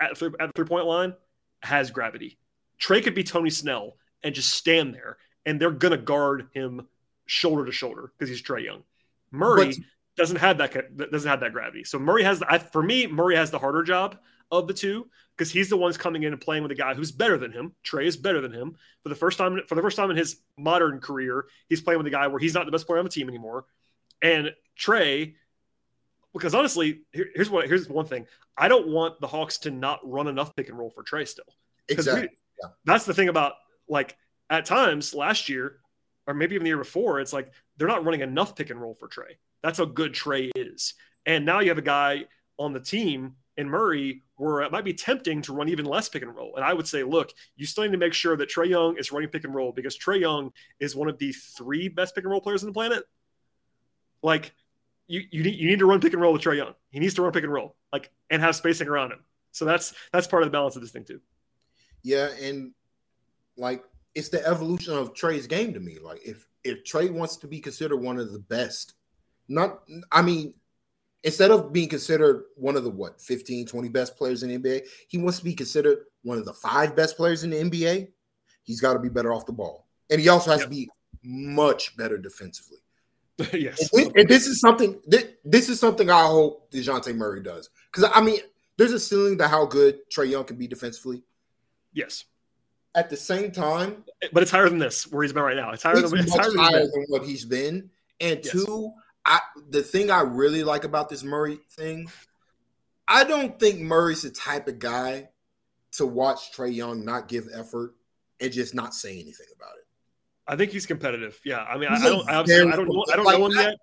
at, 0.00 0.18
th- 0.18 0.32
at 0.40 0.48
the 0.48 0.52
three-point 0.56 0.86
line 0.86 1.14
has 1.62 1.90
gravity. 1.90 2.38
Trae 2.80 3.02
could 3.02 3.14
be 3.14 3.24
Tony 3.24 3.50
Snell 3.50 3.96
and 4.22 4.34
just 4.34 4.50
stand 4.50 4.94
there, 4.94 5.18
and 5.46 5.60
they're 5.60 5.70
gonna 5.70 5.96
guard 5.96 6.48
him 6.52 6.86
shoulder 7.26 7.64
to 7.64 7.72
shoulder 7.72 8.12
because 8.16 8.28
he's 8.28 8.42
Trae 8.42 8.64
Young. 8.64 8.82
Murray 9.30 9.66
but, 9.66 9.76
doesn't 10.16 10.36
have 10.36 10.58
that 10.58 11.10
doesn't 11.10 11.28
have 11.28 11.40
that 11.40 11.52
gravity. 11.52 11.84
So 11.84 11.98
Murray 11.98 12.24
has 12.24 12.42
I, 12.42 12.58
for 12.58 12.82
me, 12.82 13.06
Murray 13.06 13.36
has 13.36 13.50
the 13.50 13.58
harder 13.58 13.82
job 13.82 14.18
of 14.50 14.66
the 14.66 14.74
two 14.74 15.06
because 15.36 15.52
he's 15.52 15.68
the 15.68 15.76
ones 15.76 15.96
coming 15.96 16.22
in 16.22 16.32
and 16.32 16.40
playing 16.40 16.62
with 16.62 16.72
a 16.72 16.76
guy 16.76 16.94
who's 16.94 17.12
better 17.12 17.36
than 17.38 17.52
him. 17.52 17.72
Trae 17.84 18.06
is 18.06 18.16
better 18.16 18.40
than 18.40 18.52
him 18.52 18.76
for 19.02 19.08
the 19.08 19.14
first 19.14 19.38
time 19.38 19.60
for 19.68 19.74
the 19.74 19.82
first 19.82 19.96
time 19.96 20.10
in 20.10 20.16
his 20.16 20.40
modern 20.56 21.00
career. 21.00 21.46
He's 21.68 21.80
playing 21.80 21.98
with 21.98 22.06
a 22.06 22.10
guy 22.10 22.26
where 22.26 22.40
he's 22.40 22.54
not 22.54 22.66
the 22.66 22.72
best 22.72 22.86
player 22.86 22.98
on 22.98 23.04
the 23.04 23.10
team 23.10 23.28
anymore, 23.28 23.66
and 24.22 24.52
Trae. 24.78 25.34
Because 26.38 26.54
honestly, 26.54 27.02
here, 27.12 27.26
here's 27.34 27.50
what 27.50 27.66
here's 27.68 27.88
one 27.88 28.06
thing. 28.06 28.26
I 28.56 28.68
don't 28.68 28.88
want 28.88 29.20
the 29.20 29.26
Hawks 29.26 29.58
to 29.58 29.70
not 29.70 30.00
run 30.02 30.28
enough 30.28 30.54
pick 30.56 30.68
and 30.68 30.78
roll 30.78 30.90
for 30.90 31.02
Trae 31.02 31.26
still. 31.26 31.44
Exactly. 31.88 32.22
We, 32.22 32.28
yeah. 32.62 32.70
That's 32.84 33.04
the 33.04 33.14
thing 33.14 33.28
about 33.28 33.54
like 33.88 34.16
at 34.50 34.64
times 34.64 35.14
last 35.14 35.48
year, 35.48 35.78
or 36.26 36.34
maybe 36.34 36.54
even 36.54 36.64
the 36.64 36.70
year 36.70 36.78
before, 36.78 37.20
it's 37.20 37.32
like 37.32 37.52
they're 37.76 37.88
not 37.88 38.04
running 38.04 38.20
enough 38.20 38.56
pick 38.56 38.70
and 38.70 38.80
roll 38.80 38.94
for 38.94 39.08
Trae. 39.08 39.36
That's 39.62 39.78
how 39.78 39.84
good 39.84 40.12
Trae 40.12 40.50
is. 40.54 40.94
And 41.26 41.44
now 41.44 41.60
you 41.60 41.68
have 41.68 41.78
a 41.78 41.82
guy 41.82 42.24
on 42.58 42.72
the 42.72 42.80
team 42.80 43.34
in 43.56 43.68
Murray 43.68 44.22
where 44.36 44.62
it 44.62 44.70
might 44.70 44.84
be 44.84 44.94
tempting 44.94 45.42
to 45.42 45.52
run 45.52 45.68
even 45.68 45.84
less 45.84 46.08
pick 46.08 46.22
and 46.22 46.34
roll. 46.34 46.54
And 46.56 46.64
I 46.64 46.72
would 46.72 46.86
say, 46.86 47.02
look, 47.02 47.32
you 47.56 47.66
still 47.66 47.84
need 47.84 47.92
to 47.92 47.98
make 47.98 48.14
sure 48.14 48.36
that 48.36 48.48
Trae 48.48 48.68
Young 48.68 48.96
is 48.96 49.10
running 49.10 49.28
pick 49.28 49.44
and 49.44 49.54
roll 49.54 49.72
because 49.72 49.98
Trae 49.98 50.20
Young 50.20 50.52
is 50.78 50.94
one 50.94 51.08
of 51.08 51.18
the 51.18 51.32
three 51.32 51.88
best 51.88 52.14
pick 52.14 52.24
and 52.24 52.30
roll 52.30 52.40
players 52.40 52.62
on 52.62 52.68
the 52.68 52.72
planet. 52.72 53.04
Like 54.22 54.52
you, 55.08 55.22
you 55.30 55.42
need 55.42 55.54
you 55.56 55.68
need 55.68 55.78
to 55.80 55.86
run 55.86 56.00
pick 56.00 56.12
and 56.12 56.22
roll 56.22 56.32
with 56.32 56.42
Trae 56.42 56.56
Young. 56.56 56.74
He 56.90 57.00
needs 57.00 57.14
to 57.14 57.22
run 57.22 57.32
pick 57.32 57.42
and 57.42 57.52
roll, 57.52 57.74
like 57.92 58.10
and 58.30 58.40
have 58.40 58.54
spacing 58.54 58.88
around 58.88 59.12
him. 59.12 59.20
So 59.52 59.64
that's 59.64 59.94
that's 60.12 60.26
part 60.26 60.42
of 60.42 60.46
the 60.46 60.52
balance 60.52 60.76
of 60.76 60.82
this 60.82 60.92
thing 60.92 61.04
too. 61.04 61.20
Yeah, 62.02 62.28
and 62.40 62.72
like 63.56 63.82
it's 64.14 64.28
the 64.28 64.46
evolution 64.46 64.94
of 64.94 65.14
Trae's 65.14 65.46
game 65.46 65.72
to 65.72 65.80
me. 65.80 65.98
Like 66.00 66.20
if 66.24 66.46
if 66.62 66.84
Trae 66.84 67.10
wants 67.10 67.36
to 67.38 67.48
be 67.48 67.58
considered 67.58 67.96
one 67.96 68.18
of 68.18 68.32
the 68.32 68.38
best, 68.38 68.94
not 69.48 69.80
I 70.12 70.22
mean, 70.22 70.54
instead 71.24 71.50
of 71.50 71.72
being 71.72 71.88
considered 71.88 72.44
one 72.56 72.76
of 72.76 72.84
the 72.84 72.90
what 72.90 73.20
15, 73.20 73.66
20 73.66 73.88
best 73.88 74.16
players 74.16 74.42
in 74.42 74.50
the 74.50 74.58
NBA, 74.58 74.86
he 75.08 75.18
wants 75.18 75.38
to 75.38 75.44
be 75.44 75.54
considered 75.54 75.98
one 76.22 76.38
of 76.38 76.44
the 76.44 76.52
five 76.52 76.94
best 76.94 77.16
players 77.16 77.44
in 77.44 77.50
the 77.50 77.56
NBA. 77.56 78.08
He's 78.62 78.80
got 78.80 78.92
to 78.92 78.98
be 78.98 79.08
better 79.08 79.32
off 79.32 79.46
the 79.46 79.52
ball. 79.52 79.86
And 80.10 80.20
he 80.20 80.28
also 80.28 80.50
has 80.50 80.60
yep. 80.60 80.68
to 80.68 80.74
be 80.74 80.90
much 81.24 81.96
better 81.96 82.18
defensively. 82.18 82.78
yes. 83.52 83.92
And, 83.92 84.16
and, 84.16 84.28
this 84.28 84.46
is 84.46 84.60
something 84.60 85.00
this 85.44 85.68
is 85.68 85.78
something 85.78 86.10
I 86.10 86.26
hope 86.26 86.70
DeJounte 86.72 87.14
Murray 87.14 87.42
does. 87.42 87.70
Because 87.92 88.10
I 88.14 88.20
mean, 88.20 88.40
there's 88.76 88.92
a 88.92 88.98
ceiling 88.98 89.38
to 89.38 89.46
how 89.46 89.66
good 89.66 90.00
Trae 90.10 90.28
Young 90.28 90.44
can 90.44 90.56
be 90.56 90.66
defensively. 90.66 91.22
Yes. 91.92 92.24
At 92.94 93.10
the 93.10 93.16
same 93.16 93.52
time, 93.52 94.04
but 94.32 94.42
it's 94.42 94.50
higher 94.50 94.68
than 94.68 94.78
this 94.78 95.04
where 95.12 95.22
he's 95.22 95.32
been 95.32 95.44
right 95.44 95.56
now. 95.56 95.70
It's 95.70 95.82
higher 95.84 95.98
it's 95.98 96.10
than 96.10 96.20
it's 96.20 96.34
higher, 96.34 96.50
higher 96.56 96.80
than, 96.80 97.04
what 97.08 97.24
he's 97.24 97.44
been. 97.44 97.90
And 98.20 98.40
yes. 98.42 98.50
two, 98.50 98.92
I 99.24 99.40
the 99.70 99.82
thing 99.82 100.10
I 100.10 100.22
really 100.22 100.64
like 100.64 100.82
about 100.82 101.08
this 101.08 101.22
Murray 101.22 101.60
thing, 101.70 102.10
I 103.06 103.22
don't 103.22 103.58
think 103.60 103.78
Murray's 103.80 104.22
the 104.22 104.30
type 104.30 104.66
of 104.66 104.80
guy 104.80 105.28
to 105.92 106.06
watch 106.06 106.52
Trae 106.52 106.74
Young 106.74 107.04
not 107.04 107.28
give 107.28 107.46
effort 107.54 107.94
and 108.40 108.52
just 108.52 108.74
not 108.74 108.94
say 108.94 109.12
anything 109.12 109.46
about 109.54 109.76
it. 109.78 109.87
I 110.48 110.56
think 110.56 110.72
he's 110.72 110.86
competitive. 110.86 111.38
Yeah, 111.44 111.62
I 111.62 111.76
mean, 111.76 111.88
I, 111.90 111.96
I, 111.96 111.98
don't, 111.98 112.28
I, 112.28 112.40
I 112.40 112.42
don't, 112.42 112.88
know, 112.88 113.04
I 113.12 113.16
don't 113.16 113.24
like, 113.24 113.38
know 113.38 113.46
him 113.46 113.52
yet, 113.52 113.74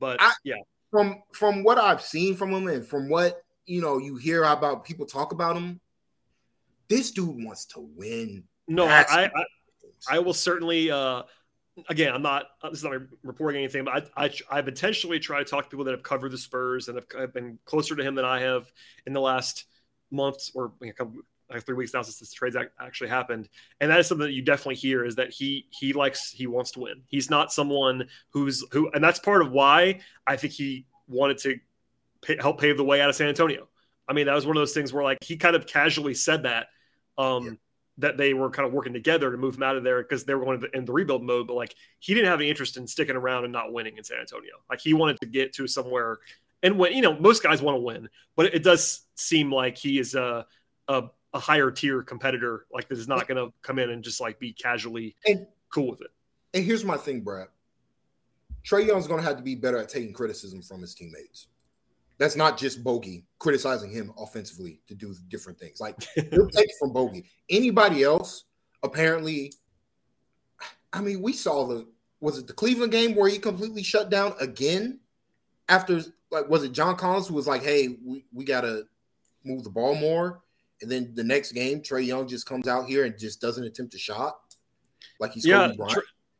but 0.00 0.16
I, 0.20 0.32
yeah. 0.44 0.54
From 0.90 1.22
from 1.32 1.62
what 1.62 1.78
I've 1.78 2.00
seen 2.00 2.36
from 2.36 2.52
him 2.52 2.68
and 2.68 2.86
from 2.86 3.08
what 3.08 3.42
you 3.66 3.80
know, 3.82 3.98
you 3.98 4.16
hear 4.16 4.44
about 4.44 4.84
people 4.84 5.06
talk 5.06 5.32
about 5.32 5.56
him. 5.56 5.80
This 6.88 7.10
dude 7.10 7.44
wants 7.44 7.66
to 7.66 7.80
win. 7.96 8.44
No, 8.68 8.86
I, 8.86 9.30
I, 10.08 10.18
will 10.20 10.34
certainly. 10.34 10.90
uh 10.90 11.22
Again, 11.90 12.14
I'm 12.14 12.22
not. 12.22 12.46
This 12.62 12.78
is 12.78 12.84
not 12.84 12.94
reporting 13.22 13.60
anything, 13.62 13.84
but 13.84 14.10
I, 14.16 14.24
I 14.24 14.30
I've 14.50 14.66
intentionally 14.66 15.18
tried 15.18 15.40
to 15.40 15.44
talk 15.44 15.64
to 15.64 15.68
people 15.68 15.84
that 15.84 15.90
have 15.90 16.02
covered 16.02 16.32
the 16.32 16.38
Spurs 16.38 16.88
and 16.88 16.98
have, 17.14 17.34
been 17.34 17.58
closer 17.66 17.94
to 17.94 18.02
him 18.02 18.14
than 18.14 18.24
I 18.24 18.40
have 18.40 18.72
in 19.06 19.12
the 19.12 19.20
last 19.20 19.66
months 20.10 20.50
or 20.54 20.72
a 20.82 20.92
couple, 20.92 21.20
like 21.50 21.64
three 21.64 21.74
weeks 21.74 21.94
now 21.94 22.02
since 22.02 22.18
this 22.18 22.32
trade 22.32 22.54
actually 22.80 23.08
happened, 23.08 23.48
and 23.80 23.90
that 23.90 24.00
is 24.00 24.06
something 24.06 24.26
that 24.26 24.32
you 24.32 24.42
definitely 24.42 24.74
hear 24.74 25.04
is 25.04 25.14
that 25.16 25.32
he 25.32 25.66
he 25.70 25.92
likes 25.92 26.30
he 26.30 26.46
wants 26.46 26.72
to 26.72 26.80
win. 26.80 27.02
He's 27.06 27.30
not 27.30 27.52
someone 27.52 28.08
who's 28.30 28.64
who, 28.72 28.90
and 28.92 29.02
that's 29.02 29.18
part 29.18 29.42
of 29.42 29.52
why 29.52 30.00
I 30.26 30.36
think 30.36 30.52
he 30.52 30.86
wanted 31.08 31.38
to 31.38 31.58
pay, 32.22 32.36
help 32.40 32.60
pave 32.60 32.76
the 32.76 32.84
way 32.84 33.00
out 33.00 33.08
of 33.08 33.16
San 33.16 33.28
Antonio. 33.28 33.68
I 34.08 34.12
mean, 34.12 34.26
that 34.26 34.34
was 34.34 34.46
one 34.46 34.56
of 34.56 34.60
those 34.60 34.72
things 34.72 34.92
where 34.92 35.04
like 35.04 35.18
he 35.22 35.36
kind 35.36 35.56
of 35.56 35.66
casually 35.66 36.14
said 36.14 36.42
that 36.44 36.68
um, 37.16 37.44
yeah. 37.44 37.52
that 37.98 38.16
they 38.16 38.34
were 38.34 38.50
kind 38.50 38.66
of 38.66 38.72
working 38.72 38.92
together 38.92 39.30
to 39.30 39.36
move 39.36 39.56
him 39.56 39.62
out 39.62 39.76
of 39.76 39.84
there 39.84 40.02
because 40.02 40.24
they 40.24 40.34
were 40.34 40.44
going 40.44 40.62
in 40.74 40.84
the 40.84 40.92
rebuild 40.92 41.22
mode. 41.22 41.46
But 41.46 41.54
like 41.54 41.74
he 42.00 42.14
didn't 42.14 42.28
have 42.28 42.40
any 42.40 42.50
interest 42.50 42.76
in 42.76 42.86
sticking 42.86 43.16
around 43.16 43.44
and 43.44 43.52
not 43.52 43.72
winning 43.72 43.98
in 43.98 44.04
San 44.04 44.18
Antonio. 44.18 44.54
Like 44.68 44.80
he 44.80 44.94
wanted 44.94 45.20
to 45.20 45.26
get 45.26 45.52
to 45.54 45.66
somewhere 45.66 46.18
and 46.62 46.78
when 46.78 46.92
you 46.92 47.02
know 47.02 47.16
most 47.18 47.42
guys 47.42 47.62
want 47.62 47.76
to 47.76 47.80
win, 47.80 48.08
but 48.34 48.46
it 48.54 48.62
does 48.62 49.02
seem 49.14 49.52
like 49.52 49.76
he 49.76 49.98
is 49.98 50.14
a 50.14 50.46
a, 50.88 51.04
a 51.36 51.38
higher 51.38 51.70
tier 51.70 52.02
competitor. 52.02 52.66
Like 52.72 52.88
that 52.88 52.98
is 52.98 53.06
not 53.06 53.28
going 53.28 53.36
to 53.36 53.52
come 53.62 53.78
in 53.78 53.90
and 53.90 54.02
just 54.02 54.20
like 54.20 54.40
be 54.40 54.52
casually 54.52 55.14
and, 55.26 55.46
cool 55.72 55.90
with 55.90 56.00
it. 56.00 56.10
And 56.54 56.64
here's 56.64 56.84
my 56.84 56.96
thing, 56.96 57.20
Brad. 57.20 57.48
Trae 58.66 58.86
Young's 58.86 59.06
going 59.06 59.20
to 59.20 59.26
have 59.26 59.36
to 59.36 59.42
be 59.42 59.54
better 59.54 59.78
at 59.78 59.88
taking 59.88 60.12
criticism 60.12 60.62
from 60.62 60.80
his 60.80 60.94
teammates. 60.94 61.48
That's 62.18 62.34
not 62.34 62.56
just 62.56 62.82
Bogey 62.82 63.26
criticizing 63.38 63.90
him 63.90 64.12
offensively 64.18 64.80
to 64.88 64.94
do 64.94 65.14
different 65.28 65.58
things. 65.58 65.80
Like 65.80 65.96
he'll 66.30 66.48
take 66.48 66.70
from 66.80 66.92
Bogey. 66.92 67.26
Anybody 67.50 68.02
else, 68.02 68.44
apparently, 68.82 69.52
I 70.92 71.02
mean, 71.02 71.20
we 71.20 71.34
saw 71.34 71.66
the 71.66 71.86
was 72.20 72.38
it 72.38 72.46
the 72.46 72.54
Cleveland 72.54 72.92
game 72.92 73.14
where 73.14 73.28
he 73.28 73.38
completely 73.38 73.82
shut 73.82 74.08
down 74.08 74.32
again 74.40 75.00
after 75.68 76.00
like 76.30 76.48
was 76.48 76.64
it 76.64 76.72
John 76.72 76.96
Collins 76.96 77.28
who 77.28 77.34
was 77.34 77.46
like, 77.46 77.62
hey, 77.62 77.98
we, 78.02 78.24
we 78.32 78.44
gotta 78.46 78.84
move 79.44 79.62
the 79.62 79.70
ball 79.70 79.94
more. 79.94 80.42
And 80.82 80.90
then 80.90 81.12
the 81.14 81.24
next 81.24 81.52
game, 81.52 81.80
Trae 81.80 82.04
Young 82.04 82.28
just 82.28 82.46
comes 82.46 82.68
out 82.68 82.86
here 82.86 83.04
and 83.04 83.18
just 83.18 83.40
doesn't 83.40 83.64
attempt 83.64 83.94
a 83.94 83.98
shot. 83.98 84.38
Like 85.18 85.32
he's 85.32 85.46
yeah, 85.46 85.70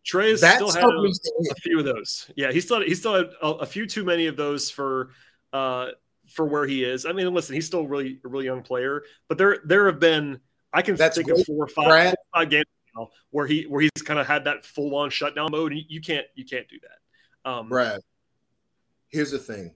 Trae 0.06 0.36
still 0.36 0.70
had 0.70 0.84
a, 0.84 1.50
a, 1.50 1.54
few 1.56 1.78
of 1.78 1.84
those. 1.84 2.30
Yeah, 2.36 2.52
he 2.52 2.60
still 2.60 2.80
he 2.80 2.94
still 2.94 3.14
had 3.14 3.30
a, 3.42 3.46
a, 3.46 3.66
few 3.66 3.86
too 3.86 4.04
many 4.04 4.26
of 4.26 4.36
those 4.36 4.70
for 4.70 5.10
uh 5.52 5.88
for 6.26 6.44
where 6.44 6.66
he 6.66 6.84
is. 6.84 7.06
I 7.06 7.12
mean, 7.12 7.32
listen, 7.32 7.54
he's 7.54 7.66
still 7.66 7.86
really 7.86 8.20
a 8.24 8.28
really 8.28 8.44
young 8.44 8.62
player, 8.62 9.02
but 9.28 9.38
there 9.38 9.58
there 9.64 9.86
have 9.86 9.98
been 9.98 10.40
I 10.76 10.82
can 10.82 10.94
That's 10.94 11.16
think 11.16 11.28
great. 11.28 11.40
of 11.40 11.46
four 11.46 11.64
or 11.64 11.68
five, 11.68 12.14
five 12.34 12.50
games 12.50 12.66
now 12.94 13.08
where 13.30 13.46
he 13.46 13.62
where 13.62 13.80
he's 13.80 14.02
kind 14.04 14.20
of 14.20 14.26
had 14.26 14.44
that 14.44 14.66
full 14.66 14.94
on 14.94 15.08
shutdown 15.08 15.48
mode. 15.50 15.72
And 15.72 15.80
you 15.88 16.02
can't 16.02 16.26
you 16.34 16.44
can't 16.44 16.68
do 16.68 16.76
that. 16.82 17.50
Um, 17.50 17.70
Brad, 17.70 18.00
here's 19.08 19.30
the 19.30 19.38
thing. 19.38 19.74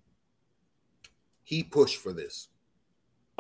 He 1.43 1.63
pushed 1.63 1.97
for 1.97 2.13
this. 2.13 2.49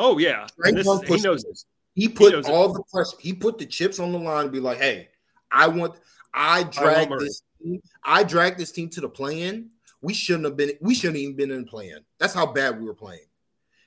Oh 0.02 0.16
yeah, 0.16 0.46
this, 0.56 0.86
he 1.06 1.20
knows 1.20 1.42
this. 1.42 1.66
He 1.94 2.08
put 2.08 2.32
he 2.32 2.50
all 2.50 2.70
it. 2.70 2.74
the 2.74 2.82
pressure. 2.90 3.16
He 3.20 3.34
put 3.34 3.58
the 3.58 3.66
chips 3.66 3.98
on 3.98 4.12
the 4.12 4.18
line 4.18 4.44
and 4.44 4.52
be 4.52 4.58
like, 4.58 4.78
"Hey, 4.78 5.08
I 5.52 5.68
want. 5.68 5.94
I 6.32 6.62
drag 6.62 7.10
this. 7.18 7.42
Team, 7.62 7.82
I 8.02 8.22
drag 8.22 8.56
this 8.56 8.72
team 8.72 8.88
to 8.90 9.02
the 9.02 9.10
play-in. 9.10 9.68
We 10.00 10.14
shouldn't 10.14 10.46
have 10.46 10.56
been. 10.56 10.72
We 10.80 10.94
shouldn't 10.94 11.18
even 11.18 11.36
been 11.36 11.50
in 11.50 11.66
play-in. 11.66 11.98
That's 12.18 12.32
how 12.32 12.46
bad 12.46 12.80
we 12.80 12.86
were 12.86 12.94
playing. 12.94 13.26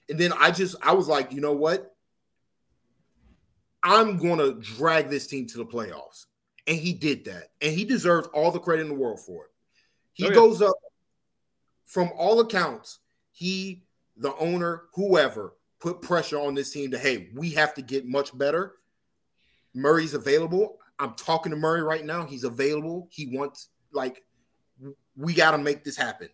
And 0.09 0.19
then 0.19 0.33
I 0.33 0.51
just, 0.51 0.75
I 0.83 0.93
was 0.93 1.07
like, 1.07 1.31
you 1.31 1.41
know 1.41 1.53
what? 1.53 1.95
I'm 3.81 4.17
going 4.17 4.39
to 4.39 4.59
drag 4.61 5.09
this 5.09 5.27
team 5.27 5.47
to 5.47 5.57
the 5.57 5.65
playoffs. 5.65 6.25
And 6.67 6.77
he 6.77 6.93
did 6.93 7.25
that. 7.25 7.49
And 7.61 7.73
he 7.73 7.85
deserves 7.85 8.27
all 8.33 8.51
the 8.51 8.59
credit 8.59 8.83
in 8.83 8.89
the 8.89 8.95
world 8.95 9.19
for 9.19 9.45
it. 9.45 9.51
He 10.13 10.25
oh, 10.25 10.29
yeah. 10.29 10.35
goes 10.35 10.61
up 10.61 10.75
from 11.85 12.11
all 12.15 12.39
accounts. 12.39 12.99
He, 13.31 13.83
the 14.15 14.35
owner, 14.35 14.83
whoever, 14.93 15.53
put 15.83 16.01
pressure 16.01 16.39
on 16.39 16.55
this 16.55 16.71
team 16.71 16.91
to, 16.91 16.97
hey, 16.97 17.29
we 17.35 17.51
have 17.51 17.73
to 17.73 17.81
get 17.81 18.07
much 18.07 18.35
better. 18.37 18.75
Murray's 19.73 20.13
available. 20.13 20.77
I'm 20.97 21.13
talking 21.15 21.49
to 21.49 21.57
Murray 21.57 21.83
right 21.83 22.05
now. 22.05 22.25
He's 22.25 22.45
available. 22.45 23.09
He 23.11 23.35
wants, 23.37 23.67
like, 23.91 24.23
we 25.17 25.33
got 25.33 25.51
to 25.51 25.57
make 25.57 25.83
this 25.83 25.97
happen. 25.97 26.29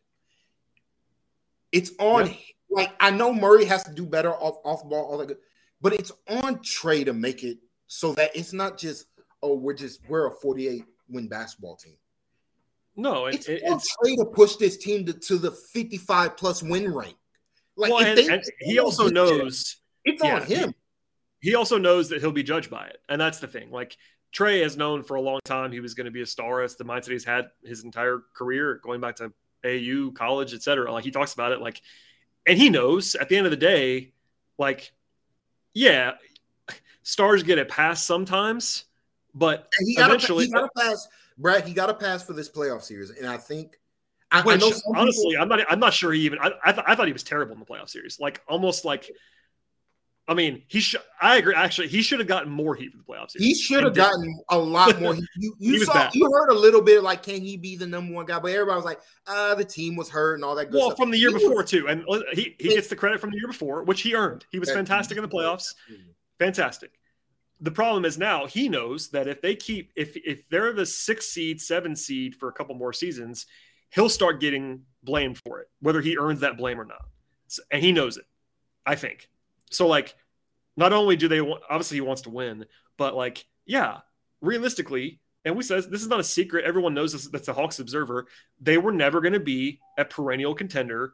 It's 1.72 1.92
on, 1.98 2.28
yeah. 2.28 2.34
like, 2.70 2.92
I 3.00 3.10
know 3.10 3.34
Murray 3.34 3.66
has 3.66 3.84
to 3.86 3.92
do 3.92 4.06
better 4.06 4.32
off, 4.32 4.58
off 4.64 4.88
ball, 4.88 5.06
all 5.06 5.18
that 5.18 5.28
good, 5.28 5.38
but 5.82 5.94
it's 5.94 6.12
on 6.28 6.58
Trae 6.58 7.04
to 7.06 7.14
make 7.14 7.44
it 7.44 7.58
so 7.88 8.14
that 8.14 8.36
it's 8.36 8.54
not 8.54 8.78
just, 8.78 9.08
oh, 9.42 9.56
we're 9.56 9.74
just, 9.74 10.02
we're 10.08 10.28
a 10.28 10.32
48 10.32 10.84
win 11.10 11.28
basketball 11.28 11.76
team. 11.76 11.98
No, 12.96 13.26
it, 13.26 13.36
it's 13.36 13.50
it, 13.50 13.64
on 13.66 13.78
it's 13.78 13.96
Trae 13.98 14.16
to 14.18 14.26
push 14.26 14.58
this 14.58 14.78
team 14.78 15.08
to, 15.08 15.14
to 15.14 15.40
the 15.40 15.52
55 15.74 16.38
plus 16.38 16.62
win 16.62 16.94
rank. 16.94 17.16
Like, 17.80 17.92
well, 17.92 18.06
and, 18.06 18.18
they, 18.18 18.28
and 18.28 18.44
he 18.60 18.78
also 18.78 19.08
knows 19.08 19.78
it's 20.04 20.22
yeah, 20.22 20.36
on 20.36 20.42
him. 20.44 20.74
He, 21.40 21.52
he 21.52 21.56
also 21.56 21.78
knows 21.78 22.10
that 22.10 22.20
he'll 22.20 22.34
be 22.34 22.44
judged 22.44 22.70
by 22.70 22.88
it, 22.88 22.98
and 23.08 23.20
that's 23.20 23.40
the 23.40 23.48
thing. 23.48 23.72
Like 23.72 23.96
Trae 24.36 24.62
has 24.64 24.76
known 24.76 25.02
for 25.02 25.16
a 25.16 25.22
long 25.22 25.40
time 25.46 25.72
he 25.72 25.80
was 25.80 25.94
going 25.94 26.06
to 26.06 26.12
be 26.12 26.22
a 26.22 26.26
star. 26.26 26.62
It's 26.62 26.76
the 26.76 26.84
mindset 26.84 27.12
he's 27.12 27.24
had 27.24 27.46
his 27.64 27.86
entire 27.86 28.22
career, 28.36 28.82
going 28.84 29.00
back 29.00 29.16
to 29.18 29.32
OU, 29.66 30.12
college, 30.12 30.54
etc. 30.54 30.92
Like 30.92 31.06
he 31.06 31.12
talks 31.12 31.34
about 31.34 31.54
it, 31.54 31.62
like, 31.62 31.82
and 32.46 32.58
he 32.58 32.70
knows 32.70 33.16
at 33.16 33.30
the 33.30 33.38
end 33.38 33.48
of 33.48 33.52
the 33.52 33.58
day, 33.58 34.12
like, 34.58 34.92
yeah, 35.74 36.14
stars 37.04 37.44
get 37.44 37.60
a 37.60 37.66
pass 37.66 38.04
sometimes, 38.04 38.84
but 39.34 39.72
he 39.86 39.94
eventually 39.94 40.48
he 40.48 40.52
got 40.52 40.66
a 40.66 40.70
pass. 40.78 41.08
Brad, 41.38 41.66
he 41.66 41.74
got 41.74 41.90
a 41.90 41.94
pass 41.94 42.24
for 42.24 42.34
this 42.34 42.50
playoff 42.50 42.84
series, 42.84 43.10
and 43.12 43.26
I 43.26 43.38
think 43.38 43.80
I, 44.32 44.42
Which, 44.42 44.64
I 44.64 44.72
honestly, 44.96 45.32
people... 45.32 45.42
I'm 45.42 45.50
not. 45.50 45.60
I'm 45.70 45.80
not 45.80 45.94
sure 45.94 46.12
he 46.12 46.22
even. 46.22 46.40
I, 46.40 46.52
I, 46.64 46.72
th- 46.72 46.86
I, 46.88 46.96
thought 46.96 47.08
he 47.08 47.14
was 47.14 47.24
terrible 47.24 47.54
in 47.54 47.60
the 47.60 47.66
playoff 47.66 47.90
series. 47.90 48.20
Like 48.20 48.42
almost 48.48 48.86
like. 48.86 49.10
I 50.28 50.36
mean, 50.36 50.62
he 50.68 50.80
should. 50.80 51.02
I 51.20 51.38
agree. 51.38 51.56
Actually, 51.56 51.88
he 51.88 52.04
should 52.04 52.20
have 52.20 52.28
gotten 52.28 52.52
more 52.52 52.76
heat 52.76 52.92
for 52.92 53.00
the 53.00 53.04
playoff 53.04 53.32
series. 53.32 53.48
He 53.48 53.56
should 53.56 53.84
have 53.84 53.96
gotten 53.96 54.40
a 54.50 54.58
lot 54.60 55.02
more. 55.02 55.16
You, 55.36 55.56
you 55.60 55.86
saw. 55.86 55.94
Bad. 55.94 56.14
You 56.14 56.32
heard 56.32 56.52
a 56.52 56.54
little 56.54 56.84
bit 56.84 57.02
like, 57.02 57.24
can 57.24 57.42
he 57.42 57.58
be 57.58 57.76
the 57.76 57.88
number 57.88 58.14
one 58.14 58.28
guy? 58.28 58.38
But 58.38 58.52
everybody 58.52 58.76
was 58.76 58.86
like, 58.86 59.00
uh, 59.26 59.56
the 59.56 59.66
team 59.66 59.96
was 59.96 60.08
hurt 60.10 60.36
and 60.36 60.44
all 60.46 60.54
that. 60.54 60.66
good 60.66 60.78
well, 60.78 60.90
stuff. 60.90 61.00
from 61.00 61.10
the 61.10 61.18
year 61.18 61.30
he 61.30 61.40
before 61.40 61.56
was, 61.56 61.72
too, 61.72 61.88
and 61.88 62.04
he 62.34 62.56
he 62.60 62.70
gets 62.70 62.90
the 62.90 62.96
credit 62.96 63.20
from 63.20 63.32
the 63.32 63.38
year 63.38 63.48
before, 63.48 63.84
which 63.84 64.02
he 64.02 64.14
earned. 64.14 64.46
He 64.52 64.60
was 64.60 64.72
fantastic 64.72 65.18
in 65.18 65.24
the 65.24 65.30
playoffs. 65.30 65.74
Fantastic. 66.38 66.92
The 67.62 67.72
problem 67.72 68.06
is 68.06 68.18
now 68.18 68.46
he 68.46 68.70
knows 68.70 69.10
that 69.10 69.28
if 69.28 69.42
they 69.42 69.56
keep 69.56 69.92
if 69.96 70.16
if 70.16 70.48
they're 70.50 70.74
the 70.74 70.86
six 70.86 71.28
seed, 71.28 71.60
seven 71.60 71.96
seed 71.96 72.36
for 72.36 72.50
a 72.50 72.54
couple 72.54 72.76
more 72.76 72.94
seasons, 72.94 73.48
he'll 73.90 74.10
start 74.10 74.40
getting 74.40 74.84
blamed 75.04 75.40
for 75.46 75.60
it, 75.60 75.68
whether 75.82 76.02
he 76.02 76.18
earns 76.18 76.42
that 76.42 76.58
blame 76.58 76.80
or 76.80 76.86
not. 76.86 77.06
And 77.72 77.84
he 77.84 77.92
knows 77.92 78.18
it, 78.18 78.26
I 78.86 78.96
think. 78.96 79.30
So, 79.72 79.88
like, 79.88 80.16
not 80.78 80.94
only 80.94 81.16
do 81.16 81.28
they 81.28 81.42
want, 81.42 81.64
obviously, 81.70 81.98
he 81.98 82.02
wants 82.02 82.24
to 82.24 82.30
win, 82.30 82.66
but 82.98 83.16
like, 83.16 83.46
yeah, 83.66 84.00
realistically, 84.42 85.20
and 85.46 85.56
we 85.56 85.64
says 85.64 85.88
this 85.88 86.02
is 86.02 86.08
not 86.08 86.20
a 86.20 86.24
secret. 86.24 86.66
Everyone 86.66 86.94
knows 86.94 87.14
this. 87.14 87.28
That's 87.28 87.48
the 87.48 87.54
Hawks 87.54 87.80
observer. 87.80 88.28
They 88.60 88.78
were 88.78 88.92
never 88.92 89.22
going 89.22 89.34
to 89.34 89.40
be 89.40 89.80
a 89.98 90.06
perennial 90.06 90.54
contender 90.54 91.14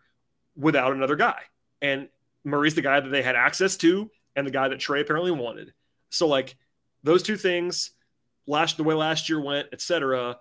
without 0.56 0.94
another 0.94 1.16
guy. 1.16 1.40
And 1.82 2.10
Murray's 2.44 2.76
the 2.76 2.82
guy 2.82 3.00
that 3.00 3.10
they 3.10 3.24
had 3.24 3.36
access 3.36 3.78
to, 3.78 4.10
and 4.36 4.46
the 4.46 4.52
guy 4.52 4.68
that 4.68 4.80
Trae 4.80 5.02
apparently 5.02 5.32
wanted. 5.32 5.74
So, 6.10 6.28
like, 6.28 6.58
those 7.04 7.24
two 7.24 7.38
things, 7.38 7.92
last 8.48 8.78
the 8.78 8.84
way 8.84 8.96
last 8.96 9.30
year 9.30 9.40
went, 9.40 9.70
etc 9.72 10.38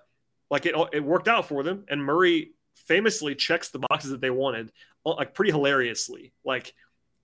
like 0.51 0.67
it, 0.67 0.75
it 0.93 1.05
worked 1.05 1.29
out 1.29 1.47
for 1.47 1.63
them. 1.63 1.85
And 1.89 2.05
Murray 2.05 2.53
famously 2.75 3.35
checks 3.35 3.71
the 3.71 3.79
boxes 3.79 4.11
that 4.11 4.21
they 4.21 4.31
wanted, 4.31 4.73
uh, 5.07 5.15
like 5.15 5.35
pretty 5.35 5.51
hilariously. 5.51 6.33
Like 6.45 6.75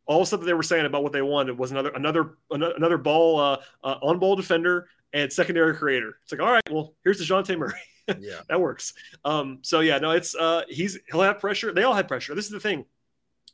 all 0.06 0.20
the 0.20 0.26
stuff 0.26 0.40
that 0.40 0.46
they 0.46 0.54
were 0.54 0.62
saying 0.62 0.86
about 0.86 1.02
what 1.02 1.12
they 1.12 1.22
wanted 1.22 1.58
was 1.58 1.70
another 1.70 1.90
another 1.90 2.36
another 2.50 2.98
ball 2.98 3.38
uh, 3.38 3.56
uh, 3.84 3.96
on 4.02 4.18
ball 4.18 4.36
defender 4.36 4.88
and 5.12 5.32
secondary 5.32 5.74
creator. 5.74 6.16
It's 6.22 6.32
like 6.32 6.40
all 6.40 6.52
right, 6.52 6.70
well 6.70 6.94
here's 7.04 7.20
Dejounte 7.20 7.56
Murray. 7.56 7.74
yeah, 8.18 8.40
that 8.48 8.60
works. 8.60 8.94
Um, 9.24 9.58
so 9.62 9.80
yeah, 9.80 9.98
no, 9.98 10.10
it's 10.10 10.34
uh, 10.34 10.62
he's 10.68 10.98
he'll 11.10 11.22
have 11.22 11.38
pressure. 11.38 11.72
They 11.72 11.84
all 11.84 11.94
had 11.94 12.08
pressure. 12.08 12.34
This 12.34 12.46
is 12.46 12.50
the 12.50 12.60
thing 12.60 12.84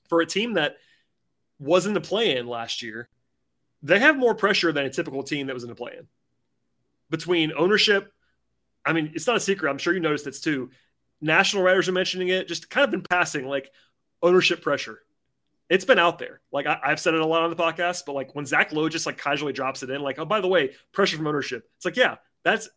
for 0.09 0.21
a 0.21 0.27
team 0.27 0.55
that 0.55 0.77
was 1.59 1.87
in 1.87 1.95
the 1.95 2.01
play-in 2.01 2.47
last 2.47 2.83
year. 2.83 3.09
They 3.83 3.99
have 3.99 4.17
more 4.17 4.35
pressure 4.35 4.73
than 4.73 4.87
a 4.87 4.91
typical 4.91 5.23
team 5.23 5.47
that 5.49 5.55
was 5.55 5.63
in 5.63 5.69
the 5.69 5.75
play-in. 5.75 6.07
Between 7.11 7.53
ownership, 7.53 8.13
I 8.87 8.93
mean, 8.93 9.13
it's 9.15 9.27
not 9.27 9.37
a 9.37 9.41
secret. 9.41 9.69
I'm 9.69 9.79
sure 9.79 9.93
you 9.93 10.01
noticed 10.01 10.25
this 10.25 10.41
too. 10.41 10.71
National 11.21 11.63
writers 11.63 11.89
are 11.89 11.93
mentioning 11.93 12.29
it, 12.29 12.49
just 12.49 12.71
kind 12.71 12.85
of 12.85 12.91
been 12.91 13.03
passing 13.03 13.47
like 13.47 13.71
ownership 14.23 14.63
pressure. 14.63 15.01
It's 15.69 15.85
been 15.85 15.99
out 15.99 16.19
there. 16.19 16.41
Like 16.53 16.67
I, 16.67 16.79
have 16.85 17.01
said 17.01 17.15
it 17.15 17.21
a 17.21 17.27
lot 17.27 17.43
on 17.43 17.51
the 17.51 17.57
podcast, 17.57 18.03
but 18.07 18.13
like 18.13 18.35
when 18.35 18.47
Zach 18.47 18.73
Lowe 18.73 18.89
just 18.89 19.07
like 19.07 19.19
casually 19.19 19.53
drops 19.53 19.83
it 19.83 19.91
in, 19.91 20.01
like, 20.01 20.19
oh, 20.19 20.25
by 20.25 20.41
the 20.41 20.47
way, 20.47 20.75
pressure 20.93 21.17
from 21.17 21.27
ownership. 21.27 21.69
It's 21.77 21.85
like, 21.85 21.97
yeah, 21.97 22.17
that's 22.45 22.69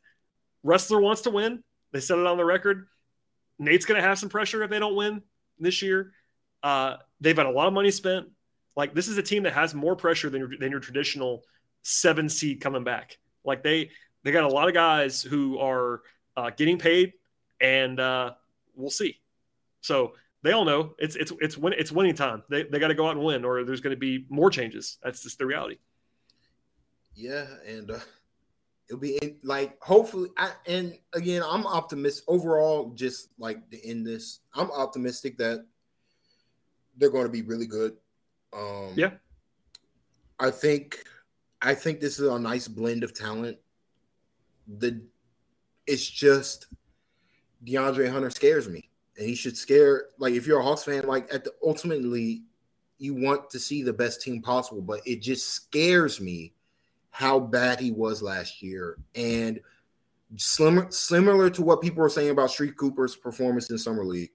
Ressler 0.66 1.02
wants 1.02 1.22
to 1.22 1.30
win. 1.30 1.64
They 1.92 2.00
said 2.00 2.18
it 2.18 2.26
on 2.26 2.38
the 2.38 2.46
record. 2.46 2.88
Nate's 3.60 3.86
to 3.86 4.02
have 4.02 4.18
some 4.18 4.30
pressure 4.30 4.64
if 4.64 4.70
they 4.70 4.80
don't 4.80 4.96
win 4.96 5.22
this 5.60 5.82
year. 5.82 6.14
Uh, 6.64 6.96
they've 7.20 7.38
had 7.38 7.46
a 7.46 7.52
lot 7.52 7.68
of 7.68 7.74
money 7.74 7.92
spent. 7.92 8.28
Like 8.76 8.94
this 8.94 9.08
is 9.08 9.18
a 9.18 9.24
team 9.24 9.44
that 9.44 9.54
has 9.54 9.76
more 9.76 9.96
pressure 9.96 10.30
than 10.30 10.40
your, 10.40 10.58
than 10.58 10.72
your 10.72 10.80
traditional 10.80 11.44
seven 11.84 12.30
seed 12.30 12.62
coming 12.62 12.84
back. 12.84 13.18
Like 13.44 13.64
they 13.64 13.92
they 14.24 14.32
got 14.32 14.44
a 14.44 14.50
lot 14.50 14.68
of 14.68 14.74
guys 14.74 15.22
who 15.22 15.60
are 15.60 16.02
uh, 16.36 16.50
getting 16.52 16.78
paid, 16.78 17.14
and 17.62 18.00
uh, 18.00 18.32
we'll 18.76 18.90
see. 18.90 19.20
So 19.82 20.14
they 20.44 20.52
all 20.52 20.66
know 20.66 20.94
it's 20.98 21.16
it's 21.16 21.32
it's 21.40 21.58
win, 21.58 21.74
it's 21.78 21.92
winning 21.92 22.16
time. 22.16 22.44
They 22.50 22.64
they 22.64 22.80
got 22.80 22.90
to 22.90 22.96
go 22.96 23.08
out 23.08 23.16
and 23.16 23.26
win, 23.26 23.46
or 23.46 23.64
there's 23.64 23.82
going 23.82 23.96
to 23.96 24.00
be 24.00 24.26
more 24.30 24.50
changes. 24.50 24.98
That's 25.04 25.24
just 25.24 25.38
the 25.38 25.46
reality. 25.46 25.78
Yeah, 27.16 27.46
and 27.68 27.92
uh, 27.92 28.00
it'll 28.88 29.00
be 29.00 29.18
in, 29.18 29.38
like 29.44 29.82
hopefully. 29.82 30.30
I, 30.38 30.52
and 30.66 30.98
again, 31.14 31.44
I'm 31.46 31.66
optimistic 31.66 32.26
overall. 32.28 32.92
Just 32.96 33.30
like 33.38 33.70
to 33.72 33.88
end 33.88 34.06
this, 34.06 34.40
I'm 34.54 34.72
optimistic 34.72 35.38
that 35.38 35.66
they're 36.98 37.12
going 37.12 37.26
to 37.26 37.32
be 37.32 37.42
really 37.42 37.68
good. 37.68 37.98
Um, 38.54 38.94
yeah, 38.96 39.12
I 40.40 40.52
think 40.52 41.04
I 41.62 41.74
think 41.74 42.00
this 42.00 42.20
is 42.20 42.28
a 42.28 42.40
nice 42.40 42.68
blend 42.68 43.04
of 43.04 43.14
talent 43.14 43.58
the 44.78 45.02
it's 45.88 46.08
just 46.08 46.68
DeAndre 47.66 48.12
Hunter 48.12 48.30
scares 48.30 48.70
me, 48.70 48.90
and 49.18 49.28
he 49.28 49.36
should 49.36 49.58
scare 49.58 50.06
like 50.18 50.34
if 50.34 50.46
you're 50.46 50.60
a 50.60 50.64
Hawks 50.64 50.84
fan, 50.84 51.08
like 51.08 51.34
at 51.34 51.44
the 51.44 51.52
ultimately 51.64 52.44
you 52.98 53.14
want 53.14 53.50
to 53.50 53.60
see 53.60 53.82
the 53.82 53.94
best 53.94 54.22
team 54.22 54.42
possible, 54.42 54.82
but 54.82 55.02
it 55.06 55.22
just 55.22 55.50
scares 55.52 56.20
me 56.20 56.54
how 57.12 57.40
bad 57.40 57.80
he 57.80 57.92
was 57.92 58.22
last 58.22 58.62
year 58.62 58.98
and 59.16 59.60
similar 60.38 60.92
similar 60.92 61.50
to 61.50 61.64
what 61.64 61.82
people 61.82 62.02
were 62.02 62.10
saying 62.10 62.30
about 62.30 62.50
Sharife 62.50 62.76
Cooper's 62.76 63.16
performance 63.16 63.70
in 63.70 63.78
summer 63.78 64.06
league. 64.06 64.32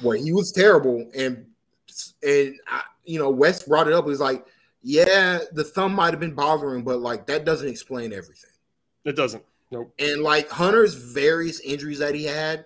where 0.00 0.16
he 0.16 0.32
was 0.32 0.52
terrible, 0.52 1.10
and 1.14 1.46
and 2.22 2.54
I, 2.66 2.82
you 3.04 3.18
know 3.18 3.30
West 3.30 3.68
brought 3.68 3.88
it 3.88 3.94
up. 3.94 4.06
He's 4.06 4.20
like, 4.20 4.46
yeah, 4.88 5.40
the 5.52 5.64
thumb 5.64 5.94
might 5.94 6.14
have 6.14 6.20
been 6.20 6.34
bothering, 6.34 6.82
but 6.82 7.00
like 7.00 7.26
that 7.26 7.44
doesn't 7.44 7.68
explain 7.68 8.10
everything. 8.10 8.50
It 9.04 9.16
doesn't. 9.16 9.44
Nope. 9.70 9.92
And 9.98 10.22
like 10.22 10.48
Hunter's 10.48 10.94
various 10.94 11.60
injuries 11.60 11.98
that 11.98 12.14
he 12.14 12.24
had 12.24 12.64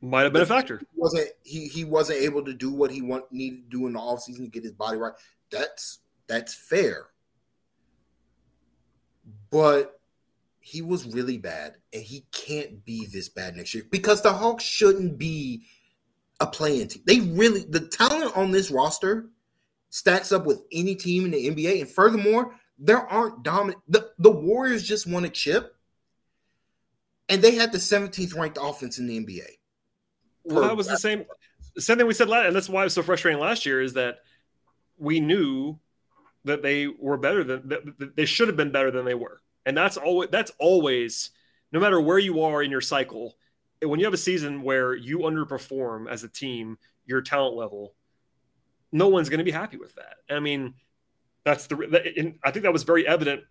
might 0.00 0.22
have 0.22 0.32
been 0.32 0.42
a 0.42 0.46
factor. 0.46 0.78
He 0.78 0.86
wasn't 0.96 1.28
he 1.44 1.68
he 1.68 1.84
wasn't 1.84 2.22
able 2.22 2.44
to 2.44 2.52
do 2.52 2.72
what 2.72 2.90
he 2.90 3.02
want 3.02 3.30
needed 3.30 3.70
to 3.70 3.78
do 3.78 3.86
in 3.86 3.92
the 3.92 4.00
offseason 4.00 4.38
to 4.38 4.48
get 4.48 4.64
his 4.64 4.72
body 4.72 4.98
right. 4.98 5.12
That's 5.52 6.00
that's 6.26 6.52
fair. 6.52 7.06
But 9.52 10.00
he 10.58 10.82
was 10.82 11.06
really 11.06 11.38
bad, 11.38 11.76
and 11.92 12.02
he 12.02 12.26
can't 12.32 12.84
be 12.84 13.06
this 13.06 13.28
bad 13.28 13.54
next 13.54 13.74
year 13.74 13.84
because 13.92 14.22
the 14.22 14.32
Hawks 14.32 14.64
shouldn't 14.64 15.18
be 15.18 15.66
a 16.40 16.48
play-in 16.48 16.88
team. 16.88 17.04
They 17.06 17.20
really 17.20 17.60
the 17.60 17.86
talent 17.86 18.36
on 18.36 18.50
this 18.50 18.72
roster 18.72 19.28
stacks 19.94 20.32
up 20.32 20.44
with 20.44 20.60
any 20.72 20.96
team 20.96 21.24
in 21.24 21.30
the 21.30 21.48
NBA, 21.48 21.80
and 21.80 21.88
furthermore, 21.88 22.56
there 22.80 22.98
aren't 22.98 23.44
dominant. 23.44 23.80
The, 23.86 24.10
the 24.18 24.30
Warriors 24.30 24.82
just 24.82 25.06
won 25.06 25.24
a 25.24 25.28
chip, 25.28 25.76
and 27.28 27.40
they 27.40 27.54
had 27.54 27.70
the 27.70 27.78
17th 27.78 28.36
ranked 28.36 28.58
offense 28.60 28.98
in 28.98 29.06
the 29.06 29.24
NBA. 29.24 29.46
Well, 30.42 30.62
that 30.62 30.76
was 30.76 30.88
the 30.88 30.96
same 30.96 31.24
same 31.78 31.98
thing 31.98 32.08
we 32.08 32.14
said 32.14 32.28
last, 32.28 32.48
and 32.48 32.56
that's 32.56 32.68
why 32.68 32.80
it 32.80 32.84
was 32.84 32.94
so 32.94 33.04
frustrating 33.04 33.40
last 33.40 33.64
year. 33.64 33.80
Is 33.80 33.92
that 33.92 34.16
we 34.98 35.20
knew 35.20 35.78
that 36.44 36.60
they 36.60 36.88
were 36.88 37.16
better 37.16 37.44
than 37.44 37.68
that 37.68 38.16
they 38.16 38.26
should 38.26 38.48
have 38.48 38.56
been 38.56 38.72
better 38.72 38.90
than 38.90 39.04
they 39.04 39.14
were, 39.14 39.40
and 39.64 39.76
that's 39.76 39.96
always 39.96 40.28
that's 40.30 40.50
always 40.58 41.30
no 41.70 41.78
matter 41.78 42.00
where 42.00 42.18
you 42.18 42.42
are 42.42 42.64
in 42.64 42.70
your 42.70 42.80
cycle. 42.80 43.36
When 43.80 44.00
you 44.00 44.06
have 44.06 44.14
a 44.14 44.18
season 44.18 44.62
where 44.62 44.94
you 44.94 45.20
underperform 45.20 46.10
as 46.10 46.24
a 46.24 46.28
team, 46.28 46.78
your 47.06 47.22
talent 47.22 47.54
level, 47.54 47.94
no 48.94 49.08
one's 49.08 49.28
going 49.28 49.38
to 49.38 49.44
be 49.44 49.50
happy 49.50 49.76
with 49.76 49.94
that. 49.96 50.16
I 50.30 50.40
mean, 50.40 50.74
that's 51.44 51.66
the. 51.66 52.34
I 52.42 52.50
think 52.50 52.62
that 52.62 52.72
was 52.72 52.84
very 52.84 53.06
evident 53.06 53.42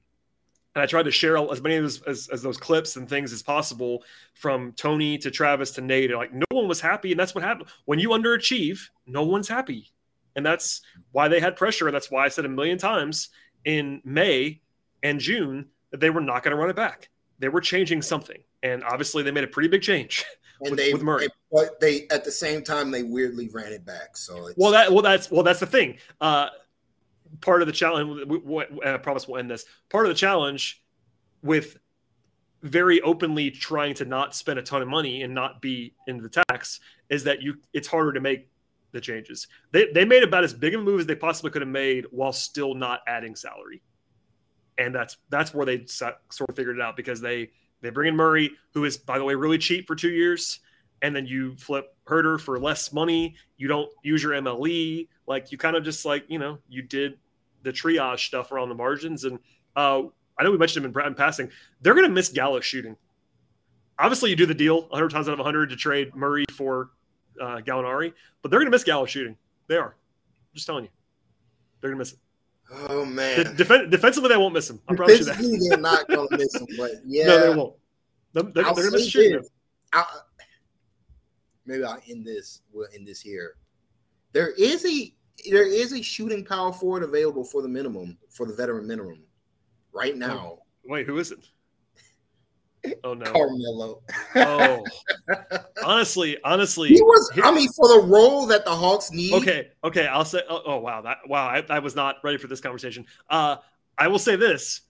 and 0.75 0.81
I 0.81 0.85
tried 0.85 1.03
to 1.03 1.11
share 1.11 1.37
as 1.37 1.61
many 1.61 1.75
of 1.75 1.83
those, 1.83 2.01
as, 2.03 2.29
as, 2.29 2.41
those 2.41 2.57
clips 2.57 2.95
and 2.95 3.07
things 3.07 3.31
as 3.31 3.43
possible 3.43 4.03
from 4.33 4.71
Tony 4.73 5.17
to 5.19 5.29
Travis 5.29 5.71
to 5.71 5.81
Nate. 5.81 6.09
And 6.09 6.17
like 6.17 6.33
no 6.33 6.45
one 6.49 6.67
was 6.67 6.81
happy, 6.81 7.11
and 7.11 7.19
that's 7.19 7.35
what 7.35 7.43
happened 7.43 7.69
when 7.85 7.99
you 7.99 8.09
underachieve. 8.09 8.79
No 9.05 9.23
one's 9.23 9.47
happy, 9.47 9.91
and 10.35 10.45
that's 10.45 10.81
why 11.11 11.27
they 11.27 11.39
had 11.39 11.55
pressure. 11.55 11.87
And 11.87 11.93
that's 11.93 12.09
why 12.09 12.25
I 12.25 12.29
said 12.29 12.45
a 12.45 12.49
million 12.49 12.77
times 12.77 13.29
in 13.65 14.01
May 14.03 14.61
and 15.03 15.19
June 15.19 15.67
that 15.91 15.99
they 15.99 16.09
were 16.09 16.21
not 16.21 16.43
going 16.43 16.55
to 16.55 16.59
run 16.59 16.71
it 16.71 16.75
back. 16.75 17.09
They 17.37 17.49
were 17.49 17.61
changing 17.61 18.01
something, 18.01 18.41
and 18.63 18.83
obviously 18.83 19.21
they 19.21 19.31
made 19.31 19.43
a 19.43 19.47
pretty 19.47 19.69
big 19.69 19.83
change. 19.83 20.25
And 20.61 20.71
with, 20.71 20.79
they, 20.79 20.93
with 20.93 21.03
Murray. 21.03 21.27
but 21.51 21.79
they 21.79 22.07
at 22.09 22.23
the 22.23 22.31
same 22.31 22.63
time 22.63 22.91
they 22.91 23.03
weirdly 23.03 23.49
ran 23.49 23.73
it 23.73 23.85
back. 23.85 24.15
So 24.15 24.49
well, 24.55 24.71
that 24.71 24.91
well 24.91 25.01
that's 25.01 25.29
well 25.29 25.43
that's 25.43 25.59
the 25.59 25.65
thing. 25.65 25.97
Uh, 26.21 26.49
part 27.41 27.61
of 27.61 27.67
the 27.67 27.73
challenge. 27.73 28.27
We, 28.27 28.37
we, 28.37 28.65
I 28.85 28.97
promise 28.97 29.27
we'll 29.27 29.39
end 29.39 29.49
this. 29.49 29.65
Part 29.89 30.05
of 30.05 30.09
the 30.09 30.15
challenge 30.15 30.83
with 31.41 31.77
very 32.61 33.01
openly 33.01 33.51
trying 33.51 33.93
to 33.93 34.05
not 34.05 34.35
spend 34.35 34.57
a 34.57 34.61
ton 34.61 34.81
of 34.81 34.87
money 34.87 35.23
and 35.23 35.33
not 35.33 35.61
be 35.61 35.93
in 36.07 36.17
the 36.17 36.29
tax 36.29 36.79
is 37.09 37.25
that 37.25 37.41
you 37.41 37.55
it's 37.73 37.87
harder 37.87 38.13
to 38.13 38.21
make 38.21 38.49
the 38.93 39.01
changes. 39.01 39.47
They 39.71 39.91
they 39.93 40.05
made 40.05 40.23
about 40.23 40.43
as 40.43 40.53
big 40.53 40.73
of 40.73 40.81
a 40.81 40.83
move 40.83 41.01
as 41.01 41.05
they 41.05 41.15
possibly 41.15 41.51
could 41.51 41.61
have 41.61 41.69
made 41.69 42.05
while 42.11 42.31
still 42.31 42.73
not 42.73 43.01
adding 43.07 43.35
salary. 43.35 43.81
And 44.77 44.95
that's 44.95 45.17
that's 45.29 45.53
where 45.53 45.65
they 45.65 45.85
sort 45.85 46.15
of 46.49 46.55
figured 46.55 46.77
it 46.77 46.81
out 46.81 46.95
because 46.95 47.19
they 47.19 47.51
they 47.83 47.89
bring 47.89 48.07
in 48.07 48.15
Murray, 48.15 48.51
who 48.73 48.85
is 48.85 48.97
by 48.97 49.19
the 49.19 49.25
way 49.25 49.35
really 49.35 49.57
cheap 49.57 49.85
for 49.85 49.95
two 49.95 50.09
years, 50.09 50.61
and 51.01 51.15
then 51.15 51.25
you 51.25 51.55
flip 51.57 51.95
Huerter 52.07 52.39
for 52.39 52.57
less 52.57 52.93
money. 52.93 53.35
You 53.57 53.67
don't 53.67 53.91
use 54.03 54.23
your 54.23 54.31
MLE, 54.31 55.07
like 55.27 55.51
you 55.51 55.57
kind 55.57 55.75
of 55.75 55.83
just 55.83 56.05
like 56.05 56.23
you 56.29 56.39
know 56.39 56.57
you 56.69 56.81
did 56.81 57.19
the 57.61 57.71
triage 57.71 58.19
stuff 58.19 58.51
around 58.51 58.69
the 58.69 58.75
margins. 58.75 59.25
And 59.25 59.37
uh, 59.75 60.03
I 60.37 60.43
know 60.43 60.51
we 60.51 60.57
mentioned 60.57 60.85
him 60.85 60.93
in, 60.97 61.07
in 61.07 61.13
passing. 61.13 61.49
They're 61.81 61.93
going 61.93 62.07
to 62.07 62.13
miss 62.13 62.29
Gallo 62.29 62.61
shooting. 62.61 62.95
Obviously, 63.99 64.29
you 64.29 64.35
do 64.35 64.45
the 64.45 64.55
deal 64.55 64.81
100 64.83 65.09
times 65.11 65.27
out 65.27 65.33
of 65.33 65.39
100 65.39 65.69
to 65.69 65.75
trade 65.75 66.15
Murray 66.15 66.45
for 66.51 66.89
uh, 67.39 67.57
Gallinari, 67.57 68.13
but 68.41 68.49
they're 68.49 68.59
going 68.59 68.67
to 68.67 68.71
miss 68.71 68.83
Gallo 68.83 69.05
shooting. 69.05 69.37
They 69.67 69.75
are. 69.75 69.89
I'm 69.89 70.55
just 70.55 70.65
telling 70.65 70.85
you. 70.85 70.89
They're 71.79 71.89
going 71.89 71.97
to 71.97 72.01
miss 72.01 72.13
it. 72.13 72.19
Oh 72.89 73.05
man! 73.05 73.43
De- 73.43 73.53
def- 73.53 73.89
defensively, 73.89 74.29
they 74.29 74.37
won't 74.37 74.53
miss 74.53 74.69
him. 74.69 74.79
I 74.87 74.95
promise 74.95 75.19
you 75.19 75.25
that. 75.25 75.67
they're 75.69 75.77
not 75.77 76.07
going 76.07 76.27
to 76.29 76.37
miss 76.37 76.55
him, 76.55 76.67
but 76.77 76.91
yeah, 77.05 77.25
no, 77.27 77.41
they 77.41 77.55
won't. 77.55 77.75
They're, 78.33 78.43
they're, 78.43 78.51
they're 78.53 78.73
going 78.73 78.85
to 78.85 78.91
miss 78.91 79.09
shooting. 79.09 79.43
maybe 81.65 81.83
I'll 81.83 82.01
end 82.09 82.25
this. 82.25 82.61
We'll 82.71 82.87
end 82.95 83.07
this 83.07 83.21
here. 83.21 83.55
There 84.31 84.51
is 84.51 84.85
a 84.85 85.13
there 85.49 85.67
is 85.67 85.93
a 85.93 86.01
shooting 86.01 86.43
power 86.43 86.73
forward 86.73 87.03
available 87.03 87.43
for 87.43 87.61
the 87.61 87.67
minimum 87.67 88.17
for 88.29 88.45
the 88.45 88.53
veteran 88.53 88.87
minimum 88.87 89.23
right 89.91 90.13
oh, 90.15 90.17
now. 90.17 90.57
Wait, 90.85 91.05
who 91.05 91.17
is 91.17 91.31
it? 91.31 91.47
Oh 93.03 93.13
no, 93.13 93.25
Carmelo. 93.31 94.01
oh, 94.35 94.83
honestly, 95.83 96.37
honestly, 96.43 96.89
he 96.89 97.01
was. 97.01 97.31
I 97.41 97.53
mean, 97.53 97.69
for 97.71 97.87
the 97.87 98.07
role 98.07 98.45
that 98.47 98.65
the 98.65 98.75
Hawks 98.75 99.11
need. 99.11 99.33
Okay, 99.33 99.69
okay, 99.83 100.07
I'll 100.07 100.25
say. 100.25 100.41
Oh, 100.49 100.61
oh 100.65 100.79
wow, 100.79 101.01
that 101.01 101.19
wow, 101.27 101.47
I, 101.47 101.63
I, 101.69 101.79
was 101.79 101.95
not 101.95 102.17
ready 102.23 102.37
for 102.37 102.47
this 102.47 102.59
conversation. 102.59 103.05
Uh, 103.29 103.57
I 103.97 104.09
will 104.09 104.19
say 104.19 104.35
this: 104.35 104.81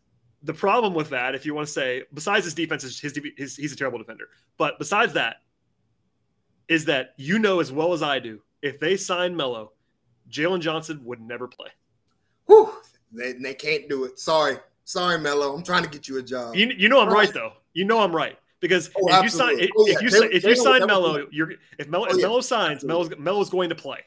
the 0.41 0.54
problem 0.54 0.94
with 0.94 1.10
that, 1.12 1.36
if 1.36 1.46
you 1.46 1.54
want 1.54 1.68
to 1.68 1.74
say, 1.74 2.04
besides 2.14 2.46
his 2.46 2.54
defense, 2.54 2.84
is 2.84 3.00
his, 3.00 3.20
his 3.38 3.56
he's 3.56 3.74
a 3.74 3.76
terrible 3.76 4.00
defender. 4.00 4.26
But 4.58 4.80
besides 4.80 5.14
that, 5.14 5.38
is 6.68 6.86
that 6.86 7.14
you 7.18 7.38
know 7.39 7.60
as 7.60 7.72
well 7.72 7.94
as 7.94 8.02
I 8.02 8.20
do, 8.20 8.41
if 8.62 8.80
they 8.80 8.98
sign 8.98 9.36
Melo, 9.36 9.74
Jalen 10.30 10.62
Johnson 10.62 11.02
would 11.04 11.22
never 11.22 11.48
play. 11.48 11.70
Whew, 12.48 12.74
they, 13.12 13.34
they 13.34 13.54
can't 13.54 13.88
do 13.88 14.06
it. 14.06 14.20
Sorry, 14.20 14.58
sorry, 14.84 15.20
Melo. 15.20 15.56
I'm 15.56 15.64
trying 15.64 15.84
to 15.84 15.89
get 15.89 16.08
you 16.08 16.18
a 16.18 16.24
job. 16.24 16.56
You, 16.56 16.72
you 16.76 16.89
know 16.89 17.02
I'm 17.02 17.10
right 17.10 17.32
though. 17.32 17.54
You 17.74 17.86
know 17.86 18.01
I'm 18.01 18.15
right 18.15 18.38
because 18.59 18.89
oh, 18.95 19.07
if, 19.09 19.24
you 19.24 19.30
sign, 19.30 19.59
if, 19.59 19.69
oh, 19.78 19.88
yeah. 19.88 19.95
if 19.95 20.01
you 20.01 20.09
they, 20.09 20.36
if 20.36 20.43
you 20.43 20.55
sign 20.55 20.86
Melo, 20.86 21.28
you're 21.32 21.53
if 21.78 21.88
Melo, 21.88 22.05
oh, 22.07 22.15
if 22.15 22.21
Melo 22.21 22.41
signs, 22.41 22.84
Melo's, 22.84 23.09
Melo's 23.17 23.49
going 23.49 23.69
to 23.69 23.76
play. 23.76 23.99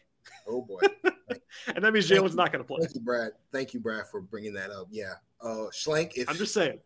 Oh 0.49 0.63
boy, 0.63 0.81
and 1.75 1.85
that 1.85 1.93
means 1.93 2.09
Jalen's 2.09 2.35
not 2.35 2.53
going 2.53 2.65
to 2.65 2.67
play. 2.67 2.79
Thank 2.81 2.95
you, 2.95 3.01
Brad. 3.01 3.33
Thank 3.53 3.75
you, 3.75 3.81
Brad, 3.81 4.07
for 4.07 4.21
bringing 4.21 4.55
that 4.55 4.71
up. 4.71 4.87
Yeah, 4.91 5.15
uh, 5.41 5.67
Schlenk. 5.73 6.13
If 6.15 6.31
I'm 6.31 6.37
just 6.37 6.55
saying. 6.55 6.79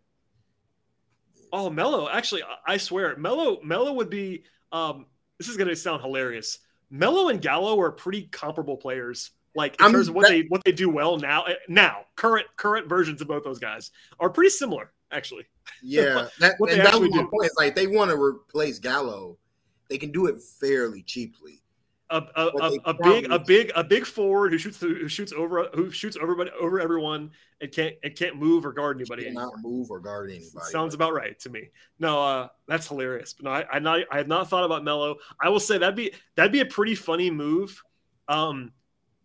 Oh, 1.53 1.69
Melo. 1.69 2.09
Actually, 2.09 2.43
I 2.67 2.77
swear, 2.77 3.17
Melo. 3.17 3.61
Melo 3.63 3.93
would 3.95 4.11
be. 4.11 4.45
Um, 4.73 5.07
this 5.39 5.49
is 5.49 5.57
going 5.57 5.69
to 5.69 5.77
sound 5.77 6.01
hilarious. 6.01 6.59
Melo 6.91 7.29
and 7.29 7.41
Gallo 7.41 7.81
are 7.81 7.93
pretty 7.93 8.23
comparable 8.23 8.77
players 8.77 9.31
like 9.55 9.79
in 9.81 9.87
I'm, 9.87 9.93
terms 9.93 10.09
of 10.09 10.15
what 10.15 10.27
that, 10.27 10.33
they 10.33 10.43
what 10.43 10.65
they 10.65 10.73
do 10.73 10.89
well 10.89 11.17
now 11.17 11.45
eh, 11.45 11.55
now 11.69 12.05
current 12.17 12.47
current 12.57 12.89
versions 12.89 13.21
of 13.21 13.29
both 13.29 13.45
those 13.45 13.59
guys 13.59 13.91
are 14.19 14.31
pretty 14.31 14.51
similar 14.51 14.93
actually 15.11 15.45
yeah 15.83 16.29
that, 16.41 16.55
what 16.59 16.71
they 16.71 16.81
actually 16.81 17.11
do 17.11 17.27
point. 17.29 17.51
Like 17.57 17.75
they 17.75 17.87
want 17.87 18.11
to 18.11 18.21
replace 18.21 18.79
gallo. 18.79 19.39
They 19.89 19.99
can 19.99 20.13
do 20.13 20.27
it 20.27 20.41
fairly 20.41 21.03
cheaply. 21.03 21.63
A, 22.11 22.23
a, 22.35 22.47
a, 22.47 22.73
a 22.87 22.95
big 22.95 23.31
a 23.31 23.39
big 23.39 23.71
a 23.77 23.85
big 23.85 24.05
forward 24.05 24.51
who 24.51 24.59
shoots 24.59 24.81
who 24.81 25.07
shoots 25.07 25.33
over 25.33 25.69
who 25.75 25.93
shoots 25.93 26.17
over 26.17 26.45
over 26.61 26.81
everyone 26.81 27.31
and 27.61 27.71
can't 27.71 27.95
and 28.03 28.17
can't 28.17 28.37
move 28.37 28.67
or 28.67 28.73
guard 28.73 28.97
anybody 28.97 29.31
not 29.31 29.53
move 29.63 29.93
or 29.93 30.01
guard 30.01 30.29
anybody 30.29 30.67
sounds 30.73 30.93
about 30.95 31.13
right 31.15 31.39
to 31.39 31.51
me. 31.51 31.69
No 32.01 32.21
uh 32.21 32.49
that's 32.67 32.89
hilarious. 32.89 33.33
But 33.33 33.45
no 33.45 33.51
I 33.53 33.77
I, 33.77 33.79
not, 33.79 34.01
I 34.11 34.17
had 34.17 34.27
not 34.27 34.51
thought 34.51 34.65
about 34.65 34.83
Melo. 34.83 35.17
I 35.41 35.51
will 35.51 35.61
say 35.61 35.79
that'd 35.79 35.95
be 35.95 36.13
that'd 36.35 36.51
be 36.51 36.61
a 36.61 36.67
pretty 36.67 36.97
funny 36.97 37.31
move 37.31 37.81
um 38.27 38.73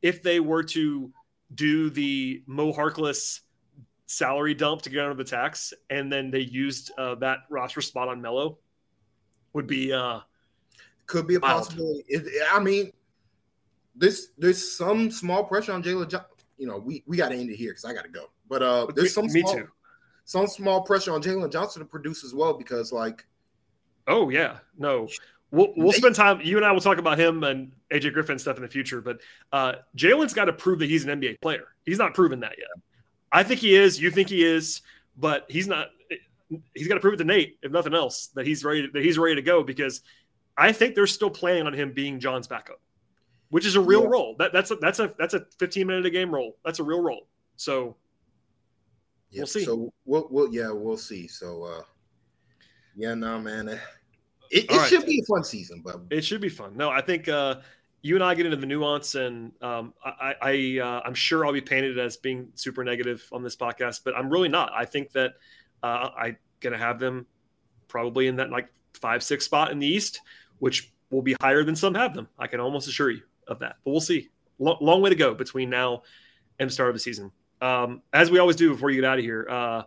if 0.03 0.21
they 0.21 0.39
were 0.39 0.61
to 0.61 1.11
do 1.55 1.89
the 1.89 2.43
Mo 2.45 2.71
Harkless 2.71 3.41
salary 4.05 4.53
dump 4.53 4.81
to 4.83 4.89
get 4.89 5.03
under 5.03 5.15
the 5.15 5.29
tax, 5.29 5.73
and 5.89 6.11
then 6.11 6.31
they 6.31 6.39
used 6.39 6.91
uh, 6.97 7.15
that 7.15 7.39
roster 7.49 7.81
spot 7.81 8.07
on 8.07 8.21
Melo, 8.21 8.57
would 9.53 9.67
be 9.67 9.91
uh, 9.91 10.19
could 11.05 11.27
be 11.27 11.35
a 11.35 11.39
possibility. 11.39 12.03
It, 12.07 12.27
I 12.51 12.59
mean, 12.59 12.91
this 13.95 14.29
there's 14.37 14.75
some 14.75 15.11
small 15.11 15.43
pressure 15.43 15.73
on 15.73 15.83
Jalen. 15.83 16.09
Jo- 16.09 16.25
you 16.57 16.67
know, 16.67 16.77
we 16.77 17.03
we 17.05 17.17
got 17.17 17.29
to 17.29 17.35
end 17.35 17.49
it 17.49 17.55
here 17.55 17.71
because 17.71 17.85
I 17.85 17.93
got 17.93 18.03
to 18.03 18.09
go. 18.09 18.25
But 18.47 18.61
uh, 18.61 18.87
there's 18.95 19.13
some 19.13 19.27
me 19.27 19.41
small, 19.41 19.53
too. 19.53 19.67
Some 20.25 20.47
small 20.47 20.81
pressure 20.81 21.13
on 21.13 21.21
Jalen 21.21 21.51
Johnson 21.51 21.81
to 21.81 21.85
produce 21.85 22.23
as 22.23 22.33
well 22.33 22.53
because 22.53 22.91
like, 22.91 23.25
oh 24.07 24.29
yeah, 24.29 24.59
no, 24.77 25.07
We'll, 25.55 25.73
we'll 25.77 25.93
spend 25.93 26.15
time. 26.15 26.41
You 26.41 26.57
and 26.57 26.65
I 26.65 26.71
will 26.73 26.81
talk 26.81 26.97
about 26.97 27.17
him 27.17 27.43
and 27.43 27.71
AJ 27.89 28.13
Griffin 28.13 28.37
stuff 28.37 28.57
in 28.57 28.63
the 28.63 28.67
future. 28.67 28.99
But 28.99 29.21
uh, 29.53 29.73
Jalen's 29.95 30.33
got 30.33 30.45
to 30.45 30.53
prove 30.53 30.79
that 30.79 30.89
he's 30.89 31.05
an 31.05 31.21
NBA 31.21 31.39
player. 31.39 31.67
He's 31.85 31.97
not 31.97 32.13
proven 32.13 32.41
that 32.41 32.55
yet. 32.57 32.67
I 33.31 33.43
think 33.43 33.59
he 33.59 33.75
is. 33.75 33.99
You 33.99 34.11
think 34.11 34.29
he 34.29 34.43
is, 34.43 34.81
but 35.17 35.45
he's 35.49 35.67
not. 35.67 35.89
He's 36.73 36.87
got 36.87 36.93
to 36.93 36.99
prove 36.99 37.15
it 37.15 37.17
to 37.17 37.23
Nate, 37.23 37.57
if 37.63 37.71
nothing 37.71 37.93
else, 37.93 38.27
that 38.35 38.45
he's 38.45 38.63
ready. 38.63 38.87
That 38.93 39.03
he's 39.03 39.17
ready 39.17 39.35
to 39.35 39.41
go 39.41 39.63
because 39.63 40.01
I 40.57 40.71
think 40.71 40.95
they're 40.95 41.07
still 41.07 41.29
planning 41.29 41.65
on 41.65 41.73
him 41.73 41.91
being 41.91 42.19
John's 42.19 42.47
backup, 42.47 42.79
which 43.49 43.65
is 43.65 43.75
a 43.75 43.81
real 43.81 44.03
yeah. 44.03 44.09
role. 44.09 44.35
That 44.37 44.53
that's 44.53 44.71
a 44.71 44.75
that's 44.75 44.99
a 44.99 45.13
that's 45.17 45.33
a 45.33 45.45
15 45.59 45.87
minute 45.87 46.05
a 46.05 46.09
game 46.09 46.33
role. 46.33 46.57
That's 46.63 46.79
a 46.79 46.83
real 46.83 47.01
role. 47.01 47.27
So 47.55 47.95
yep. 49.31 49.41
we'll 49.41 49.47
see. 49.47 49.65
So 49.65 49.93
we'll, 50.05 50.27
we'll 50.29 50.53
yeah 50.53 50.71
we'll 50.71 50.97
see. 50.97 51.27
So 51.27 51.63
uh 51.63 51.81
yeah 52.95 53.13
no 53.13 53.39
man 53.39 53.79
it, 54.51 54.65
it 54.69 54.87
should 54.87 55.05
be 55.05 55.19
a 55.19 55.25
fun 55.25 55.43
season, 55.43 55.81
but 55.83 56.01
it 56.09 56.23
should 56.23 56.41
be 56.41 56.49
fun. 56.49 56.75
No, 56.75 56.89
I 56.89 57.01
think 57.01 57.27
uh, 57.27 57.55
you 58.05 58.13
and 58.13 58.23
I 58.23 58.35
get 58.35 58.45
into 58.45 58.57
the 58.57 58.67
nuance, 58.67 59.15
and 59.15 59.51
um, 59.63 59.95
I, 60.05 60.35
I 60.39 60.79
uh, 60.79 61.01
I'm 61.03 61.15
sure 61.15 61.43
I'll 61.43 61.51
be 61.51 61.59
painted 61.59 61.97
as 61.97 62.17
being 62.17 62.49
super 62.53 62.83
negative 62.83 63.27
on 63.31 63.41
this 63.41 63.55
podcast, 63.55 64.01
but 64.05 64.15
I'm 64.15 64.29
really 64.29 64.47
not. 64.47 64.71
I 64.75 64.85
think 64.85 65.11
that 65.13 65.33
uh, 65.81 66.09
I'm 66.15 66.37
gonna 66.59 66.77
have 66.77 66.99
them 66.99 67.25
probably 67.87 68.27
in 68.27 68.35
that 68.35 68.51
like 68.51 68.69
five 68.93 69.23
six 69.23 69.43
spot 69.45 69.71
in 69.71 69.79
the 69.79 69.87
East, 69.87 70.21
which 70.59 70.93
will 71.09 71.23
be 71.23 71.35
higher 71.41 71.63
than 71.63 71.75
some 71.75 71.95
have 71.95 72.13
them. 72.13 72.27
I 72.37 72.45
can 72.45 72.59
almost 72.59 72.87
assure 72.87 73.09
you 73.09 73.23
of 73.47 73.57
that. 73.59 73.77
But 73.83 73.89
we'll 73.89 74.01
see. 74.01 74.29
L- 74.61 74.77
long 74.81 75.01
way 75.01 75.09
to 75.09 75.15
go 75.15 75.33
between 75.33 75.71
now 75.71 76.03
and 76.59 76.69
the 76.69 76.73
start 76.73 76.89
of 76.89 76.95
the 76.95 76.99
season. 76.99 77.31
Um, 77.59 78.03
as 78.13 78.29
we 78.29 78.37
always 78.37 78.55
do 78.55 78.69
before 78.69 78.91
you 78.91 79.01
get 79.01 79.09
out 79.09 79.17
of 79.17 79.25
here, 79.25 79.47
uh, 79.49 79.81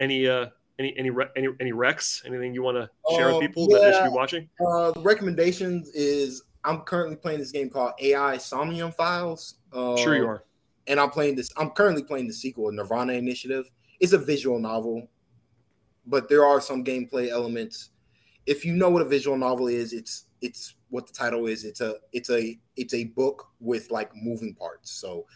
any 0.00 0.28
uh, 0.28 0.48
any 0.78 0.94
any 0.98 1.10
any 1.34 1.48
any 1.60 1.72
recs? 1.72 2.26
Anything 2.26 2.52
you 2.52 2.62
want 2.62 2.76
to 2.76 2.90
share 3.16 3.28
with 3.28 3.36
um, 3.36 3.40
people 3.40 3.68
yeah, 3.70 3.78
that 3.78 3.84
they 3.84 3.92
should 3.96 4.04
be 4.04 4.14
watching? 4.14 4.50
Uh, 4.60 4.90
the 4.90 5.00
recommendations 5.00 5.88
is 5.94 6.42
I'm 6.64 6.80
currently 6.80 7.16
playing 7.16 7.40
this 7.40 7.52
game 7.52 7.68
called 7.68 7.92
AI 8.00 8.38
Somnium 8.38 8.92
Files. 8.92 9.56
Uh, 9.72 9.96
sure 9.96 10.16
you 10.16 10.26
are. 10.26 10.44
And 10.86 10.98
I'm 10.98 11.10
playing 11.10 11.36
this. 11.36 11.50
I'm 11.56 11.70
currently 11.70 12.02
playing 12.02 12.26
the 12.26 12.32
sequel, 12.32 12.70
Nirvana 12.72 13.12
Initiative. 13.14 13.70
It's 14.00 14.12
a 14.12 14.18
visual 14.18 14.58
novel, 14.58 15.08
but 16.06 16.28
there 16.28 16.44
are 16.44 16.60
some 16.60 16.84
gameplay 16.84 17.28
elements. 17.28 17.90
If 18.46 18.64
you 18.64 18.74
know 18.74 18.90
what 18.90 19.02
a 19.02 19.06
visual 19.06 19.36
novel 19.36 19.68
is, 19.68 19.92
it's 19.92 20.26
it's 20.42 20.74
what 20.90 21.06
the 21.06 21.12
title 21.12 21.46
is. 21.46 21.64
It's 21.64 21.80
a 21.80 21.96
it's 22.12 22.30
a 22.30 22.58
it's 22.76 22.92
a 22.92 23.04
book 23.04 23.48
with 23.60 23.90
like 23.90 24.10
moving 24.14 24.54
parts. 24.54 24.90
So 24.90 25.26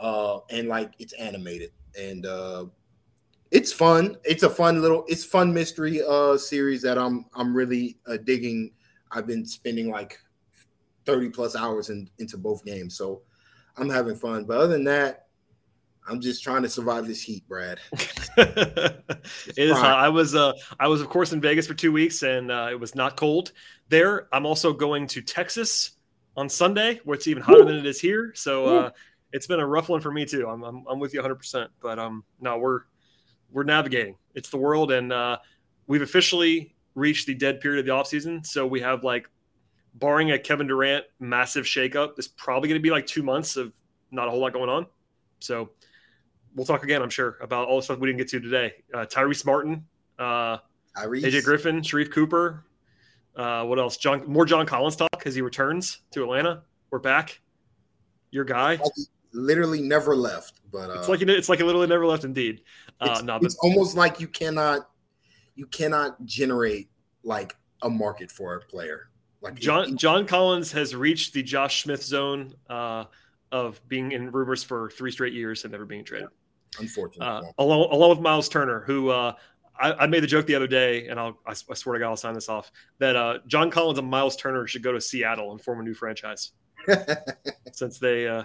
uh 0.00 0.40
and 0.50 0.68
like 0.68 0.92
it's 0.98 1.12
animated 1.14 1.72
and 1.98 2.24
uh 2.24 2.66
it's 3.50 3.72
fun. 3.72 4.16
It's 4.24 4.42
a 4.42 4.50
fun 4.50 4.80
little 4.80 5.04
it's 5.08 5.24
fun 5.24 5.52
mystery 5.52 6.00
uh 6.02 6.38
series 6.38 6.80
that 6.82 6.96
I'm 6.96 7.26
I'm 7.34 7.54
really 7.54 7.98
uh, 8.06 8.16
digging. 8.16 8.72
I've 9.10 9.26
been 9.26 9.44
spending 9.44 9.90
like 9.90 10.18
30 11.06 11.30
plus 11.30 11.56
hours 11.56 11.90
in, 11.90 12.08
into 12.18 12.36
both 12.36 12.64
games. 12.64 12.96
So 12.96 13.22
I'm 13.76 13.88
having 13.88 14.16
fun. 14.16 14.44
But 14.44 14.58
other 14.58 14.72
than 14.72 14.84
that, 14.84 15.26
I'm 16.08 16.20
just 16.20 16.42
trying 16.42 16.62
to 16.62 16.68
survive 16.68 17.06
this 17.06 17.22
heat, 17.22 17.46
Brad. 17.48 17.80
it 17.92 19.02
is. 19.56 19.72
Uh, 19.72 19.80
I 19.80 20.08
was, 20.08 20.34
uh, 20.34 20.52
I 20.78 20.86
was 20.86 21.00
of 21.00 21.08
course 21.08 21.32
in 21.32 21.40
Vegas 21.40 21.66
for 21.66 21.74
two 21.74 21.90
weeks, 21.90 22.22
and 22.22 22.50
uh, 22.50 22.68
it 22.70 22.78
was 22.78 22.94
not 22.94 23.16
cold 23.16 23.52
there. 23.88 24.28
I'm 24.32 24.46
also 24.46 24.72
going 24.72 25.08
to 25.08 25.20
Texas 25.20 25.92
on 26.36 26.48
Sunday, 26.48 27.00
where 27.04 27.16
it's 27.16 27.26
even 27.26 27.42
hotter 27.42 27.64
than 27.64 27.76
it 27.76 27.86
is 27.86 28.00
here. 28.00 28.32
So 28.36 28.66
uh, 28.66 28.90
it's 29.32 29.48
been 29.48 29.58
a 29.58 29.66
rough 29.66 29.88
one 29.88 30.00
for 30.00 30.12
me 30.12 30.24
too. 30.24 30.48
I'm, 30.48 30.62
I'm, 30.62 30.84
I'm 30.88 31.00
with 31.00 31.12
you 31.12 31.18
100. 31.20 31.34
percent 31.34 31.70
But 31.82 31.98
um, 31.98 32.24
no, 32.40 32.58
we're 32.58 32.82
we're 33.50 33.64
navigating. 33.64 34.16
It's 34.34 34.50
the 34.50 34.58
world, 34.58 34.92
and 34.92 35.12
uh, 35.12 35.38
we've 35.86 36.02
officially 36.02 36.74
reached 36.94 37.26
the 37.26 37.34
dead 37.34 37.60
period 37.60 37.80
of 37.80 37.86
the 37.86 37.92
off 37.92 38.06
season. 38.06 38.42
So 38.44 38.66
we 38.66 38.80
have 38.80 39.04
like, 39.04 39.28
barring 39.98 40.30
a 40.32 40.38
Kevin 40.38 40.66
Durant 40.66 41.04
massive 41.18 41.64
shakeup, 41.64 42.16
there's 42.16 42.28
probably 42.28 42.68
going 42.68 42.78
to 42.78 42.82
be 42.82 42.90
like 42.90 43.06
two 43.06 43.22
months 43.22 43.56
of 43.56 43.72
not 44.10 44.28
a 44.28 44.30
whole 44.30 44.40
lot 44.40 44.52
going 44.52 44.68
on. 44.68 44.86
So 45.40 45.70
we'll 46.54 46.66
talk 46.66 46.82
again, 46.82 47.02
I'm 47.02 47.10
sure, 47.10 47.38
about 47.40 47.68
all 47.68 47.76
the 47.76 47.82
stuff 47.82 47.98
we 47.98 48.08
didn't 48.08 48.18
get 48.18 48.28
to 48.28 48.40
today. 48.40 48.72
Uh, 48.92 49.06
Tyrese 49.06 49.44
Martin, 49.44 49.84
uh, 50.18 50.58
Tyrese. 50.96 51.24
AJ 51.24 51.44
Griffin, 51.44 51.80
Sharife 51.80 52.12
Cooper. 52.12 52.64
Uh, 53.34 53.64
what 53.64 53.78
else? 53.78 53.96
John, 53.96 54.24
more 54.26 54.46
John 54.46 54.64
Collins 54.66 54.96
talk 54.96 55.22
as 55.26 55.34
he 55.34 55.42
returns 55.42 56.00
to 56.12 56.22
Atlanta. 56.22 56.62
We're 56.90 56.98
back. 56.98 57.40
Your 58.30 58.44
guy 58.44 58.78
literally 59.32 59.82
never 59.82 60.16
left, 60.16 60.60
but 60.72 60.90
uh, 60.90 60.94
it's 60.94 61.08
like 61.08 61.20
it's 61.22 61.48
like 61.48 61.58
he 61.58 61.64
literally 61.64 61.86
never 61.86 62.06
left. 62.06 62.24
Indeed, 62.24 62.62
uh, 63.00 63.08
it's, 63.10 63.22
no, 63.22 63.38
but, 63.38 63.46
it's 63.46 63.56
almost 63.56 63.96
like 63.96 64.20
you 64.20 64.28
cannot 64.28 64.88
you 65.54 65.66
cannot 65.66 66.24
generate 66.24 66.88
like 67.22 67.56
a 67.82 67.90
market 67.90 68.30
for 68.30 68.54
a 68.54 68.60
player. 68.60 69.10
Like 69.40 69.56
John 69.56 69.92
it, 69.92 69.96
John 69.96 70.26
Collins 70.26 70.72
has 70.72 70.94
reached 70.94 71.32
the 71.34 71.42
Josh 71.42 71.82
Smith 71.82 72.02
zone 72.02 72.54
uh, 72.68 73.04
of 73.52 73.86
being 73.88 74.12
in 74.12 74.30
rumors 74.30 74.64
for 74.64 74.90
three 74.90 75.10
straight 75.10 75.32
years 75.32 75.64
and 75.64 75.72
never 75.72 75.84
being 75.84 76.04
traded. 76.04 76.28
Unfortunately, 76.78 77.26
uh, 77.26 77.52
along 77.58 77.88
along 77.92 78.10
with 78.10 78.20
Miles 78.20 78.48
Turner, 78.48 78.82
who 78.86 79.10
uh, 79.10 79.32
I, 79.78 79.92
I, 79.92 80.06
made 80.06 80.22
the 80.22 80.26
joke 80.26 80.46
the 80.46 80.54
other 80.54 80.66
day, 80.66 81.08
and 81.08 81.18
I'll 81.18 81.38
I, 81.46 81.52
I, 81.52 81.74
swear 81.74 81.94
to 81.94 82.00
God 82.00 82.10
I'll 82.10 82.16
sign 82.16 82.34
this 82.34 82.48
off 82.48 82.70
that 82.98 83.16
uh, 83.16 83.38
John 83.46 83.70
Collins 83.70 83.98
and 83.98 84.08
Miles 84.08 84.36
Turner 84.36 84.66
should 84.66 84.82
go 84.82 84.92
to 84.92 85.00
Seattle 85.00 85.52
and 85.52 85.60
form 85.60 85.80
a 85.80 85.82
new 85.82 85.94
franchise, 85.94 86.52
since 87.72 87.98
they. 87.98 88.26
Uh, 88.26 88.44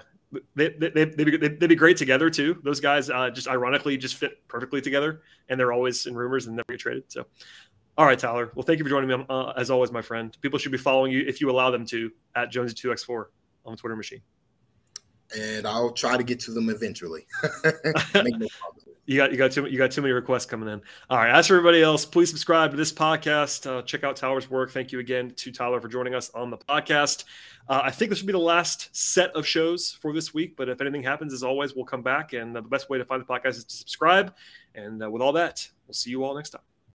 they, 0.56 0.70
they, 0.70 0.90
they, 0.90 1.06
would 1.26 1.42
be, 1.42 1.48
they'd 1.50 1.68
be 1.68 1.76
great 1.76 1.98
together 1.98 2.30
too. 2.30 2.58
Those 2.64 2.80
guys 2.80 3.10
uh, 3.10 3.30
just 3.30 3.50
ironically 3.50 3.98
just 3.98 4.16
fit 4.16 4.48
perfectly 4.48 4.80
together, 4.80 5.24
and 5.50 5.60
they're 5.60 5.74
always 5.74 6.06
in 6.06 6.16
rumors 6.16 6.48
and 6.48 6.56
never 6.56 6.68
get 6.70 6.80
traded. 6.80 7.04
So, 7.10 7.26
all 8.02 8.08
right, 8.08 8.18
Tyler. 8.18 8.52
Well, 8.56 8.64
thank 8.64 8.80
you 8.80 8.84
for 8.84 8.90
joining 8.90 9.10
me 9.10 9.26
uh, 9.30 9.52
as 9.52 9.70
always, 9.70 9.92
my 9.92 10.02
friend. 10.02 10.36
People 10.42 10.58
should 10.58 10.72
be 10.72 10.80
following 10.80 11.12
you 11.12 11.24
if 11.28 11.40
you 11.40 11.52
allow 11.52 11.70
them 11.70 11.86
to 11.86 12.12
at 12.36 12.52
Jonesy2x4 12.52 13.26
on 13.64 13.74
the 13.74 13.78
Twitter 13.78 13.96
machine 13.96 14.22
and 15.38 15.68
I'll 15.68 15.92
try 15.92 16.18
to 16.18 16.24
get 16.24 16.40
to 16.42 16.52
them 16.52 16.70
eventually. 16.70 17.28
no 18.16 18.24
you 19.06 19.18
got 19.18 19.32
you 19.32 19.38
got 19.38 19.52
too 19.52 19.66
you 19.68 19.78
got 19.78 19.92
too 19.92 20.02
many 20.02 20.14
requests 20.14 20.48
coming 20.48 20.68
in. 20.68 20.82
All 21.12 21.18
right. 21.20 21.30
As 21.30 21.48
for 21.48 21.56
everybody 21.58 21.84
else, 21.84 22.06
please 22.06 22.30
subscribe 22.30 22.72
to 22.72 22.78
this 22.78 22.92
podcast. 22.92 23.70
Uh, 23.70 23.84
check 23.84 24.04
out 24.04 24.16
Tyler's 24.16 24.50
work. 24.50 24.72
Thank 24.72 24.92
you 24.92 25.00
again 25.00 25.32
to 25.38 25.52
Tyler 25.52 25.80
for 25.80 25.88
joining 25.88 26.16
us 26.16 26.32
on 26.32 26.50
the 26.50 26.58
podcast. 26.58 27.26
Uh, 27.70 27.82
I 27.84 27.92
think 27.92 28.10
this 28.10 28.22
will 28.22 28.28
be 28.28 28.34
the 28.34 28.40
last 28.40 28.90
set 28.96 29.32
of 29.36 29.46
shows 29.46 29.98
for 30.02 30.12
this 30.12 30.34
week. 30.34 30.58
But 30.58 30.70
if 30.70 30.82
anything 30.82 31.04
happens, 31.04 31.34
as 31.34 31.44
always, 31.44 31.76
we'll 31.76 31.86
come 31.86 32.02
back. 32.02 32.34
And 32.34 32.58
uh, 32.58 32.62
the 32.62 32.70
best 32.70 32.90
way 32.90 32.98
to 32.98 33.06
find 33.06 33.22
the 33.22 33.26
podcast 33.26 33.58
is 33.58 33.66
to 33.66 33.76
subscribe. 33.76 34.34
And 34.76 35.04
uh, 35.04 35.10
with 35.10 35.22
all 35.22 35.34
that, 35.34 35.68
we'll 35.88 35.94
see 35.94 36.10
you 36.10 36.24
all 36.24 36.36
next 36.36 36.50
time. 36.50 36.71